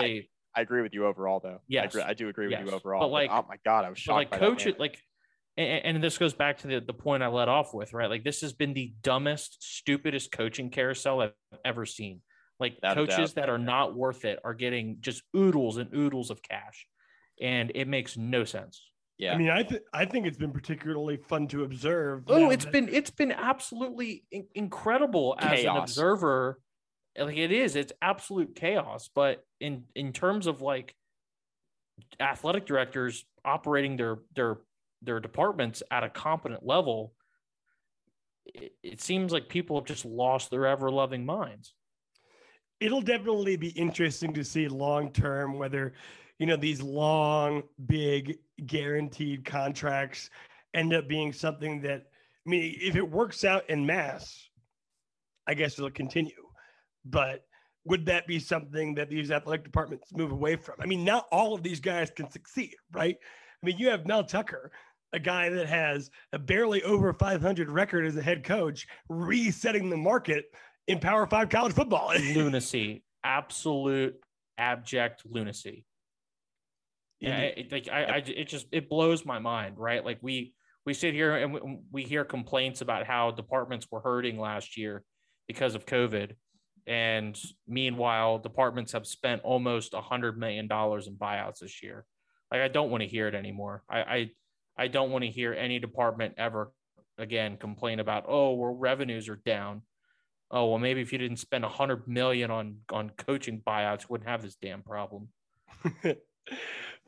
agree 0.62 0.82
with 0.82 0.92
you 0.92 1.06
overall, 1.06 1.40
though. 1.40 1.56
I, 1.56 1.60
Yes. 1.68 1.92
agree, 1.94 2.02
I 2.02 2.14
do 2.14 2.28
agree 2.28 2.46
with 2.46 2.52
Yes. 2.52 2.66
you 2.66 2.72
overall. 2.72 3.00
But, 3.00 3.08
like- 3.08 3.30
oh 3.30 3.44
my 3.48 3.56
god, 3.64 3.84
I 3.84 3.90
was 3.90 3.98
shocked. 3.98 4.14
like 4.16 4.30
by 4.30 4.38
coach 4.38 4.64
that 4.64 4.70
it 4.70 4.80
like 4.80 5.00
and, 5.56 5.96
and 5.96 6.04
this 6.04 6.18
goes 6.18 6.34
back 6.34 6.58
to 6.58 6.68
the, 6.68 6.80
the 6.80 6.94
point 6.94 7.20
i 7.22 7.26
let 7.26 7.48
off 7.48 7.74
with 7.74 7.92
right 7.92 8.08
like 8.08 8.22
this 8.22 8.42
has 8.42 8.52
been 8.52 8.74
the 8.74 8.94
dumbest 9.02 9.56
stupidest 9.60 10.30
coaching 10.30 10.70
carousel 10.70 11.20
i've 11.20 11.32
ever 11.64 11.84
seen 11.84 12.22
like 12.60 12.74
Without 12.76 12.94
coaches 12.94 13.34
that 13.34 13.48
are 13.48 13.58
not 13.58 13.96
worth 13.96 14.24
it 14.24 14.38
are 14.44 14.54
getting 14.54 14.98
just 15.00 15.22
oodles 15.36 15.76
and 15.78 15.92
oodles 15.92 16.30
of 16.30 16.40
cash 16.42 16.86
and 17.40 17.72
it 17.74 17.88
makes 17.88 18.16
no 18.16 18.44
sense 18.44 18.87
Yeah. 19.18 19.34
I 19.34 19.36
mean, 19.38 19.50
I, 19.50 19.64
th- 19.64 19.82
I 19.92 20.04
think 20.04 20.26
it's 20.26 20.38
been 20.38 20.52
particularly 20.52 21.16
fun 21.16 21.48
to 21.48 21.64
observe. 21.64 22.22
Oh, 22.28 22.38
now 22.38 22.50
it's 22.50 22.64
that- 22.64 22.72
been 22.72 22.88
it's 22.88 23.10
been 23.10 23.32
absolutely 23.32 24.24
in- 24.30 24.46
incredible 24.54 25.36
as 25.38 25.64
an 25.64 25.76
observer. 25.76 26.60
Like 27.18 27.36
it 27.36 27.50
is, 27.50 27.74
it's 27.74 27.92
absolute 28.00 28.54
chaos. 28.54 29.10
But 29.12 29.44
in 29.60 29.84
in 29.96 30.12
terms 30.12 30.46
of 30.46 30.62
like 30.62 30.94
athletic 32.20 32.64
directors 32.64 33.24
operating 33.44 33.96
their 33.96 34.18
their 34.36 34.58
their 35.02 35.18
departments 35.18 35.82
at 35.90 36.04
a 36.04 36.08
competent 36.08 36.64
level, 36.64 37.12
it, 38.46 38.72
it 38.84 39.00
seems 39.00 39.32
like 39.32 39.48
people 39.48 39.76
have 39.76 39.84
just 39.86 40.04
lost 40.04 40.50
their 40.50 40.66
ever 40.66 40.90
loving 40.90 41.26
minds. 41.26 41.74
It'll 42.78 43.00
definitely 43.00 43.56
be 43.56 43.70
interesting 43.70 44.32
to 44.34 44.44
see 44.44 44.68
long 44.68 45.10
term 45.10 45.58
whether, 45.58 45.94
you 46.38 46.46
know, 46.46 46.56
these 46.56 46.80
long, 46.80 47.62
big, 47.86 48.38
guaranteed 48.66 49.44
contracts 49.44 50.30
end 50.74 50.94
up 50.94 51.08
being 51.08 51.32
something 51.32 51.80
that, 51.82 52.06
I 52.46 52.50
mean, 52.50 52.76
if 52.80 52.96
it 52.96 53.08
works 53.08 53.44
out 53.44 53.68
in 53.68 53.84
mass, 53.84 54.48
I 55.46 55.54
guess 55.54 55.78
it'll 55.78 55.90
continue. 55.90 56.32
But 57.04 57.44
would 57.84 58.06
that 58.06 58.26
be 58.26 58.38
something 58.38 58.94
that 58.94 59.08
these 59.08 59.30
athletic 59.30 59.64
departments 59.64 60.12
move 60.14 60.30
away 60.30 60.56
from? 60.56 60.74
I 60.80 60.86
mean, 60.86 61.04
not 61.04 61.26
all 61.32 61.54
of 61.54 61.62
these 61.62 61.80
guys 61.80 62.10
can 62.10 62.30
succeed, 62.30 62.74
right? 62.92 63.16
I 63.62 63.66
mean, 63.66 63.78
you 63.78 63.88
have 63.88 64.06
Mel 64.06 64.24
Tucker, 64.24 64.70
a 65.12 65.18
guy 65.18 65.48
that 65.48 65.66
has 65.66 66.10
a 66.32 66.38
barely 66.38 66.82
over 66.82 67.12
500 67.12 67.70
record 67.70 68.06
as 68.06 68.16
a 68.16 68.22
head 68.22 68.44
coach, 68.44 68.86
resetting 69.08 69.90
the 69.90 69.96
market 69.96 70.44
in 70.86 71.00
Power 71.00 71.26
Five 71.26 71.48
college 71.48 71.72
football. 71.72 72.12
lunacy, 72.34 73.02
absolute 73.24 74.20
abject 74.58 75.22
lunacy. 75.26 75.86
Yeah, 77.20 77.38
it, 77.40 77.72
like 77.72 77.88
I, 77.88 78.04
I, 78.04 78.16
it 78.26 78.48
just 78.48 78.66
it 78.70 78.88
blows 78.88 79.24
my 79.24 79.38
mind, 79.38 79.76
right? 79.78 80.04
Like 80.04 80.18
we 80.22 80.54
we 80.86 80.94
sit 80.94 81.14
here 81.14 81.36
and 81.36 81.52
we, 81.52 81.78
we 81.90 82.02
hear 82.04 82.24
complaints 82.24 82.80
about 82.80 83.06
how 83.06 83.30
departments 83.32 83.86
were 83.90 84.00
hurting 84.00 84.38
last 84.38 84.76
year 84.76 85.02
because 85.48 85.74
of 85.74 85.84
COVID, 85.84 86.32
and 86.86 87.38
meanwhile, 87.66 88.38
departments 88.38 88.92
have 88.92 89.06
spent 89.06 89.42
almost 89.42 89.94
a 89.94 90.00
hundred 90.00 90.38
million 90.38 90.68
dollars 90.68 91.08
in 91.08 91.14
buyouts 91.16 91.58
this 91.58 91.82
year. 91.82 92.04
Like 92.52 92.60
I 92.60 92.68
don't 92.68 92.90
want 92.90 93.02
to 93.02 93.08
hear 93.08 93.26
it 93.26 93.34
anymore. 93.34 93.82
I, 93.90 94.00
I 94.00 94.30
I 94.78 94.88
don't 94.88 95.10
want 95.10 95.24
to 95.24 95.30
hear 95.30 95.52
any 95.52 95.80
department 95.80 96.34
ever 96.38 96.72
again 97.18 97.56
complain 97.56 97.98
about, 97.98 98.24
oh, 98.28 98.54
well, 98.54 98.74
revenues 98.74 99.28
are 99.28 99.40
down. 99.44 99.82
Oh, 100.50 100.66
well, 100.66 100.78
maybe 100.78 101.02
if 101.02 101.12
you 101.12 101.18
didn't 101.18 101.38
spend 101.38 101.64
a 101.64 101.68
hundred 101.68 102.08
million 102.08 102.50
on 102.50 102.76
on 102.90 103.10
coaching 103.10 103.60
buyouts, 103.66 104.02
you 104.02 104.06
wouldn't 104.10 104.30
have 104.30 104.42
this 104.42 104.56
damn 104.62 104.82
problem. 104.82 105.28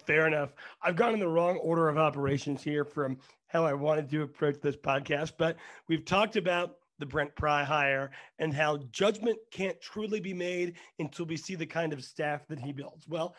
Fair 0.06 0.26
enough. 0.26 0.52
I've 0.82 0.96
gone 0.96 1.14
in 1.14 1.20
the 1.20 1.28
wrong 1.28 1.56
order 1.58 1.88
of 1.88 1.98
operations 1.98 2.62
here 2.62 2.84
from 2.84 3.18
how 3.46 3.64
I 3.64 3.74
wanted 3.74 4.08
to 4.10 4.22
approach 4.22 4.60
this 4.60 4.76
podcast, 4.76 5.32
but 5.38 5.56
we've 5.88 6.04
talked 6.04 6.36
about 6.36 6.76
the 6.98 7.06
Brent 7.06 7.34
Pry 7.34 7.64
hire 7.64 8.10
and 8.38 8.52
how 8.52 8.78
judgment 8.90 9.38
can't 9.50 9.80
truly 9.80 10.20
be 10.20 10.34
made 10.34 10.74
until 10.98 11.26
we 11.26 11.36
see 11.36 11.54
the 11.54 11.66
kind 11.66 11.92
of 11.92 12.04
staff 12.04 12.46
that 12.48 12.58
he 12.58 12.72
builds. 12.72 13.08
Well, 13.08 13.34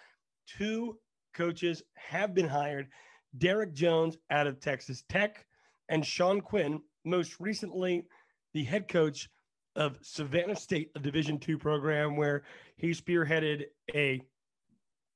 two 0.48 0.98
coaches 1.34 1.84
have 1.96 2.34
been 2.34 2.48
hired 2.48 2.88
Derek 3.38 3.74
Jones 3.74 4.18
out 4.30 4.48
of 4.48 4.60
Texas 4.60 5.04
Tech, 5.08 5.46
and 5.90 6.06
Sean 6.06 6.42
Quinn, 6.42 6.82
most 7.06 7.40
recently 7.40 8.06
the 8.54 8.64
head 8.64 8.88
coach 8.88 9.30
of 9.76 9.98
Savannah 10.02 10.56
State, 10.56 10.92
a 10.96 11.00
Division 11.00 11.40
two 11.40 11.58
program 11.58 12.18
where 12.18 12.44
he 12.76 12.90
spearheaded 12.90 13.66
a 13.96 14.22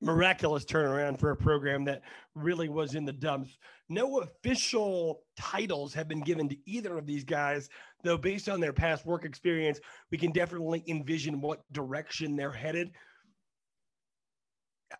miraculous 0.06 0.64
turnaround 0.64 1.20
for 1.20 1.32
a 1.32 1.36
program 1.36 1.84
that 1.86 2.03
really 2.36 2.70
was 2.70 2.95
in 2.95 3.03
the 3.06 3.12
dumps. 3.12 3.58
No 3.89 4.22
official 4.22 5.24
titles 5.36 5.93
have 5.93 6.08
been 6.08 6.22
given 6.22 6.47
to 6.49 6.58
either 6.66 6.97
of 6.97 7.06
these 7.06 7.24
guys, 7.24 7.70
though, 8.03 8.18
based 8.18 8.47
on 8.47 8.60
their 8.60 8.74
past 8.74 9.06
work 9.06 9.26
experience, 9.26 9.80
we 10.12 10.18
can 10.18 10.32
definitely 10.32 10.84
envision 10.88 11.41
what 11.41 11.62
direction 11.72 12.36
they're 12.36 12.51
headed. 12.51 12.91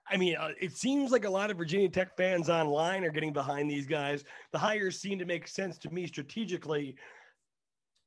I 0.10 0.18
mean, 0.18 0.36
uh, 0.36 0.50
it 0.60 0.76
seems 0.76 1.12
like 1.12 1.26
a 1.26 1.30
lot 1.30 1.52
of 1.52 1.58
Virginia 1.58 1.88
Tech 1.88 2.18
fans 2.18 2.50
online 2.50 3.04
are 3.04 3.12
getting 3.12 3.32
behind 3.32 3.70
these 3.70 3.86
guys. 3.86 4.24
The 4.52 4.58
hires 4.58 5.00
seem 5.00 5.20
to 5.20 5.26
make 5.26 5.48
sense 5.48 5.78
to 5.80 5.90
me 5.92 6.08
strategically. 6.08 6.96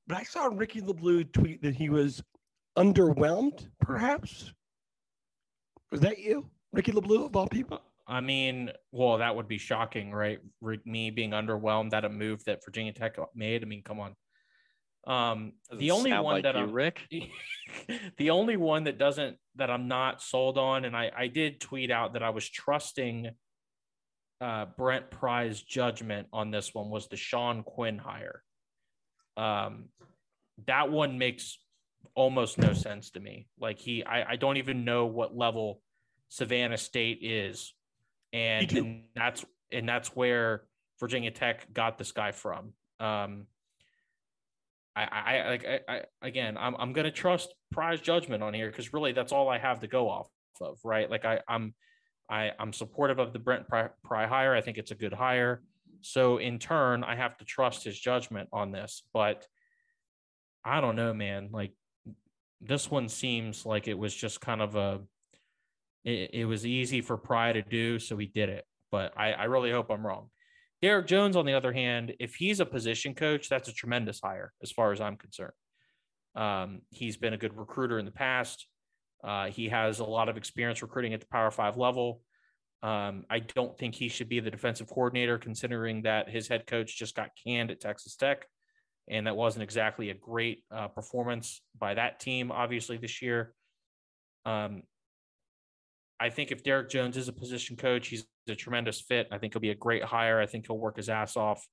But 0.09 0.19
I 0.19 0.23
saw 0.25 0.47
Ricky 0.53 0.81
LeBlue 0.81 1.33
tweet 1.33 1.63
that 1.63 1.75
he 1.75 1.89
was 1.89 2.23
underwhelmed, 2.77 3.69
perhaps. 3.81 4.53
Was 5.91 6.01
that 6.01 6.19
you, 6.19 6.51
Ricky 6.73 6.93
LeBlue, 6.93 7.27
of 7.27 7.37
all 7.37 7.49
people? 7.49 7.81
I 8.07 8.21
mean, 8.21 8.71
well, 8.93 9.19
that 9.19 9.37
would 9.37 9.49
be 9.49 9.59
shocking, 9.59 10.13
right? 10.13 10.39
Me 10.85 11.11
being 11.11 11.31
underwhelmed 11.31 11.93
at 11.93 12.05
a 12.05 12.09
move 12.09 12.43
that 12.45 12.65
Virginia 12.65 12.93
Tech 12.93 13.17
made. 13.35 13.63
I 13.63 13.67
mean, 13.67 13.83
come 13.83 14.01
on. 14.01 14.15
Um, 15.07 15.53
the 15.75 15.91
only 15.91 16.13
one 16.13 16.25
like 16.25 16.43
that 16.45 16.55
you, 16.55 16.63
I'm 16.63 16.73
Rick. 16.73 17.01
the 18.19 18.31
only 18.31 18.57
one 18.57 18.85
that 18.85 18.99
doesn't 18.99 19.37
that 19.57 19.71
I'm 19.71 19.89
not 19.89 20.21
sold 20.21 20.59
on, 20.59 20.85
and 20.85 20.97
I 20.97 21.11
I 21.17 21.27
did 21.29 21.61
tweet 21.61 21.91
out 21.91 22.13
that 22.15 22.23
I 22.23 22.31
was 22.31 22.49
trusting 22.49 23.31
uh, 24.41 24.67
Brent 24.77 25.11
Pry's 25.11 25.63
judgment 25.63 26.29
on 26.33 26.51
this 26.51 26.75
one 26.75 26.91
was 26.91 27.09
the 27.09 27.17
Sean 27.17 27.63
Quinn 27.63 27.99
hire. 27.99 28.43
Um, 29.37 29.87
that 30.67 30.91
one 30.91 31.19
makes 31.19 31.59
almost 32.15 32.59
no 32.59 32.73
sense 32.73 33.11
to 33.13 33.21
me. 33.21 33.49
Like 33.59 33.79
he, 33.79 34.05
I, 34.05 34.33
I 34.33 34.37
don't 34.37 34.57
even 34.57 34.85
know 34.85 35.07
what 35.07 35.37
level 35.37 35.81
Savannah 36.29 36.77
State 36.77 37.19
is, 37.23 37.75
and, 38.33 38.71
and 38.73 39.03
that's 39.15 39.45
and 39.73 39.89
that's 39.89 40.09
where 40.15 40.63
Virginia 41.01 41.31
Tech 41.31 41.73
got 41.73 41.99
this 41.99 42.13
guy 42.13 42.33
from. 42.33 42.73
Um, 43.01 43.47
I, 44.97 45.09
I 45.13 45.49
like 45.49 45.65
I, 45.67 45.81
I 45.89 46.03
again 46.23 46.57
I'm 46.59 46.75
I'm 46.77 46.93
gonna 46.93 47.11
trust 47.11 47.55
Pry's 47.71 48.01
judgment 48.01 48.43
on 48.43 48.53
here 48.55 48.69
because 48.69 48.93
really 48.93 49.13
that's 49.13 49.33
all 49.33 49.49
I 49.49 49.59
have 49.59 49.81
to 49.81 49.87
go 49.87 50.09
off 50.09 50.29
of, 50.61 50.79
right? 50.85 51.09
Like 51.09 51.25
I 51.25 51.41
I'm 51.49 51.75
I 52.29 52.53
I'm 52.59 52.73
supportive 52.73 53.19
of 53.19 53.33
the 53.33 53.39
Brent 53.39 53.69
Pry, 53.69 53.89
Pry 54.05 54.27
hire. 54.27 54.55
I 54.55 54.61
think 54.61 54.77
it's 54.77 54.91
a 54.91 54.97
good 54.97 55.13
hire. 55.13 55.63
So 56.01 56.39
in 56.39 56.59
turn, 56.59 57.05
I 57.05 57.17
have 57.17 57.37
to 57.39 57.45
trust 57.45 57.85
his 57.85 57.99
judgment 57.99 58.49
on 58.53 58.73
this. 58.73 59.03
But 59.13 59.47
I 60.65 60.81
don't 60.81 60.97
know, 60.97 61.15
man. 61.15 61.51
Like 61.53 61.73
this 62.61 62.91
one 62.91 63.09
seems 63.09 63.65
like 63.65 63.89
it 63.89 63.99
was 63.99 64.15
just 64.15 64.41
kind 64.41 64.61
of 64.61 64.75
a 64.75 65.01
it, 66.05 66.31
it 66.33 66.45
was 66.45 66.67
easy 66.67 67.01
for 67.01 67.17
Pry 67.17 67.53
to 67.53 67.63
do, 67.63 67.99
so 67.99 68.17
he 68.17 68.27
did 68.27 68.49
it. 68.49 68.65
But 68.91 69.13
I, 69.17 69.33
I 69.33 69.45
really 69.45 69.71
hope 69.71 69.91
I'm 69.91 70.07
wrong. 70.07 70.31
Derek 70.81 71.07
Jones, 71.07 71.37
on 71.37 71.45
the 71.45 71.55
other 71.55 71.73
hand, 71.73 72.15
if 72.21 72.37
he's 72.37 72.61
a 72.61 72.67
position 72.67 73.15
coach, 73.15 73.49
that's 73.49 73.69
a 73.69 73.73
tremendous 73.73 74.21
hire 74.21 74.53
as 74.63 74.71
far 74.71 74.93
as 74.93 75.01
I'm 75.01 75.17
concerned. 75.17 75.53
Um, 76.37 76.83
he's 76.91 77.17
been 77.17 77.33
a 77.33 77.39
good 77.39 77.57
recruiter 77.57 77.99
in 77.99 78.05
the 78.05 78.13
past. 78.13 78.67
Uh, 79.25 79.47
he 79.47 79.69
has 79.69 79.99
a 79.99 80.05
lot 80.05 80.29
of 80.29 80.37
experience 80.37 80.81
recruiting 80.81 81.15
at 81.15 81.21
the 81.21 81.27
Power 81.27 81.51
Five 81.51 81.77
level. 81.77 82.21
Um, 82.83 83.25
I 83.29 83.41
don't 83.41 83.77
think 83.77 83.97
he 83.97 84.09
should 84.09 84.29
be 84.29 84.39
the 84.39 84.53
defensive 84.53 84.89
coordinator, 84.89 85.37
considering 85.37 86.03
that 86.03 86.31
his 86.31 86.47
head 86.47 86.67
coach 86.67 86.97
just 86.97 87.17
got 87.17 87.31
canned 87.45 87.73
at 87.73 87.81
Texas 87.81 88.15
Tech, 88.15 88.47
and 89.09 89.27
that 89.27 89.37
wasn't 89.37 89.65
exactly 89.65 90.11
a 90.11 90.15
great 90.15 90.63
uh, 90.71 90.87
performance 90.87 91.61
by 91.77 91.95
that 91.95 92.21
team, 92.21 92.53
obviously 92.53 92.97
this 92.97 93.21
year. 93.21 93.53
Um, 94.47 94.83
I 96.21 96.31
think 96.31 96.51
if 96.51 96.65
Derek 96.65 96.91
Jones 96.91 97.17
is 97.17 97.29
a 97.29 97.33
position 97.33 97.77
coach, 97.77 98.09
he's 98.09 98.25
a 98.49 98.55
tremendous 98.55 99.01
fit. 99.01 99.29
I 99.31 99.39
think 99.39 99.55
he'll 99.55 99.61
be 99.61 99.71
a 99.71 99.75
great 99.75 100.03
hire. 100.03 100.41
I 100.41 100.47
think 100.47 100.67
he'll 100.67 100.79
work 100.79 100.97
his 100.97 101.09
ass 101.09 101.37
off. 101.37 101.65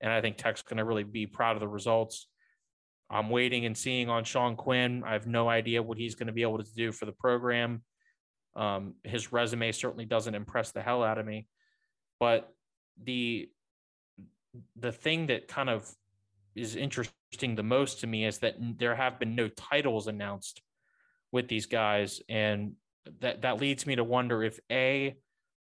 And 0.00 0.12
I 0.12 0.20
think 0.20 0.36
Tech's 0.36 0.62
going 0.62 0.78
to 0.78 0.84
really 0.84 1.04
be 1.04 1.26
proud 1.26 1.56
of 1.56 1.60
the 1.60 1.68
results. 1.68 2.26
I'm 3.08 3.30
waiting 3.30 3.66
and 3.66 3.76
seeing 3.76 4.08
on 4.08 4.24
Sean 4.24 4.56
Quinn. 4.56 5.04
I 5.06 5.12
have 5.12 5.26
no 5.26 5.48
idea 5.48 5.82
what 5.82 5.98
he's 5.98 6.14
going 6.14 6.26
to 6.26 6.32
be 6.32 6.42
able 6.42 6.58
to 6.58 6.74
do 6.74 6.90
for 6.90 7.04
the 7.04 7.12
program. 7.12 7.82
Um, 8.56 8.94
his 9.04 9.32
resume 9.32 9.70
certainly 9.70 10.06
doesn't 10.06 10.34
impress 10.34 10.72
the 10.72 10.82
hell 10.82 11.02
out 11.02 11.18
of 11.18 11.26
me. 11.26 11.46
But 12.18 12.52
the 13.02 13.48
the 14.76 14.92
thing 14.92 15.26
that 15.26 15.48
kind 15.48 15.70
of 15.70 15.90
is 16.54 16.76
interesting 16.76 17.54
the 17.54 17.62
most 17.62 18.00
to 18.00 18.06
me 18.06 18.26
is 18.26 18.38
that 18.38 18.56
there 18.58 18.94
have 18.94 19.18
been 19.18 19.34
no 19.34 19.48
titles 19.48 20.06
announced 20.06 20.60
with 21.30 21.48
these 21.48 21.64
guys 21.64 22.20
and 22.28 22.74
that 23.20 23.42
that 23.42 23.60
leads 23.60 23.86
me 23.86 23.96
to 23.96 24.04
wonder 24.04 24.42
if 24.42 24.58
a 24.70 25.16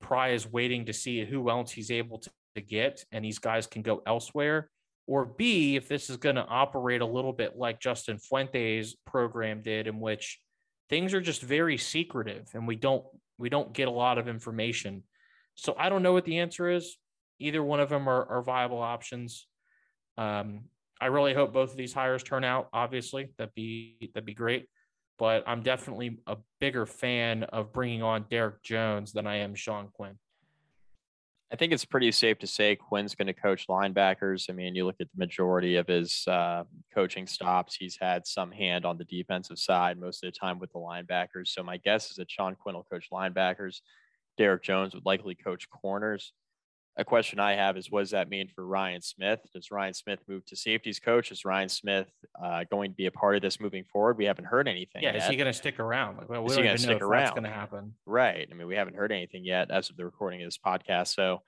Pry 0.00 0.30
is 0.30 0.50
waiting 0.50 0.86
to 0.86 0.92
see 0.92 1.24
who 1.24 1.50
else 1.50 1.70
he's 1.70 1.90
able 1.90 2.18
to, 2.18 2.30
to 2.54 2.62
get, 2.62 3.04
and 3.12 3.24
these 3.24 3.38
guys 3.38 3.66
can 3.66 3.82
go 3.82 4.02
elsewhere, 4.06 4.70
or 5.06 5.26
B 5.26 5.76
if 5.76 5.88
this 5.88 6.08
is 6.08 6.16
going 6.16 6.36
to 6.36 6.46
operate 6.46 7.02
a 7.02 7.06
little 7.06 7.32
bit 7.32 7.56
like 7.56 7.80
Justin 7.80 8.18
Fuente's 8.18 8.96
program 9.06 9.60
did, 9.62 9.86
in 9.86 10.00
which 10.00 10.40
things 10.88 11.14
are 11.14 11.20
just 11.20 11.42
very 11.42 11.76
secretive 11.76 12.48
and 12.54 12.66
we 12.66 12.76
don't 12.76 13.04
we 13.38 13.48
don't 13.48 13.72
get 13.72 13.88
a 13.88 13.92
lot 13.92 14.18
of 14.18 14.28
information. 14.28 15.02
So 15.54 15.74
I 15.78 15.88
don't 15.88 16.02
know 16.02 16.12
what 16.12 16.24
the 16.24 16.38
answer 16.38 16.68
is. 16.68 16.96
Either 17.38 17.62
one 17.62 17.80
of 17.80 17.88
them 17.88 18.08
are, 18.08 18.24
are 18.26 18.42
viable 18.42 18.80
options. 18.80 19.46
Um, 20.18 20.64
I 21.00 21.06
really 21.06 21.32
hope 21.32 21.52
both 21.52 21.70
of 21.70 21.76
these 21.76 21.94
hires 21.94 22.22
turn 22.22 22.44
out. 22.44 22.68
Obviously, 22.72 23.32
that'd 23.38 23.54
be 23.54 24.10
that'd 24.14 24.26
be 24.26 24.34
great 24.34 24.66
but 25.20 25.44
I'm 25.46 25.62
definitely 25.62 26.18
a 26.26 26.38
bigger 26.60 26.86
fan 26.86 27.42
of 27.42 27.74
bringing 27.74 28.02
on 28.02 28.24
Derek 28.30 28.62
Jones 28.62 29.12
than 29.12 29.26
I 29.26 29.36
am 29.36 29.54
Sean 29.54 29.88
Quinn. 29.92 30.18
I 31.52 31.56
think 31.56 31.74
it's 31.74 31.84
pretty 31.84 32.10
safe 32.10 32.38
to 32.38 32.46
say 32.46 32.74
Quinn's 32.74 33.14
going 33.14 33.26
to 33.26 33.34
coach 33.34 33.66
linebackers. 33.68 34.48
I 34.48 34.54
mean, 34.54 34.74
you 34.74 34.86
look 34.86 34.96
at 34.98 35.08
the 35.12 35.18
majority 35.18 35.76
of 35.76 35.88
his 35.88 36.24
uh, 36.26 36.64
coaching 36.94 37.26
stops, 37.26 37.76
he's 37.76 37.98
had 38.00 38.26
some 38.26 38.50
hand 38.50 38.86
on 38.86 38.96
the 38.96 39.04
defensive 39.04 39.58
side 39.58 39.98
most 39.98 40.24
of 40.24 40.32
the 40.32 40.38
time 40.38 40.58
with 40.58 40.72
the 40.72 40.78
linebackers. 40.78 41.48
So 41.48 41.62
my 41.62 41.76
guess 41.76 42.08
is 42.10 42.16
that 42.16 42.30
Sean 42.30 42.54
Quinn 42.54 42.74
will 42.74 42.86
coach 42.90 43.08
linebackers. 43.12 43.80
Derek 44.38 44.62
Jones 44.62 44.94
would 44.94 45.04
likely 45.04 45.34
coach 45.34 45.68
corners. 45.68 46.32
A 46.96 47.04
question 47.04 47.38
I 47.38 47.54
have 47.54 47.76
is 47.76 47.90
what 47.90 48.00
does 48.00 48.10
that 48.10 48.28
mean 48.28 48.48
for 48.48 48.66
Ryan 48.66 49.00
Smith? 49.00 49.40
Does 49.54 49.70
Ryan 49.70 49.94
Smith 49.94 50.20
move 50.28 50.44
to 50.46 50.56
safeties 50.56 50.98
coach? 50.98 51.30
Is 51.30 51.44
Ryan 51.44 51.68
Smith 51.68 52.08
uh, 52.42 52.64
going 52.70 52.90
to 52.90 52.96
be 52.96 53.06
a 53.06 53.10
part 53.10 53.36
of 53.36 53.42
this 53.42 53.60
moving 53.60 53.84
forward? 53.84 54.18
We 54.18 54.24
haven't 54.24 54.46
heard 54.46 54.68
anything. 54.68 55.02
Yeah, 55.02 55.12
yet. 55.12 55.22
is 55.22 55.28
he 55.28 55.36
going 55.36 55.46
to 55.46 55.52
stick 55.52 55.78
around? 55.78 56.18
Like, 56.18 56.28
well, 56.28 56.42
we 56.42 56.50
Is 56.50 56.56
don't 56.56 56.64
he 56.64 56.70
even 56.70 56.82
know 56.82 56.82
stick 56.82 56.96
if 56.96 57.02
around? 57.02 57.20
that's 57.20 57.30
going 57.30 57.44
to 57.44 57.50
happen. 57.50 57.94
Right. 58.06 58.48
I 58.50 58.54
mean, 58.54 58.66
we 58.66 58.74
haven't 58.74 58.96
heard 58.96 59.12
anything 59.12 59.44
yet 59.44 59.70
as 59.70 59.90
of 59.90 59.96
the 59.96 60.04
recording 60.04 60.42
of 60.42 60.48
this 60.48 60.58
podcast. 60.58 61.14
So 61.14 61.42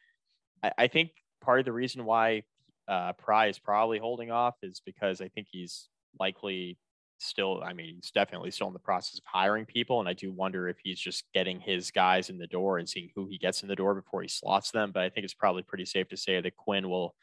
I, 0.62 0.72
I 0.78 0.86
think 0.86 1.10
part 1.42 1.58
of 1.58 1.64
the 1.64 1.72
reason 1.72 2.04
why 2.04 2.44
uh, 2.88 3.12
Pry 3.14 3.48
is 3.48 3.58
probably 3.58 3.98
holding 3.98 4.30
off 4.30 4.54
is 4.62 4.80
because 4.84 5.20
I 5.20 5.28
think 5.28 5.48
he's 5.50 5.88
likely 6.18 6.78
still, 7.22 7.62
I 7.64 7.72
mean, 7.72 7.96
he's 7.96 8.10
definitely 8.10 8.50
still 8.50 8.66
in 8.66 8.72
the 8.72 8.78
process 8.78 9.18
of 9.18 9.24
hiring 9.24 9.64
people. 9.64 10.00
And 10.00 10.08
I 10.08 10.12
do 10.12 10.32
wonder 10.32 10.68
if 10.68 10.76
he's 10.82 11.00
just 11.00 11.24
getting 11.32 11.60
his 11.60 11.90
guys 11.90 12.30
in 12.30 12.38
the 12.38 12.46
door 12.46 12.78
and 12.78 12.88
seeing 12.88 13.10
who 13.14 13.26
he 13.28 13.38
gets 13.38 13.62
in 13.62 13.68
the 13.68 13.76
door 13.76 13.94
before 13.94 14.22
he 14.22 14.28
slots 14.28 14.70
them. 14.70 14.90
But 14.92 15.02
I 15.04 15.08
think 15.08 15.24
it's 15.24 15.34
probably 15.34 15.62
pretty 15.62 15.84
safe 15.84 16.08
to 16.08 16.16
say 16.16 16.40
that 16.40 16.56
Quinn 16.56 16.88
will, 16.88 17.14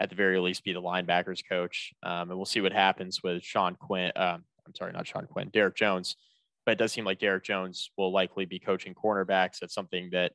at 0.00 0.08
the 0.08 0.16
very 0.16 0.38
least, 0.40 0.64
be 0.64 0.72
the 0.72 0.82
linebackers 0.82 1.42
coach. 1.46 1.92
Um, 2.02 2.30
and 2.30 2.36
we'll 2.36 2.46
see 2.46 2.60
what 2.60 2.72
happens 2.72 3.22
with 3.22 3.42
Sean 3.42 3.76
Quinn. 3.76 4.12
Um, 4.16 4.44
I'm 4.66 4.74
sorry, 4.74 4.92
not 4.92 5.06
Sean 5.06 5.26
Quinn, 5.26 5.50
Derek 5.52 5.76
Jones. 5.76 6.16
But 6.64 6.72
it 6.72 6.78
does 6.78 6.92
seem 6.92 7.04
like 7.04 7.18
Derek 7.18 7.44
Jones 7.44 7.90
will 7.96 8.12
likely 8.12 8.44
be 8.44 8.58
coaching 8.58 8.94
cornerbacks. 8.94 9.58
That's 9.60 9.74
something 9.74 10.10
that 10.12 10.32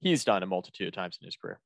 he's 0.00 0.24
done 0.24 0.42
a 0.42 0.46
multitude 0.46 0.88
of 0.88 0.94
times 0.94 1.18
in 1.20 1.26
his 1.26 1.36
career. 1.36 1.60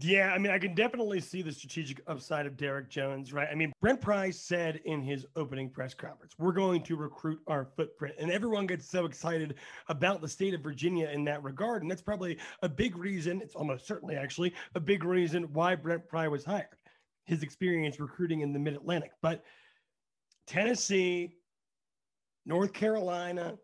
Yeah, 0.00 0.32
I 0.34 0.38
mean, 0.38 0.50
I 0.50 0.58
can 0.58 0.74
definitely 0.74 1.20
see 1.20 1.40
the 1.40 1.52
strategic 1.52 2.00
upside 2.08 2.46
of 2.46 2.56
Derek 2.56 2.88
Jones, 2.88 3.32
right? 3.32 3.48
I 3.50 3.54
mean, 3.54 3.72
Brent 3.80 4.00
Price 4.00 4.40
said 4.40 4.80
in 4.84 5.02
his 5.02 5.24
opening 5.36 5.70
press 5.70 5.94
conference, 5.94 6.32
we're 6.36 6.52
going 6.52 6.82
to 6.82 6.96
recruit 6.96 7.40
our 7.46 7.68
footprint. 7.76 8.16
And 8.18 8.30
everyone 8.30 8.66
gets 8.66 8.88
so 8.88 9.04
excited 9.04 9.54
about 9.88 10.20
the 10.20 10.28
state 10.28 10.52
of 10.52 10.62
Virginia 10.62 11.10
in 11.10 11.24
that 11.26 11.44
regard. 11.44 11.82
And 11.82 11.90
that's 11.90 12.02
probably 12.02 12.38
a 12.62 12.68
big 12.68 12.96
reason, 12.96 13.40
it's 13.40 13.54
almost 13.54 13.86
certainly 13.86 14.16
actually 14.16 14.52
a 14.74 14.80
big 14.80 15.04
reason 15.04 15.44
why 15.52 15.76
Brent 15.76 16.08
Pry 16.08 16.26
was 16.26 16.44
hired, 16.44 16.66
his 17.24 17.44
experience 17.44 18.00
recruiting 18.00 18.40
in 18.40 18.52
the 18.52 18.58
mid 18.58 18.74
Atlantic. 18.74 19.12
But 19.22 19.44
Tennessee, 20.48 21.36
North 22.46 22.72
Carolina, 22.72 23.54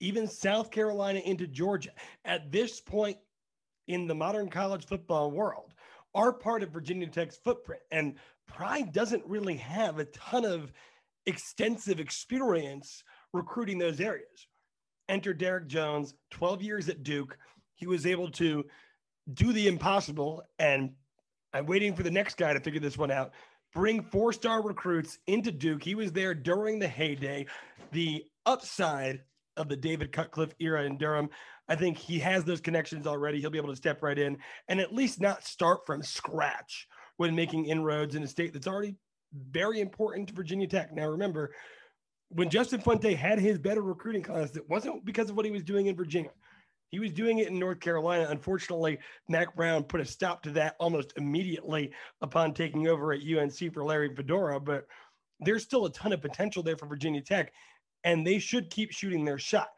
even 0.00 0.26
South 0.26 0.72
Carolina 0.72 1.20
into 1.20 1.46
Georgia, 1.46 1.90
at 2.24 2.50
this 2.50 2.80
point 2.80 3.18
in 3.86 4.08
the 4.08 4.14
modern 4.14 4.48
college 4.50 4.84
football 4.84 5.30
world, 5.30 5.74
are 6.16 6.32
part 6.32 6.62
of 6.62 6.70
Virginia 6.70 7.06
Tech's 7.06 7.36
footprint. 7.36 7.82
And 7.92 8.14
Pry 8.48 8.82
doesn't 8.82 9.24
really 9.26 9.58
have 9.58 9.98
a 9.98 10.06
ton 10.06 10.44
of 10.44 10.72
extensive 11.26 12.00
experience 12.00 13.04
recruiting 13.32 13.78
those 13.78 14.00
areas. 14.00 14.48
Enter 15.08 15.34
Derek 15.34 15.68
Jones, 15.68 16.14
12 16.30 16.62
years 16.62 16.88
at 16.88 17.02
Duke. 17.02 17.36
He 17.74 17.86
was 17.86 18.06
able 18.06 18.30
to 18.32 18.64
do 19.32 19.52
the 19.52 19.68
impossible. 19.68 20.42
And 20.58 20.94
I'm 21.52 21.66
waiting 21.66 21.94
for 21.94 22.02
the 22.02 22.10
next 22.10 22.38
guy 22.38 22.54
to 22.54 22.60
figure 22.60 22.80
this 22.80 22.96
one 22.96 23.10
out. 23.10 23.32
Bring 23.74 24.02
four 24.02 24.32
star 24.32 24.62
recruits 24.62 25.18
into 25.26 25.52
Duke. 25.52 25.82
He 25.82 25.94
was 25.94 26.12
there 26.12 26.34
during 26.34 26.78
the 26.78 26.88
heyday. 26.88 27.46
The 27.92 28.24
upside 28.46 29.20
of 29.56 29.68
the 29.68 29.76
David 29.76 30.12
Cutcliffe 30.12 30.54
era 30.60 30.84
in 30.84 30.98
Durham. 30.98 31.28
I 31.68 31.76
think 31.76 31.96
he 31.96 32.18
has 32.20 32.44
those 32.44 32.60
connections 32.60 33.06
already. 33.06 33.40
He'll 33.40 33.50
be 33.50 33.58
able 33.58 33.70
to 33.70 33.76
step 33.76 34.02
right 34.02 34.18
in 34.18 34.38
and 34.68 34.80
at 34.80 34.94
least 34.94 35.20
not 35.20 35.44
start 35.44 35.86
from 35.86 36.02
scratch 36.02 36.88
when 37.16 37.34
making 37.34 37.66
inroads 37.66 38.14
in 38.14 38.22
a 38.22 38.28
state 38.28 38.52
that's 38.52 38.66
already 38.66 38.96
very 39.50 39.80
important 39.80 40.28
to 40.28 40.34
Virginia 40.34 40.66
Tech. 40.66 40.92
Now, 40.94 41.08
remember, 41.08 41.52
when 42.28 42.50
Justin 42.50 42.80
Fuente 42.80 43.14
had 43.14 43.38
his 43.38 43.58
better 43.58 43.82
recruiting 43.82 44.22
class, 44.22 44.56
it 44.56 44.68
wasn't 44.68 45.04
because 45.04 45.30
of 45.30 45.36
what 45.36 45.44
he 45.44 45.50
was 45.50 45.62
doing 45.62 45.86
in 45.86 45.96
Virginia. 45.96 46.30
He 46.90 46.98
was 47.00 47.12
doing 47.12 47.38
it 47.38 47.48
in 47.48 47.58
North 47.58 47.80
Carolina. 47.80 48.28
Unfortunately, 48.30 48.98
Mack 49.28 49.54
Brown 49.56 49.82
put 49.84 50.00
a 50.00 50.04
stop 50.04 50.42
to 50.44 50.50
that 50.52 50.76
almost 50.78 51.12
immediately 51.16 51.92
upon 52.20 52.54
taking 52.54 52.86
over 52.86 53.12
at 53.12 53.20
UNC 53.22 53.74
for 53.74 53.84
Larry 53.84 54.14
Fedora. 54.14 54.60
But 54.60 54.86
there's 55.40 55.64
still 55.64 55.86
a 55.86 55.92
ton 55.92 56.12
of 56.12 56.22
potential 56.22 56.62
there 56.62 56.76
for 56.76 56.86
Virginia 56.86 57.20
Tech, 57.20 57.52
and 58.06 58.24
they 58.24 58.38
should 58.38 58.70
keep 58.70 58.92
shooting 58.92 59.24
their 59.24 59.36
shot. 59.36 59.68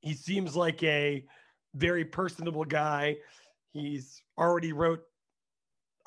He 0.00 0.12
seems 0.12 0.54
like 0.54 0.82
a 0.82 1.24
very 1.74 2.04
personable 2.04 2.66
guy. 2.66 3.16
He's 3.72 4.22
already 4.38 4.72
wrote 4.74 5.00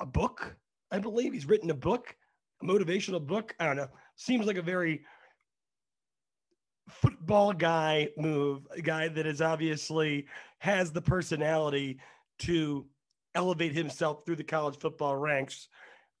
a 0.00 0.06
book, 0.06 0.56
I 0.92 1.00
believe. 1.00 1.32
He's 1.32 1.46
written 1.46 1.70
a 1.70 1.74
book, 1.74 2.16
a 2.62 2.64
motivational 2.64 3.26
book. 3.26 3.54
I 3.58 3.66
don't 3.66 3.76
know. 3.76 3.88
Seems 4.14 4.46
like 4.46 4.56
a 4.56 4.62
very 4.62 5.02
football 6.88 7.52
guy 7.52 8.08
move, 8.16 8.66
a 8.74 8.80
guy 8.80 9.08
that 9.08 9.26
is 9.26 9.42
obviously 9.42 10.24
has 10.58 10.92
the 10.92 11.02
personality 11.02 11.98
to 12.38 12.86
elevate 13.34 13.72
himself 13.72 14.24
through 14.24 14.36
the 14.36 14.44
college 14.44 14.78
football 14.78 15.16
ranks. 15.16 15.68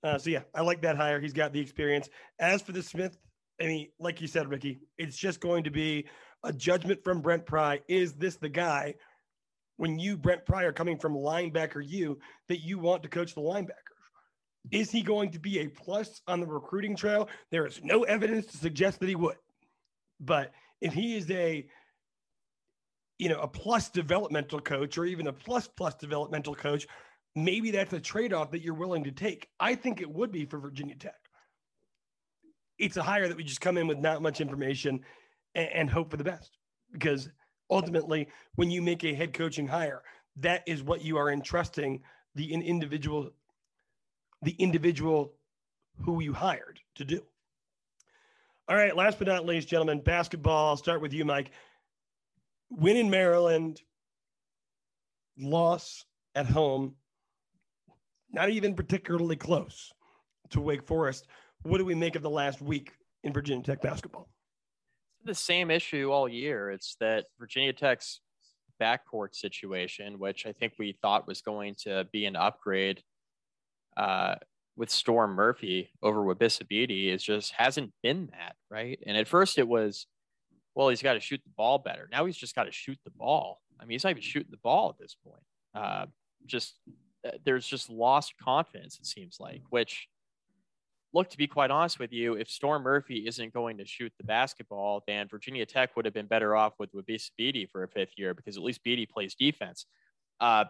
Uh, 0.02 0.18
so 0.18 0.28
yeah, 0.28 0.42
I 0.56 0.62
like 0.62 0.82
that 0.82 0.96
hire. 0.96 1.20
He's 1.20 1.32
got 1.32 1.52
the 1.52 1.60
experience. 1.60 2.08
As 2.40 2.62
for 2.62 2.72
the 2.72 2.82
Smith, 2.82 3.16
I 3.60 3.66
mean, 3.66 3.88
like 3.98 4.20
you 4.20 4.28
said, 4.28 4.48
Ricky, 4.48 4.80
it's 4.98 5.16
just 5.16 5.40
going 5.40 5.64
to 5.64 5.70
be 5.70 6.06
a 6.44 6.52
judgment 6.52 7.02
from 7.02 7.20
Brent 7.20 7.44
Pry. 7.46 7.80
Is 7.88 8.14
this 8.14 8.36
the 8.36 8.48
guy 8.48 8.94
when 9.76 9.98
you, 9.98 10.16
Brent 10.16 10.46
Pry, 10.46 10.64
are 10.64 10.72
coming 10.72 10.98
from 10.98 11.14
linebacker 11.14 11.82
you 11.84 12.18
that 12.48 12.58
you 12.58 12.78
want 12.78 13.02
to 13.02 13.08
coach 13.08 13.34
the 13.34 13.40
linebackers? 13.40 13.72
Is 14.70 14.90
he 14.90 15.02
going 15.02 15.30
to 15.32 15.38
be 15.38 15.60
a 15.60 15.68
plus 15.68 16.20
on 16.28 16.40
the 16.40 16.46
recruiting 16.46 16.94
trail? 16.94 17.28
There 17.50 17.66
is 17.66 17.80
no 17.82 18.02
evidence 18.02 18.46
to 18.46 18.56
suggest 18.58 19.00
that 19.00 19.08
he 19.08 19.14
would. 19.14 19.36
But 20.20 20.52
if 20.80 20.92
he 20.92 21.16
is 21.16 21.30
a 21.30 21.66
you 23.18 23.28
know, 23.28 23.40
a 23.40 23.48
plus 23.48 23.90
developmental 23.90 24.60
coach 24.60 24.96
or 24.96 25.04
even 25.04 25.26
a 25.26 25.32
plus 25.32 25.66
plus 25.66 25.94
developmental 25.94 26.54
coach, 26.54 26.86
maybe 27.34 27.70
that's 27.70 27.92
a 27.92 28.00
trade-off 28.00 28.50
that 28.52 28.62
you're 28.62 28.74
willing 28.74 29.04
to 29.04 29.10
take. 29.10 29.48
I 29.58 29.74
think 29.74 30.00
it 30.00 30.10
would 30.10 30.32
be 30.32 30.44
for 30.44 30.58
Virginia 30.58 30.94
Tech. 30.94 31.27
It's 32.78 32.96
a 32.96 33.02
hire 33.02 33.28
that 33.28 33.36
we 33.36 33.44
just 33.44 33.60
come 33.60 33.76
in 33.76 33.86
with 33.86 33.98
not 33.98 34.22
much 34.22 34.40
information 34.40 35.00
and, 35.54 35.68
and 35.72 35.90
hope 35.90 36.10
for 36.10 36.16
the 36.16 36.24
best. 36.24 36.58
Because 36.92 37.28
ultimately, 37.70 38.28
when 38.54 38.70
you 38.70 38.82
make 38.82 39.04
a 39.04 39.14
head 39.14 39.34
coaching 39.34 39.66
hire, 39.66 40.02
that 40.36 40.62
is 40.66 40.82
what 40.82 41.04
you 41.04 41.16
are 41.16 41.30
entrusting 41.30 42.02
the 42.34 42.52
in- 42.52 42.62
individual, 42.62 43.30
the 44.42 44.54
individual 44.58 45.34
who 46.04 46.22
you 46.22 46.32
hired 46.32 46.80
to 46.94 47.04
do. 47.04 47.22
All 48.68 48.76
right, 48.76 48.94
last 48.94 49.18
but 49.18 49.26
not 49.28 49.46
least, 49.46 49.68
gentlemen, 49.68 50.00
basketball. 50.00 50.68
I'll 50.68 50.76
start 50.76 51.00
with 51.00 51.12
you, 51.12 51.24
Mike. 51.24 51.50
Win 52.70 52.96
in 52.96 53.08
Maryland, 53.08 53.80
loss 55.38 56.04
at 56.34 56.46
home, 56.46 56.94
not 58.30 58.50
even 58.50 58.74
particularly 58.74 59.36
close 59.36 59.90
to 60.50 60.60
Wake 60.60 60.86
Forest. 60.86 61.26
What 61.62 61.78
do 61.78 61.84
we 61.84 61.94
make 61.94 62.16
of 62.16 62.22
the 62.22 62.30
last 62.30 62.60
week 62.60 62.92
in 63.24 63.32
Virginia 63.32 63.64
Tech 63.64 63.82
basketball? 63.82 64.28
the 65.24 65.34
same 65.34 65.70
issue 65.70 66.10
all 66.10 66.28
year. 66.28 66.70
It's 66.70 66.96
that 67.00 67.26
Virginia 67.38 67.72
Tech's 67.72 68.20
backcourt 68.80 69.34
situation, 69.34 70.18
which 70.18 70.46
I 70.46 70.52
think 70.52 70.74
we 70.78 70.96
thought 71.00 71.28
was 71.28 71.42
going 71.42 71.76
to 71.82 72.06
be 72.12 72.24
an 72.24 72.36
upgrade 72.36 73.02
uh, 73.96 74.36
with 74.76 74.90
Storm 74.90 75.32
Murphy 75.32 75.90
over 76.02 76.20
Wabissa 76.20 76.66
Bede, 76.66 77.12
is 77.12 77.22
just 77.22 77.52
hasn't 77.52 77.92
been 78.02 78.30
that 78.32 78.56
right. 78.70 78.98
And 79.06 79.16
at 79.16 79.28
first 79.28 79.58
it 79.58 79.68
was, 79.68 80.06
well, 80.74 80.88
he's 80.88 81.02
got 81.02 81.14
to 81.14 81.20
shoot 81.20 81.40
the 81.44 81.52
ball 81.56 81.78
better. 81.78 82.08
Now 82.10 82.24
he's 82.26 82.36
just 82.36 82.54
got 82.54 82.64
to 82.64 82.72
shoot 82.72 82.98
the 83.04 83.10
ball. 83.10 83.60
I 83.80 83.84
mean, 83.84 83.94
he's 83.94 84.04
not 84.04 84.10
even 84.10 84.22
shooting 84.22 84.50
the 84.50 84.58
ball 84.58 84.90
at 84.90 84.98
this 84.98 85.16
point. 85.24 85.42
Uh, 85.74 86.06
just 86.46 86.74
there's 87.44 87.66
just 87.66 87.90
lost 87.90 88.34
confidence. 88.42 88.98
It 88.98 89.06
seems 89.06 89.38
like, 89.40 89.62
which 89.70 90.08
look, 91.12 91.30
to 91.30 91.38
be 91.38 91.46
quite 91.46 91.70
honest 91.70 91.98
with 91.98 92.12
you, 92.12 92.34
if 92.34 92.50
Storm 92.50 92.82
Murphy 92.82 93.24
isn't 93.26 93.52
going 93.52 93.78
to 93.78 93.86
shoot 93.86 94.12
the 94.18 94.24
basketball, 94.24 95.02
then 95.06 95.28
Virginia 95.28 95.64
Tech 95.64 95.96
would 95.96 96.04
have 96.04 96.14
been 96.14 96.26
better 96.26 96.54
off 96.54 96.74
with 96.78 96.92
Wabissa 96.92 97.30
Bede 97.36 97.68
for 97.70 97.82
a 97.82 97.88
fifth 97.88 98.12
year 98.16 98.34
because 98.34 98.56
at 98.56 98.62
least 98.62 98.82
Bede 98.84 99.08
plays 99.08 99.34
defense. 99.34 99.86
Uh, 100.40 100.64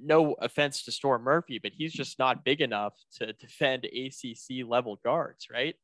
no 0.00 0.34
offense 0.40 0.84
to 0.84 0.92
Storm 0.92 1.22
Murphy, 1.22 1.58
but 1.62 1.72
he's 1.74 1.92
just 1.92 2.18
not 2.18 2.44
big 2.44 2.60
enough 2.60 2.94
to 3.18 3.32
defend 3.34 3.84
ACC 3.84 4.66
level 4.66 4.98
guards, 5.04 5.46
right? 5.50 5.74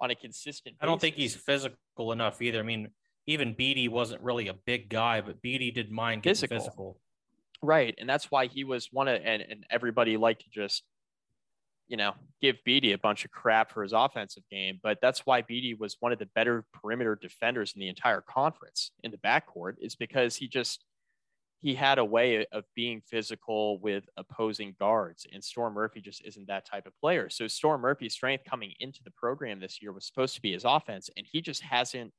On 0.00 0.10
a 0.10 0.14
consistent. 0.14 0.76
I 0.80 0.86
don't 0.86 1.00
think 1.00 1.14
he's 1.14 1.36
physical 1.36 2.12
enough 2.12 2.42
either. 2.42 2.58
I 2.58 2.62
mean, 2.62 2.88
even 3.26 3.54
Bede 3.54 3.90
wasn't 3.90 4.22
really 4.22 4.48
a 4.48 4.54
big 4.54 4.88
guy, 4.88 5.20
but 5.20 5.40
Bede 5.42 5.74
didn't 5.74 5.92
mind 5.92 6.22
getting 6.22 6.34
physical. 6.34 6.58
physical. 6.58 7.00
Right. 7.62 7.94
And 7.98 8.08
that's 8.08 8.30
why 8.30 8.46
he 8.46 8.64
was 8.64 8.88
one 8.90 9.08
of, 9.08 9.20
and, 9.22 9.42
and 9.42 9.66
everybody 9.70 10.16
liked 10.16 10.42
to 10.42 10.50
just 10.50 10.82
you 11.90 11.96
know, 11.96 12.14
give 12.40 12.56
Bede 12.64 12.92
a 12.92 12.98
bunch 12.98 13.24
of 13.24 13.32
crap 13.32 13.72
for 13.72 13.82
his 13.82 13.92
offensive 13.92 14.44
game, 14.48 14.78
but 14.80 14.98
that's 15.02 15.26
why 15.26 15.42
Bede 15.42 15.76
was 15.80 15.96
one 15.98 16.12
of 16.12 16.20
the 16.20 16.28
better 16.36 16.64
perimeter 16.72 17.18
defenders 17.20 17.72
in 17.74 17.80
the 17.80 17.88
entire 17.88 18.20
conference 18.20 18.92
in 19.02 19.10
the 19.10 19.18
backcourt, 19.18 19.74
is 19.80 19.96
because 19.96 20.36
he 20.36 20.46
just 20.46 20.84
he 21.62 21.74
had 21.74 21.98
a 21.98 22.04
way 22.04 22.46
of 22.52 22.64
being 22.76 23.02
physical 23.04 23.80
with 23.80 24.04
opposing 24.16 24.76
guards, 24.78 25.26
and 25.32 25.42
Storm 25.42 25.74
Murphy 25.74 26.00
just 26.00 26.24
isn't 26.24 26.46
that 26.46 26.64
type 26.64 26.86
of 26.86 26.96
player. 27.00 27.28
So 27.28 27.48
Storm 27.48 27.80
Murphy's 27.80 28.14
strength 28.14 28.44
coming 28.48 28.72
into 28.78 29.02
the 29.04 29.10
program 29.10 29.58
this 29.58 29.82
year 29.82 29.92
was 29.92 30.06
supposed 30.06 30.36
to 30.36 30.40
be 30.40 30.52
his 30.52 30.64
offense, 30.64 31.10
and 31.16 31.26
he 31.28 31.40
just 31.40 31.60
hasn't 31.60 32.12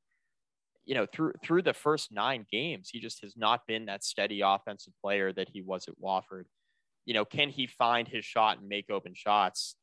you 0.83 0.95
know, 0.95 1.05
through 1.05 1.33
through 1.41 1.61
the 1.61 1.73
first 1.73 2.11
nine 2.11 2.45
games, 2.51 2.89
he 2.91 2.99
just 2.99 3.21
has 3.21 3.37
not 3.37 3.65
been 3.67 3.85
that 3.85 4.03
steady 4.03 4.41
offensive 4.41 4.93
player 5.01 5.31
that 5.31 5.47
he 5.47 5.61
was 5.61 5.87
at 5.87 5.93
Wofford. 6.03 6.45
You 7.05 7.13
know, 7.13 7.25
can 7.25 7.49
he 7.49 7.67
find 7.67 8.07
his 8.07 8.25
shot 8.25 8.59
and 8.59 8.67
make 8.69 8.89
open 8.89 9.13
shots? 9.15 9.75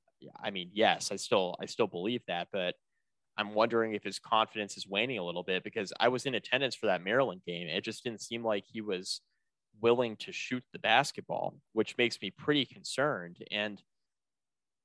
I 0.42 0.50
mean, 0.50 0.70
yes, 0.72 1.12
I 1.12 1.16
still 1.16 1.56
I 1.60 1.66
still 1.66 1.86
believe 1.86 2.22
that, 2.28 2.48
but 2.52 2.74
I'm 3.36 3.54
wondering 3.54 3.94
if 3.94 4.02
his 4.02 4.18
confidence 4.18 4.76
is 4.76 4.86
waning 4.86 5.18
a 5.18 5.24
little 5.24 5.44
bit 5.44 5.62
because 5.62 5.92
I 6.00 6.08
was 6.08 6.26
in 6.26 6.34
attendance 6.34 6.74
for 6.74 6.86
that 6.86 7.04
Maryland 7.04 7.42
game. 7.46 7.68
It 7.68 7.84
just 7.84 8.02
didn't 8.02 8.20
seem 8.20 8.44
like 8.44 8.64
he 8.66 8.80
was 8.80 9.20
willing 9.80 10.16
to 10.16 10.32
shoot 10.32 10.64
the 10.72 10.80
basketball, 10.80 11.54
which 11.72 11.96
makes 11.96 12.20
me 12.20 12.30
pretty 12.30 12.66
concerned. 12.66 13.36
And 13.52 13.80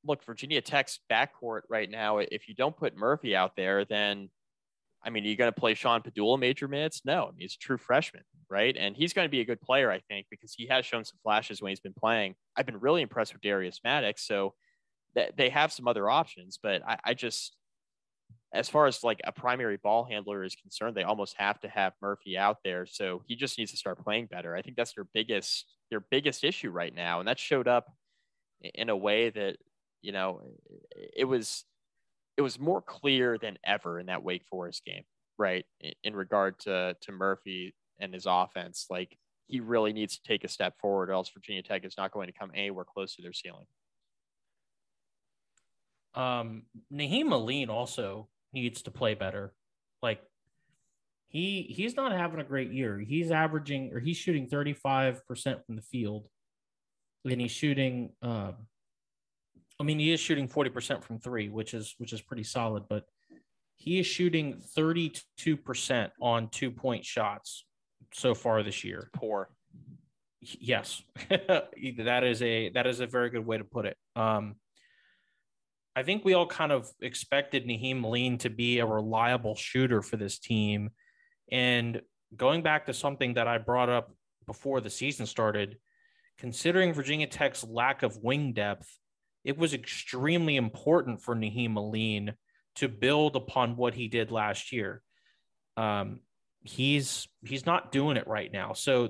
look, 0.05 0.23
Virginia 0.23 0.61
Tech's 0.61 0.99
backcourt 1.11 1.61
right 1.67 1.89
now, 1.89 2.19
if 2.19 2.47
you 2.47 2.53
don't 2.53 2.77
put 2.77 2.95
Murphy 2.95 3.35
out 3.35 3.55
there, 3.55 3.85
then 3.85 4.29
I 5.05 5.09
mean, 5.09 5.23
are 5.25 5.27
you 5.27 5.35
going 5.35 5.51
to 5.51 5.59
play 5.59 5.73
Sean 5.73 6.01
Pedulla 6.01 6.39
major 6.39 6.67
minutes? 6.67 7.01
No, 7.03 7.23
I 7.23 7.31
mean, 7.31 7.39
he's 7.39 7.55
a 7.55 7.63
true 7.63 7.77
freshman, 7.77 8.23
right? 8.49 8.75
And 8.77 8.95
he's 8.95 9.13
going 9.13 9.25
to 9.25 9.31
be 9.31 9.41
a 9.41 9.45
good 9.45 9.61
player, 9.61 9.91
I 9.91 9.99
think, 10.07 10.27
because 10.29 10.53
he 10.55 10.67
has 10.67 10.85
shown 10.85 11.03
some 11.03 11.19
flashes 11.23 11.61
when 11.61 11.69
he's 11.69 11.79
been 11.79 11.93
playing. 11.93 12.35
I've 12.55 12.65
been 12.65 12.79
really 12.79 13.01
impressed 13.01 13.33
with 13.33 13.41
Darius 13.41 13.81
Maddox. 13.83 14.25
So 14.25 14.53
that 15.15 15.37
they 15.37 15.49
have 15.49 15.71
some 15.71 15.87
other 15.87 16.09
options, 16.09 16.57
but 16.61 16.81
I, 16.87 16.97
I 17.03 17.13
just, 17.13 17.55
as 18.51 18.67
far 18.67 18.87
as 18.87 19.03
like 19.03 19.21
a 19.23 19.31
primary 19.31 19.77
ball 19.77 20.05
handler 20.05 20.43
is 20.43 20.55
concerned, 20.55 20.95
they 20.95 21.03
almost 21.03 21.35
have 21.37 21.59
to 21.59 21.67
have 21.67 21.93
Murphy 22.01 22.35
out 22.35 22.57
there. 22.63 22.87
So 22.87 23.21
he 23.27 23.35
just 23.35 23.59
needs 23.59 23.69
to 23.71 23.77
start 23.77 24.03
playing 24.03 24.25
better. 24.27 24.55
I 24.55 24.63
think 24.63 24.75
that's 24.75 24.93
their 24.93 25.07
biggest, 25.13 25.65
their 25.91 25.99
biggest 25.99 26.43
issue 26.43 26.71
right 26.71 26.95
now. 26.95 27.19
And 27.19 27.27
that 27.27 27.37
showed 27.37 27.67
up 27.67 27.91
in 28.61 28.89
a 28.89 28.97
way 28.97 29.29
that, 29.29 29.57
you 30.01 30.13
know, 30.13 30.41
it 30.95 31.25
was, 31.25 31.63
it 32.37 32.41
was 32.41 32.59
more 32.59 32.81
clear 32.81 33.37
than 33.37 33.57
ever 33.63 33.99
in 33.99 34.07
that 34.07 34.23
Wake 34.23 34.45
Forest 34.45 34.85
game, 34.85 35.03
right? 35.37 35.65
In, 36.03 36.15
regard 36.15 36.59
to, 36.59 36.95
to 37.01 37.11
Murphy 37.11 37.75
and 37.99 38.13
his 38.13 38.25
offense, 38.27 38.87
like 38.89 39.17
he 39.47 39.59
really 39.59 39.93
needs 39.93 40.17
to 40.17 40.23
take 40.23 40.43
a 40.43 40.47
step 40.47 40.79
forward 40.79 41.09
or 41.09 41.13
else 41.13 41.29
Virginia 41.29 41.61
Tech 41.61 41.85
is 41.85 41.97
not 41.97 42.11
going 42.11 42.27
to 42.27 42.33
come 42.33 42.51
anywhere 42.55 42.85
close 42.85 43.15
to 43.15 43.21
their 43.21 43.33
ceiling. 43.33 43.65
Um, 46.15 46.63
Nahiem 46.91 47.31
Alleyne 47.31 47.69
also 47.69 48.29
needs 48.53 48.83
to 48.83 48.91
play 48.91 49.13
better. 49.13 49.53
Like 50.01 50.21
he 51.27 51.63
he's 51.63 51.95
not 51.95 52.11
having 52.11 52.39
a 52.39 52.43
great 52.43 52.71
year. 52.71 52.99
He's 52.99 53.31
averaging 53.31 53.91
or 53.93 53.99
he's 53.99 54.17
shooting 54.17 54.47
35% 54.47 55.21
from 55.65 55.75
the 55.75 55.81
field. 55.81 56.27
And 57.25 57.41
he's 57.41 57.51
shooting 57.51 58.11
um 58.21 58.67
I 59.83 59.85
mean 59.85 59.99
he 59.99 60.13
is 60.13 60.21
shooting 60.21 60.47
40% 60.47 61.03
from 61.03 61.19
3, 61.19 61.49
which 61.49 61.73
is 61.73 61.95
which 61.97 62.13
is 62.13 62.21
pretty 62.21 62.43
solid, 62.43 62.83
but 62.87 63.03
he 63.75 63.99
is 63.99 64.07
shooting 64.07 64.61
32% 64.77 66.09
on 66.21 66.47
two-point 66.47 67.03
shots 67.03 67.65
so 68.13 68.33
far 68.33 68.63
this 68.63 68.85
year. 68.85 69.09
Poor. 69.11 69.49
Yes. 70.39 71.03
that 71.29 72.23
is 72.23 72.41
a 72.41 72.69
that 72.69 72.87
is 72.87 73.01
a 73.01 73.07
very 73.07 73.29
good 73.29 73.45
way 73.45 73.57
to 73.57 73.65
put 73.65 73.85
it. 73.85 73.97
Um 74.15 74.55
I 75.97 76.03
think 76.03 76.23
we 76.23 76.33
all 76.33 76.47
kind 76.47 76.71
of 76.71 76.89
expected 77.01 77.67
Nahiem 77.67 78.05
Alleyne 78.05 78.37
to 78.37 78.49
be 78.49 78.79
a 78.79 78.85
reliable 78.85 79.55
shooter 79.55 80.01
for 80.01 80.15
this 80.15 80.39
team. 80.39 80.91
And 81.51 82.01
going 82.37 82.63
back 82.63 82.85
to 82.85 82.93
something 82.93 83.33
that 83.33 83.49
I 83.49 83.57
brought 83.57 83.89
up 83.89 84.13
before 84.47 84.79
the 84.79 84.89
season 84.89 85.25
started, 85.25 85.77
considering 86.37 86.93
Virginia 86.93 87.27
Tech's 87.27 87.65
lack 87.65 88.01
of 88.01 88.17
wing 88.23 88.53
depth, 88.53 88.87
it 89.43 89.57
was 89.57 89.73
extremely 89.73 90.55
important 90.55 91.21
for 91.21 91.35
Nahiem 91.35 91.75
Alleyne 91.75 92.33
to 92.75 92.87
build 92.87 93.35
upon 93.35 93.75
what 93.75 93.93
he 93.93 94.07
did 94.07 94.31
last 94.31 94.71
year. 94.71 95.01
Um, 95.77 96.21
he's 96.61 97.27
he's 97.45 97.65
not 97.65 97.91
doing 97.91 98.17
it 98.17 98.27
right 98.27 98.51
now. 98.51 98.73
So 98.73 99.09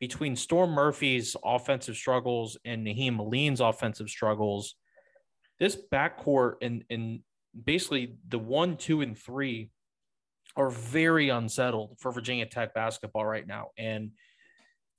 between 0.00 0.36
Storm 0.36 0.70
Murphy's 0.70 1.36
offensive 1.44 1.96
struggles 1.96 2.56
and 2.64 2.86
Nahiem 2.86 3.18
Alleyne's 3.18 3.60
offensive 3.60 4.08
struggles, 4.08 4.74
this 5.58 5.76
backcourt 5.92 6.54
and 6.62 6.84
and 6.90 7.20
basically 7.64 8.16
the 8.28 8.38
one, 8.38 8.76
two, 8.76 9.00
and 9.00 9.16
three 9.16 9.70
are 10.56 10.70
very 10.70 11.28
unsettled 11.28 11.96
for 12.00 12.10
Virginia 12.10 12.46
Tech 12.46 12.74
basketball 12.74 13.24
right 13.24 13.46
now. 13.46 13.68
And 13.78 14.12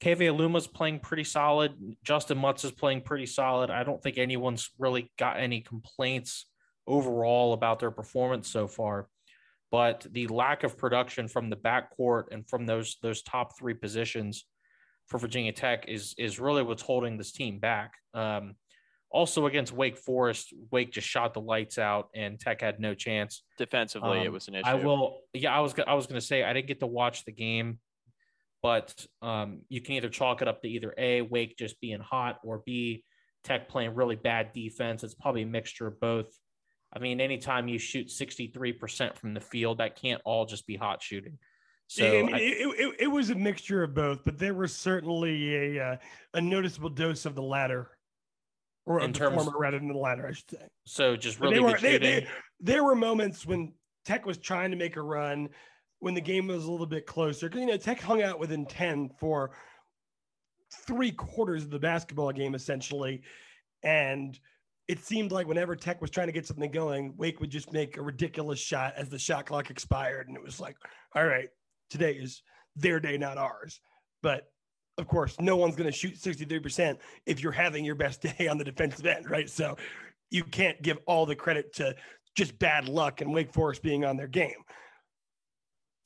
Keve 0.02 0.30
Aluma's 0.30 0.68
playing 0.68 1.00
pretty 1.00 1.26
solid. 1.26 1.74
Justyn 2.06 2.38
Mutts 2.38 2.64
is 2.64 2.72
playing 2.72 3.02
pretty 3.02 3.26
solid. 3.26 3.70
I 3.70 3.84
don't 3.84 4.02
think 4.02 4.18
anyone's 4.18 4.70
really 4.78 5.12
got 5.18 5.40
any 5.40 5.62
complaints 5.62 6.46
overall 6.88 7.54
about 7.54 7.80
their 7.80 7.92
performance 7.92 8.48
so 8.48 8.68
far. 8.68 9.08
But 9.72 10.08
the 10.12 10.28
lack 10.28 10.64
of 10.64 10.78
production 10.78 11.28
from 11.28 11.50
the 11.50 11.56
backcourt 11.56 12.26
and 12.32 12.48
from 12.50 12.66
those 12.66 12.98
those 13.04 13.22
top 13.22 13.58
three 13.58 13.76
positions 13.76 14.46
for 15.08 15.20
Virginia 15.20 15.52
Tech 15.52 15.86
is 15.88 16.16
is 16.18 16.40
really 16.40 16.64
what's 16.64 16.82
holding 16.82 17.18
this 17.18 17.32
team 17.32 17.60
back. 17.60 17.94
Um, 18.14 18.56
also 19.12 19.48
against 19.48 19.74
Wake 19.74 19.98
Forest, 19.98 20.54
Wake 20.72 20.92
just 20.92 21.08
shot 21.08 21.34
the 21.34 21.42
lights 21.42 21.78
out, 21.78 22.10
and 22.16 22.40
Tech 22.40 22.62
had 22.62 22.80
no 22.80 22.94
chance. 22.94 23.44
Defensively, 23.58 24.20
um, 24.20 24.26
it 24.26 24.32
was 24.32 24.48
an 24.48 24.56
issue. 24.56 24.68
I 24.68 24.76
will. 24.76 25.22
Yeah, 25.34 25.56
I 25.56 25.60
was. 25.60 25.74
I 25.86 25.94
was 25.96 26.08
going 26.08 26.20
to 26.20 26.26
say 26.26 26.44
I 26.44 26.54
didn't 26.54 26.68
get 26.68 26.80
to 26.80 26.88
watch 26.88 27.26
the 27.26 27.32
game, 27.32 27.80
but 28.62 29.06
um, 29.22 29.62
you 29.70 29.82
can 29.82 29.96
either 29.96 30.10
chalk 30.10 30.42
it 30.42 30.48
up 30.48 30.62
to 30.62 30.68
either 30.68 30.94
a 30.98 31.22
Wake 31.22 31.58
just 31.58 31.80
being 31.82 32.00
hot 32.00 32.40
or 32.44 32.62
b 32.66 33.04
Tech 33.46 33.70
playing 33.70 33.96
really 33.96 34.18
bad 34.18 34.52
defense. 34.54 35.04
It's 35.04 35.14
probably 35.14 35.44
a 35.44 35.48
mixture 35.48 35.88
of 35.88 36.00
both. 36.02 36.28
I 36.94 37.00
mean, 37.00 37.22
anytime 37.22 37.70
you 37.70 37.78
shoot 37.78 38.12
sixty 38.12 38.48
three 38.48 38.74
percent 38.74 39.18
from 39.18 39.34
the 39.34 39.40
field, 39.40 39.78
that 39.78 39.96
can't 39.96 40.22
all 40.26 40.46
just 40.46 40.68
be 40.68 40.76
hot 40.76 41.02
shooting. 41.02 41.38
So 41.88 42.06
I, 42.06 42.38
it, 42.38 42.76
it, 42.78 42.96
it, 43.00 43.08
was 43.08 43.30
a 43.30 43.36
mixture 43.36 43.82
of 43.82 43.96
both, 43.96 44.24
but 44.24 44.38
there 44.38 44.54
was 44.54 44.76
certainly 44.76 45.78
a 45.78 45.84
uh, 45.84 45.96
a 46.34 46.42
noticeable 46.42 46.90
dose 46.90 47.26
of 47.26 47.34
the 47.34 47.42
latter 47.42 47.90
or 48.86 49.02
in 49.02 49.14
terms 49.14 49.36
former 49.36 49.58
rather 49.58 49.80
than 49.80 49.88
the 49.88 49.98
latter, 49.98 50.28
I 50.28 50.34
should 50.34 50.50
say. 50.50 50.68
So 50.86 51.16
just 51.16 51.40
really 51.40 51.60
were, 51.60 51.78
they, 51.78 51.98
they, 51.98 52.28
there 52.60 52.84
were 52.84 52.96
moments 52.96 53.46
when 53.46 53.74
Tech 54.06 54.26
was 54.26 54.38
trying 54.38 54.72
to 54.72 54.78
make 54.78 54.98
a 54.98 55.02
run 55.02 55.50
when 56.00 56.14
the 56.14 56.22
game 56.22 56.48
was 56.48 56.66
a 56.66 56.72
little 56.72 56.86
bit 56.86 57.06
closer. 57.06 57.48
Because 57.48 57.62
you 57.62 57.68
know 57.68 57.78
Tech 57.78 58.00
hung 58.00 58.22
out 58.22 58.40
within 58.40 58.66
ten 58.66 59.10
for 59.20 59.52
three 60.86 61.12
quarters 61.12 61.64
of 61.64 61.72
the 61.72 61.80
basketball 61.80 62.32
game 62.32 62.56
essentially, 62.56 63.22
and 63.84 64.40
it 64.88 65.00
seemed 65.04 65.32
like 65.32 65.48
whenever 65.48 65.76
Tech 65.76 66.02
was 66.02 66.10
trying 66.10 66.28
to 66.28 66.34
get 66.34 66.48
something 66.48 66.72
going, 66.72 67.14
Wake 67.16 67.40
would 67.40 67.52
just 67.52 67.72
make 67.72 67.98
a 67.98 68.02
ridiculous 68.02 68.60
shot 68.60 68.94
as 68.98 69.10
the 69.10 69.20
shot 69.20 69.46
clock 69.46 69.70
expired, 69.70 70.28
and 70.28 70.36
it 70.36 70.44
was 70.44 70.60
like, 70.60 70.76
all 71.16 71.26
right, 71.26 71.50
today 71.90 72.14
is 72.14 72.42
their 72.76 73.00
day, 73.00 73.18
not 73.18 73.38
ours. 73.38 73.80
But 74.24 74.52
of 74.98 75.08
course, 75.08 75.40
no 75.40 75.56
one's 75.56 75.76
going 75.76 75.90
to 75.90 75.96
shoot 75.96 76.16
63% 76.16 76.98
if 77.26 77.42
you're 77.42 77.52
having 77.52 77.86
your 77.86 77.96
best 77.96 78.22
day 78.38 78.48
on 78.48 78.58
the 78.58 78.64
defensive 78.64 79.06
end, 79.06 79.30
right? 79.30 79.50
So 79.50 79.78
you 80.30 80.44
can't 80.44 80.82
give 80.82 80.98
all 81.06 81.26
the 81.26 81.36
credit 81.36 81.74
to 81.76 81.96
just 82.36 82.58
bad 82.60 82.88
luck 82.88 83.22
and 83.22 83.34
Wake 83.34 83.54
Forest 83.54 83.82
being 83.82 84.06
on 84.06 84.18
their 84.18 84.28
game. 84.28 84.64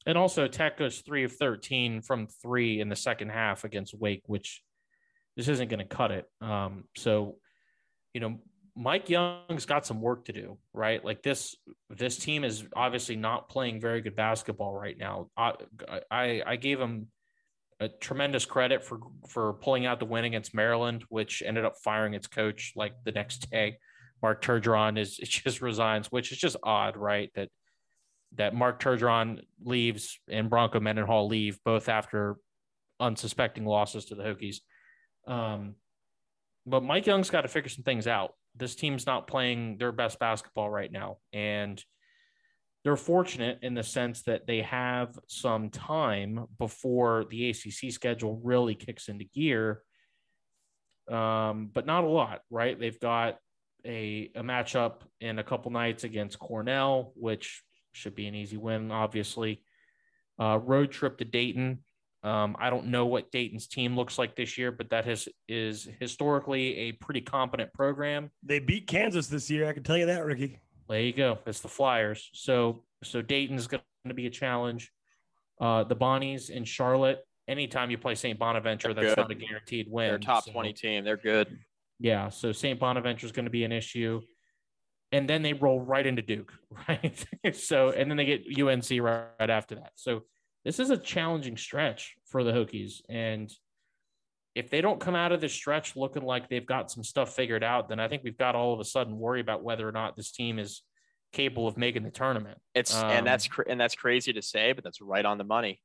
And 0.06 0.18
also, 0.18 0.48
Tech 0.48 0.78
goes 0.78 1.00
three 1.00 1.24
of 1.24 1.32
13 1.34 2.02
from 2.02 2.28
three 2.28 2.82
in 2.82 2.90
the 2.90 2.96
second 2.96 3.30
half 3.30 3.64
against 3.64 3.98
Wake, 3.98 4.24
which 4.28 4.62
this 5.38 5.48
isn't 5.48 5.70
going 5.70 5.80
to 5.80 5.86
cut 5.86 6.12
it. 6.12 6.26
Um, 6.42 6.86
so, 6.96 7.38
you 8.14 8.22
know, 8.22 8.40
Mike 8.76 9.10
Young's 9.10 9.66
got 9.66 9.86
some 9.86 10.02
work 10.02 10.26
to 10.26 10.34
do, 10.34 10.58
right? 10.74 11.04
Like 11.04 11.22
this, 11.22 11.56
this 11.90 12.18
team 12.18 12.44
is 12.44 12.66
obviously 12.76 13.16
not 13.16 13.50
playing 13.50 13.80
very 13.80 14.02
good 14.02 14.16
basketball 14.16 14.74
right 14.74 14.98
now. 14.98 15.30
I, 15.38 15.54
I, 16.12 16.42
I 16.46 16.56
gave 16.56 16.80
him 16.80 17.08
a 17.80 17.90
tremendous 17.90 18.46
credit 18.46 18.84
for 18.84 19.00
for 19.28 19.54
pulling 19.54 19.86
out 19.86 20.00
the 20.00 20.06
win 20.06 20.26
against 20.26 20.56
Maryland, 20.56 21.04
which 21.10 21.44
ended 21.46 21.66
up 21.66 21.76
firing 21.84 22.14
its 22.14 22.28
coach 22.28 22.74
like 22.76 22.94
the 23.04 23.12
next 23.12 23.50
day. 23.52 23.78
Mark 24.22 24.42
Turgeon 24.42 24.98
is 24.98 25.18
just 25.24 25.62
resigns, 25.62 26.08
which 26.08 26.32
is 26.32 26.38
just 26.38 26.56
odd, 26.64 26.96
right? 26.98 27.30
That 27.36 27.50
that 28.36 28.56
Mark 28.56 28.82
Turgeon 28.82 29.42
leaves 29.64 30.20
and 30.30 30.50
Bronco 30.50 30.80
Mendenhall 30.80 31.28
leave 31.28 31.60
both 31.64 31.90
after 31.90 32.38
unsuspecting 33.00 33.66
losses 33.66 34.06
to 34.06 34.16
the 34.16 34.24
Hokies. 34.24 34.58
Um, 35.28 35.76
but 36.66 36.84
Mike 36.84 37.06
Young's 37.06 37.30
got 37.30 37.42
to 37.42 37.48
figure 37.48 37.70
some 37.70 37.84
things 37.84 38.08
out. 38.08 38.34
This 38.56 38.76
team's 38.76 39.06
not 39.06 39.28
playing 39.28 39.78
their 39.78 39.92
best 39.92 40.20
basketball 40.20 40.70
right 40.70 40.92
now, 40.92 41.18
and 41.32 41.84
they're 42.84 42.96
fortunate 42.96 43.60
in 43.62 43.74
the 43.74 43.84
sense 43.84 44.24
that 44.24 44.46
they 44.46 44.62
have 44.62 45.18
some 45.28 45.70
time 45.70 46.46
before 46.60 47.26
the 47.30 47.50
ACC 47.50 47.92
schedule 47.92 48.40
really 48.44 48.76
kicks 48.76 49.08
into 49.08 49.26
gear, 49.26 49.82
um, 51.10 51.70
but 51.74 51.86
not 51.86 52.04
a 52.04 52.08
lot, 52.08 52.42
right? 52.50 52.78
They've 52.80 53.00
got 53.00 53.38
a, 53.86 54.32
a 54.36 54.44
matchup 54.44 55.02
in 55.22 55.40
a 55.40 55.44
couple 55.44 55.72
nights 55.72 56.04
against 56.04 56.40
Cornell, 56.40 57.14
which 57.16 57.64
should 57.94 58.16
be 58.16 58.28
an 58.28 58.36
easy 58.36 58.58
win, 58.58 58.92
obviously. 58.92 59.62
Uh, 60.40 60.60
road 60.62 60.92
trip 60.92 61.18
to 61.20 61.26
Dayton. 61.26 61.80
Um, 62.24 62.56
I 62.60 62.70
don't 62.70 62.88
know 62.88 63.06
what 63.06 63.32
Dayton's 63.32 63.68
team 63.68 63.96
looks 63.96 64.18
like 64.18 64.36
this 64.36 64.58
year, 64.58 64.72
but 64.72 64.90
that 64.92 65.06
has, 65.06 65.28
is 65.48 65.88
historically 66.00 66.76
a 66.78 66.92
pretty 66.94 67.22
competent 67.22 67.74
program. 67.74 68.32
They 68.44 68.60
beat 68.60 68.88
Kansas 68.88 69.28
this 69.28 69.50
year. 69.50 69.68
I 69.68 69.74
can 69.74 69.84
tell 69.84 69.98
you 69.98 70.06
that, 70.08 70.26
Ricky. 70.26 70.60
There 70.90 71.02
you 71.02 71.14
go. 71.14 71.40
It's 71.46 71.60
the 71.62 71.68
Flyers. 71.68 72.30
So 72.34 72.84
so 73.04 73.22
Dayton's 73.22 73.68
going 73.68 73.84
to 74.08 74.14
be 74.14 74.28
a 74.28 74.30
challenge. 74.30 74.92
Uh, 75.60 75.84
the 75.84 75.96
Bonnies 75.96 76.50
in 76.50 76.64
Charlotte. 76.64 77.20
Anytime 77.48 77.92
you 77.92 77.98
play 77.98 78.16
St. 78.16 78.40
Bonaventure, 78.40 78.94
They're 78.94 79.04
that's 79.04 79.16
good. 79.16 79.22
not 79.22 79.32
a 79.32 79.36
guaranteed 79.36 79.88
win. 79.90 80.10
They're 80.10 80.18
top 80.18 80.46
so- 80.46 80.52
20 80.54 80.74
team. 80.74 81.04
They're 81.04 81.18
good. 81.18 81.60
Yeah, 82.00 82.30
so 82.30 82.52
St. 82.52 82.80
Bonaventure 82.80 83.26
is 83.26 83.32
going 83.32 83.46
to 83.46 83.52
be 83.52 83.64
an 83.66 83.72
issue. 83.72 84.22
And 85.14 85.30
then 85.30 85.44
they 85.44 85.54
roll 85.54 85.80
right 85.80 86.06
into 86.06 86.22
Duke, 86.22 86.52
right? 86.90 87.26
so, 87.54 87.92
and 87.92 88.10
then 88.10 88.18
they 88.18 88.26
get 88.26 88.62
UNC 88.62 88.90
right, 89.02 89.28
right 89.40 89.50
after 89.50 89.76
that. 89.76 89.92
So, 89.96 90.24
this 90.66 90.80
is 90.80 90.90
a 90.90 90.98
challenging 90.98 91.58
stretch 91.58 92.16
for 92.26 92.44
the 92.44 92.52
Hokies. 92.52 93.02
And 93.10 93.54
if 94.56 94.70
they 94.70 94.82
don't 94.82 95.00
come 95.00 95.16
out 95.16 95.32
of 95.32 95.42
this 95.42 95.54
stretch 95.54 95.96
looking 95.96 96.24
like 96.24 96.50
they've 96.50 96.66
got 96.66 96.92
some 96.92 97.04
stuff 97.04 97.36
figured 97.36 97.64
out, 97.64 97.90
then 97.90 98.00
I 98.00 98.08
think 98.08 98.24
we've 98.24 98.38
got 98.38 98.56
all 98.56 98.74
of 98.74 98.80
a 98.80 98.86
sudden 98.86 99.18
worry 99.18 99.42
about 99.42 99.64
whether 99.64 99.88
or 99.88 99.92
not 99.92 100.16
this 100.16 100.32
team 100.32 100.60
is 100.60 100.82
capable 101.32 101.68
of 101.68 101.78
making 101.78 102.04
the 102.04 102.12
tournament. 102.12 102.60
It's 102.74 102.96
Um, 102.96 103.10
and 103.10 103.28
that's 103.28 103.48
cra- 103.48 103.66
and 103.68 103.80
that's 103.80 103.96
crazy 103.96 104.32
to 104.34 104.42
say, 104.42 104.72
but 104.72 104.84
that's 104.84 105.02
right 105.02 105.26
on 105.26 105.38
the 105.38 105.44
money. 105.44 105.82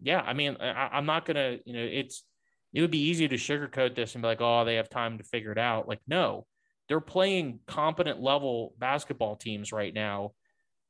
Yeah, 0.00 0.20
I 0.20 0.32
mean, 0.32 0.56
I, 0.60 0.88
I'm 0.92 1.06
not 1.06 1.26
gonna, 1.26 1.58
you 1.66 1.72
know, 1.74 1.82
it's 1.82 2.24
it 2.72 2.80
would 2.80 2.90
be 2.90 3.02
easy 3.02 3.28
to 3.28 3.36
sugarcoat 3.36 3.94
this 3.94 4.14
and 4.14 4.22
be 4.22 4.28
like, 4.28 4.40
oh, 4.40 4.64
they 4.64 4.76
have 4.76 4.88
time 4.88 5.18
to 5.18 5.24
figure 5.24 5.52
it 5.52 5.58
out. 5.58 5.88
Like, 5.88 6.00
no, 6.06 6.46
they're 6.92 7.00
playing 7.00 7.58
competent 7.66 8.20
level 8.20 8.74
basketball 8.78 9.34
teams 9.34 9.72
right 9.72 9.94
now, 9.94 10.32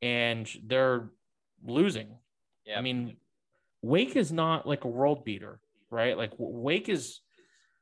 and 0.02 0.50
they're 0.66 1.10
losing. 1.64 2.16
Yeah. 2.66 2.76
I 2.76 2.80
mean, 2.80 3.18
Wake 3.82 4.16
is 4.16 4.32
not 4.32 4.66
like 4.66 4.82
a 4.82 4.88
world 4.88 5.24
beater, 5.24 5.60
right? 5.90 6.18
Like 6.18 6.32
Wake 6.38 6.88
is. 6.88 7.20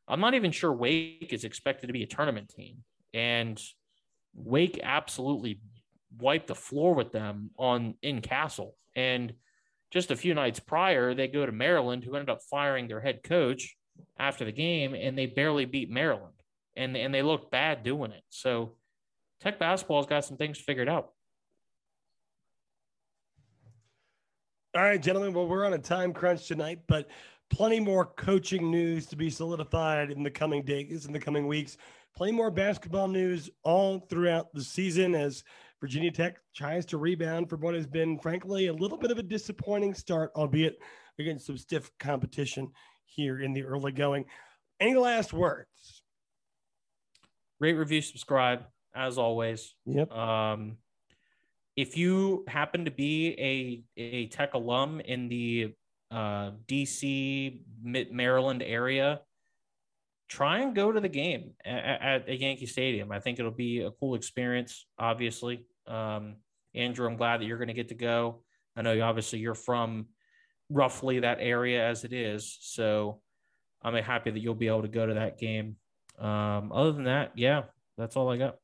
I'm 0.07 0.21
not 0.21 0.35
even 0.35 0.53
sure 0.53 0.71
Wake 0.71 1.31
is 1.33 1.45
expected 1.45 1.87
to 1.87 1.95
be 1.95 2.03
a 2.03 2.07
tournament 2.07 2.51
team, 2.51 2.85
and 3.15 3.59
Wake 4.35 4.79
absolutely 4.83 5.63
wiped 6.19 6.49
the 6.49 6.55
floor 6.55 6.95
with 6.95 7.13
them 7.13 7.53
on 7.57 7.95
in 8.03 8.21
Cassell, 8.21 8.77
and 8.95 9.33
just 9.91 10.11
a 10.11 10.17
few 10.17 10.35
nights 10.35 10.61
prior, 10.61 11.15
they 11.15 11.27
go 11.27 11.47
to 11.47 11.53
Maryland, 11.53 12.05
who 12.05 12.17
ended 12.17 12.29
up 12.29 12.43
firing 12.51 12.87
their 12.87 13.01
head 13.01 13.23
coach 13.23 13.77
after 14.19 14.45
the 14.45 14.53
game, 14.53 14.93
and 14.93 15.17
they 15.17 15.25
barely 15.25 15.65
beat 15.65 15.89
Maryland, 15.89 16.35
and 16.77 16.97
and 16.97 17.15
they 17.15 17.23
look 17.23 17.51
bad 17.51 17.83
doing 17.83 18.13
it. 18.13 18.23
So, 18.29 18.73
Tech 19.41 19.59
basketball's 19.59 20.07
got 20.07 20.25
some 20.25 20.37
things 20.37 20.59
figured 20.59 20.89
out. 20.89 21.13
All 24.77 24.83
right, 24.83 25.03
gentlemen. 25.03 25.33
Well, 25.33 25.49
we're 25.49 25.67
on 25.67 25.73
a 25.73 25.79
time 25.79 26.13
crunch 26.13 26.47
tonight, 26.47 26.81
but 26.87 27.09
plenty 27.51 27.81
more 27.81 28.07
coaching 28.07 28.71
news 28.71 29.07
to 29.07 29.17
be 29.17 29.29
solidified 29.29 30.11
in 30.11 30.23
the 30.23 30.31
coming 30.31 30.63
days, 30.63 31.07
in 31.07 31.13
the 31.13 31.19
coming 31.19 31.49
weeks. 31.49 31.77
Plenty 32.17 32.33
more 32.33 32.51
basketball 32.51 33.09
news 33.09 33.51
all 33.65 33.99
throughout 34.09 34.53
the 34.55 34.63
season 34.63 35.15
as 35.15 35.43
Virginia 35.81 36.11
Tech 36.11 36.37
tries 36.55 36.85
to 36.87 36.99
rebound 36.99 37.49
from 37.49 37.61
what 37.63 37.75
has 37.75 37.87
been, 37.87 38.19
frankly, 38.19 38.67
a 38.67 38.73
little 38.73 38.99
bit 38.99 39.11
of 39.11 39.19
a 39.19 39.23
disappointing 39.23 39.95
start, 39.95 40.31
albeit 40.37 40.79
against 41.19 41.47
some 41.47 41.57
stiff 41.57 41.91
competition 41.99 42.71
here 43.07 43.41
in 43.41 43.53
the 43.53 43.65
early 43.65 43.91
going. 43.91 44.25
Any 44.79 44.95
last 44.95 45.33
words? 45.33 46.00
Rate, 47.61 47.75
review, 47.75 48.01
subscribe, 48.01 48.65
as 48.95 49.19
always. 49.19 49.75
Yep. 49.87 50.11
Um, 50.11 50.79
if 51.77 51.97
you 51.97 52.45
happen 52.49 52.87
to 52.87 52.91
be 52.91 53.37
a 53.39 54.01
a 54.01 54.27
Tech 54.27 54.55
alum 54.55 55.01
in 55.01 55.29
the 55.29 55.75
uh, 56.11 56.53
DC 56.67 57.63
Mid- 57.83 58.13
Maryland 58.13 58.63
area, 58.63 59.21
try 60.29 60.61
and 60.61 60.75
go 60.75 60.91
to 60.91 61.01
the 61.01 61.09
game 61.09 61.53
at, 61.65 61.85
at, 61.85 62.29
at 62.29 62.41
Yankee 62.41 62.67
Stadium. 62.67 63.13
I 63.13 63.21
think 63.21 63.39
it'll 63.39 63.51
be 63.51 63.81
a 63.81 63.91
cool 63.91 64.15
experience. 64.15 64.87
Obviously, 64.99 65.67
um, 65.87 66.37
Andrew, 66.75 67.07
I'm 67.07 67.17
glad 67.17 67.41
that 67.41 67.47
you're 67.47 67.59
going 67.59 67.69
to 67.69 67.75
get 67.75 67.89
to 67.89 67.95
go. 67.95 68.43
I 68.77 68.83
know 68.83 68.93
you 68.93 69.03
obviously 69.03 69.41
you're 69.41 69.55
from 69.55 70.07
roughly 70.71 71.21
that 71.21 71.39
area 71.41 71.87
as 71.87 72.05
it 72.05 72.13
is, 72.13 72.59
so 72.61 73.21
I'm 73.83 73.95
happy 73.95 74.31
that 74.31 74.41
you'll 74.41 74.55
be 74.55 74.69
able 74.69 74.83
to 74.83 74.89
go 74.89 75.07
to 75.07 75.15
that 75.15 75.39
game. 75.39 75.77
Um, 76.21 76.71
other 76.73 76.93
than 76.93 77.05
that, 77.05 77.33
yeah, 77.35 77.63
that's 77.97 78.17
all 78.17 78.29
I 78.31 78.37
got. 78.37 78.57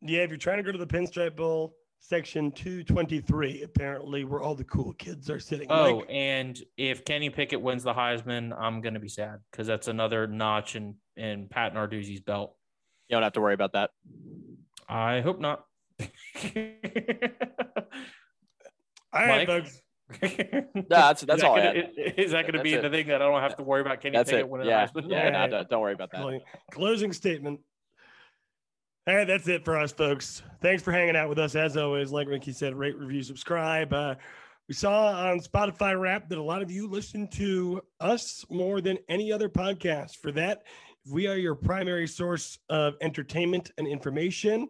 Yeah, 0.00 0.20
if 0.20 0.30
you're 0.30 0.38
trying 0.38 0.58
to 0.58 0.62
go 0.62 0.72
to 0.72 0.78
the 0.78 0.86
Pinstripe 0.86 1.36
Bowl, 1.36 1.74
section 2.00 2.50
223, 2.52 3.62
apparently, 3.62 4.24
where 4.24 4.40
all 4.40 4.54
the 4.54 4.64
cool 4.64 4.92
kids 4.94 5.28
are 5.28 5.40
sitting. 5.40 5.66
Oh, 5.70 5.98
Mike? 5.98 6.06
and 6.08 6.62
if 6.76 7.04
Kenny 7.04 7.30
Pickett 7.30 7.60
wins 7.60 7.82
the 7.82 7.92
Heisman, 7.92 8.56
I'm 8.58 8.80
gonna 8.80 9.00
be 9.00 9.08
sad 9.08 9.40
because 9.50 9.66
that's 9.66 9.88
another 9.88 10.26
notch 10.26 10.76
in 10.76 10.94
in 11.16 11.48
Pat 11.48 11.74
Narduzzi's 11.74 12.20
belt. 12.20 12.54
You 13.08 13.16
don't 13.16 13.22
have 13.22 13.32
to 13.34 13.40
worry 13.40 13.54
about 13.54 13.72
that. 13.72 13.90
I 14.88 15.20
hope 15.20 15.40
not. 15.40 15.64
all 16.00 16.06
right, 19.12 19.46
Mike? 19.46 19.46
folks. 19.46 19.80
No, 20.22 20.82
that's 20.88 21.22
that's 21.22 21.38
is 21.38 21.44
all 21.44 21.56
that 21.56 21.74
gonna, 21.74 22.12
Is 22.16 22.30
that 22.32 22.42
going 22.42 22.54
to 22.54 22.62
be 22.62 22.74
it. 22.74 22.82
the 22.82 22.88
thing 22.90 23.08
that 23.08 23.20
I 23.20 23.26
don't 23.26 23.40
have 23.42 23.56
to 23.56 23.62
worry 23.62 23.80
about 23.82 24.00
Kenny 24.00 24.16
That's 24.16 24.30
take 24.30 24.40
it. 24.40 24.48
winning 24.48 24.66
Yeah, 24.68 24.86
the 24.86 25.02
Heisman? 25.02 25.10
yeah. 25.10 25.28
No, 25.30 25.34
Alright. 25.36 25.50
don't, 25.50 25.68
don't 25.70 25.80
worry 25.82 25.92
about 25.92 26.10
that. 26.12 26.20
Closing- 26.22 26.40
Closing 26.72 27.12
statement. 27.12 27.60
All 29.06 29.14
right, 29.16 29.26
that's 29.26 29.48
it 29.48 29.64
for 29.64 29.78
us, 29.78 29.92
folks. 29.92 30.42
Thanks 30.60 30.82
for 30.82 30.92
hanging 30.92 31.16
out 31.16 31.28
with 31.30 31.38
us. 31.38 31.54
As 31.54 31.76
always, 31.78 32.12
like 32.12 32.28
Ricky 32.28 32.52
said, 32.52 32.74
rate, 32.74 32.96
review, 32.98 33.22
subscribe. 33.22 33.92
Uh, 33.92 34.14
we 34.68 34.74
saw 34.74 35.08
on 35.30 35.40
Spotify 35.40 35.98
Wrap 35.98 36.28
that 36.28 36.36
a 36.36 36.42
lot 36.42 36.60
of 36.60 36.70
you 36.70 36.86
listen 36.88 37.26
to 37.32 37.80
us 38.00 38.44
more 38.50 38.82
than 38.82 38.98
any 39.08 39.32
other 39.32 39.48
podcast. 39.48 40.16
For 40.16 40.30
that, 40.32 40.62
we 41.10 41.26
are 41.26 41.36
your 41.38 41.54
primary 41.54 42.06
source 42.06 42.58
of 42.68 42.96
entertainment 43.00 43.70
and 43.78 43.86
information. 43.86 44.68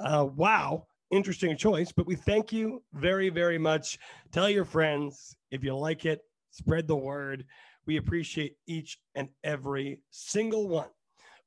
Uh, 0.00 0.26
wow, 0.34 0.86
interesting 1.10 1.56
choice, 1.56 1.92
but 1.92 2.06
we 2.06 2.16
thank 2.16 2.52
you 2.52 2.82
very, 2.92 3.28
very 3.28 3.58
much. 3.58 3.98
Tell 4.32 4.48
your 4.48 4.64
friends 4.64 5.36
if 5.50 5.62
you 5.62 5.76
like 5.76 6.04
it, 6.04 6.20
spread 6.50 6.88
the 6.88 6.96
word. 6.96 7.44
We 7.86 7.98
appreciate 7.98 8.56
each 8.66 8.98
and 9.14 9.28
every 9.44 10.00
single 10.10 10.68
one 10.68 10.88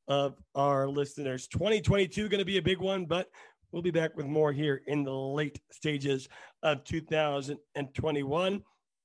of 0.08 0.36
our 0.56 0.88
listeners. 0.88 1.48
2022 1.48 2.30
going 2.30 2.40
to 2.40 2.46
be 2.46 2.58
a 2.58 2.62
big 2.62 2.80
one, 2.80 3.06
but 3.06 3.28
we'll 3.72 3.82
be 3.82 3.92
back 3.92 4.16
with 4.16 4.26
more 4.26 4.52
here 4.52 4.82
in 4.88 5.04
the 5.04 5.14
late 5.14 5.60
stages 5.72 6.28
of 6.64 6.84
2021. 6.86 8.64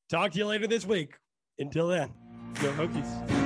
Talk 0.09 0.33
to 0.33 0.39
you 0.39 0.47
later 0.47 0.67
this 0.67 0.87
week. 0.87 1.15
Until 1.59 1.89
then, 1.89 2.13
go 2.61 2.73
Hokies. 2.73 3.44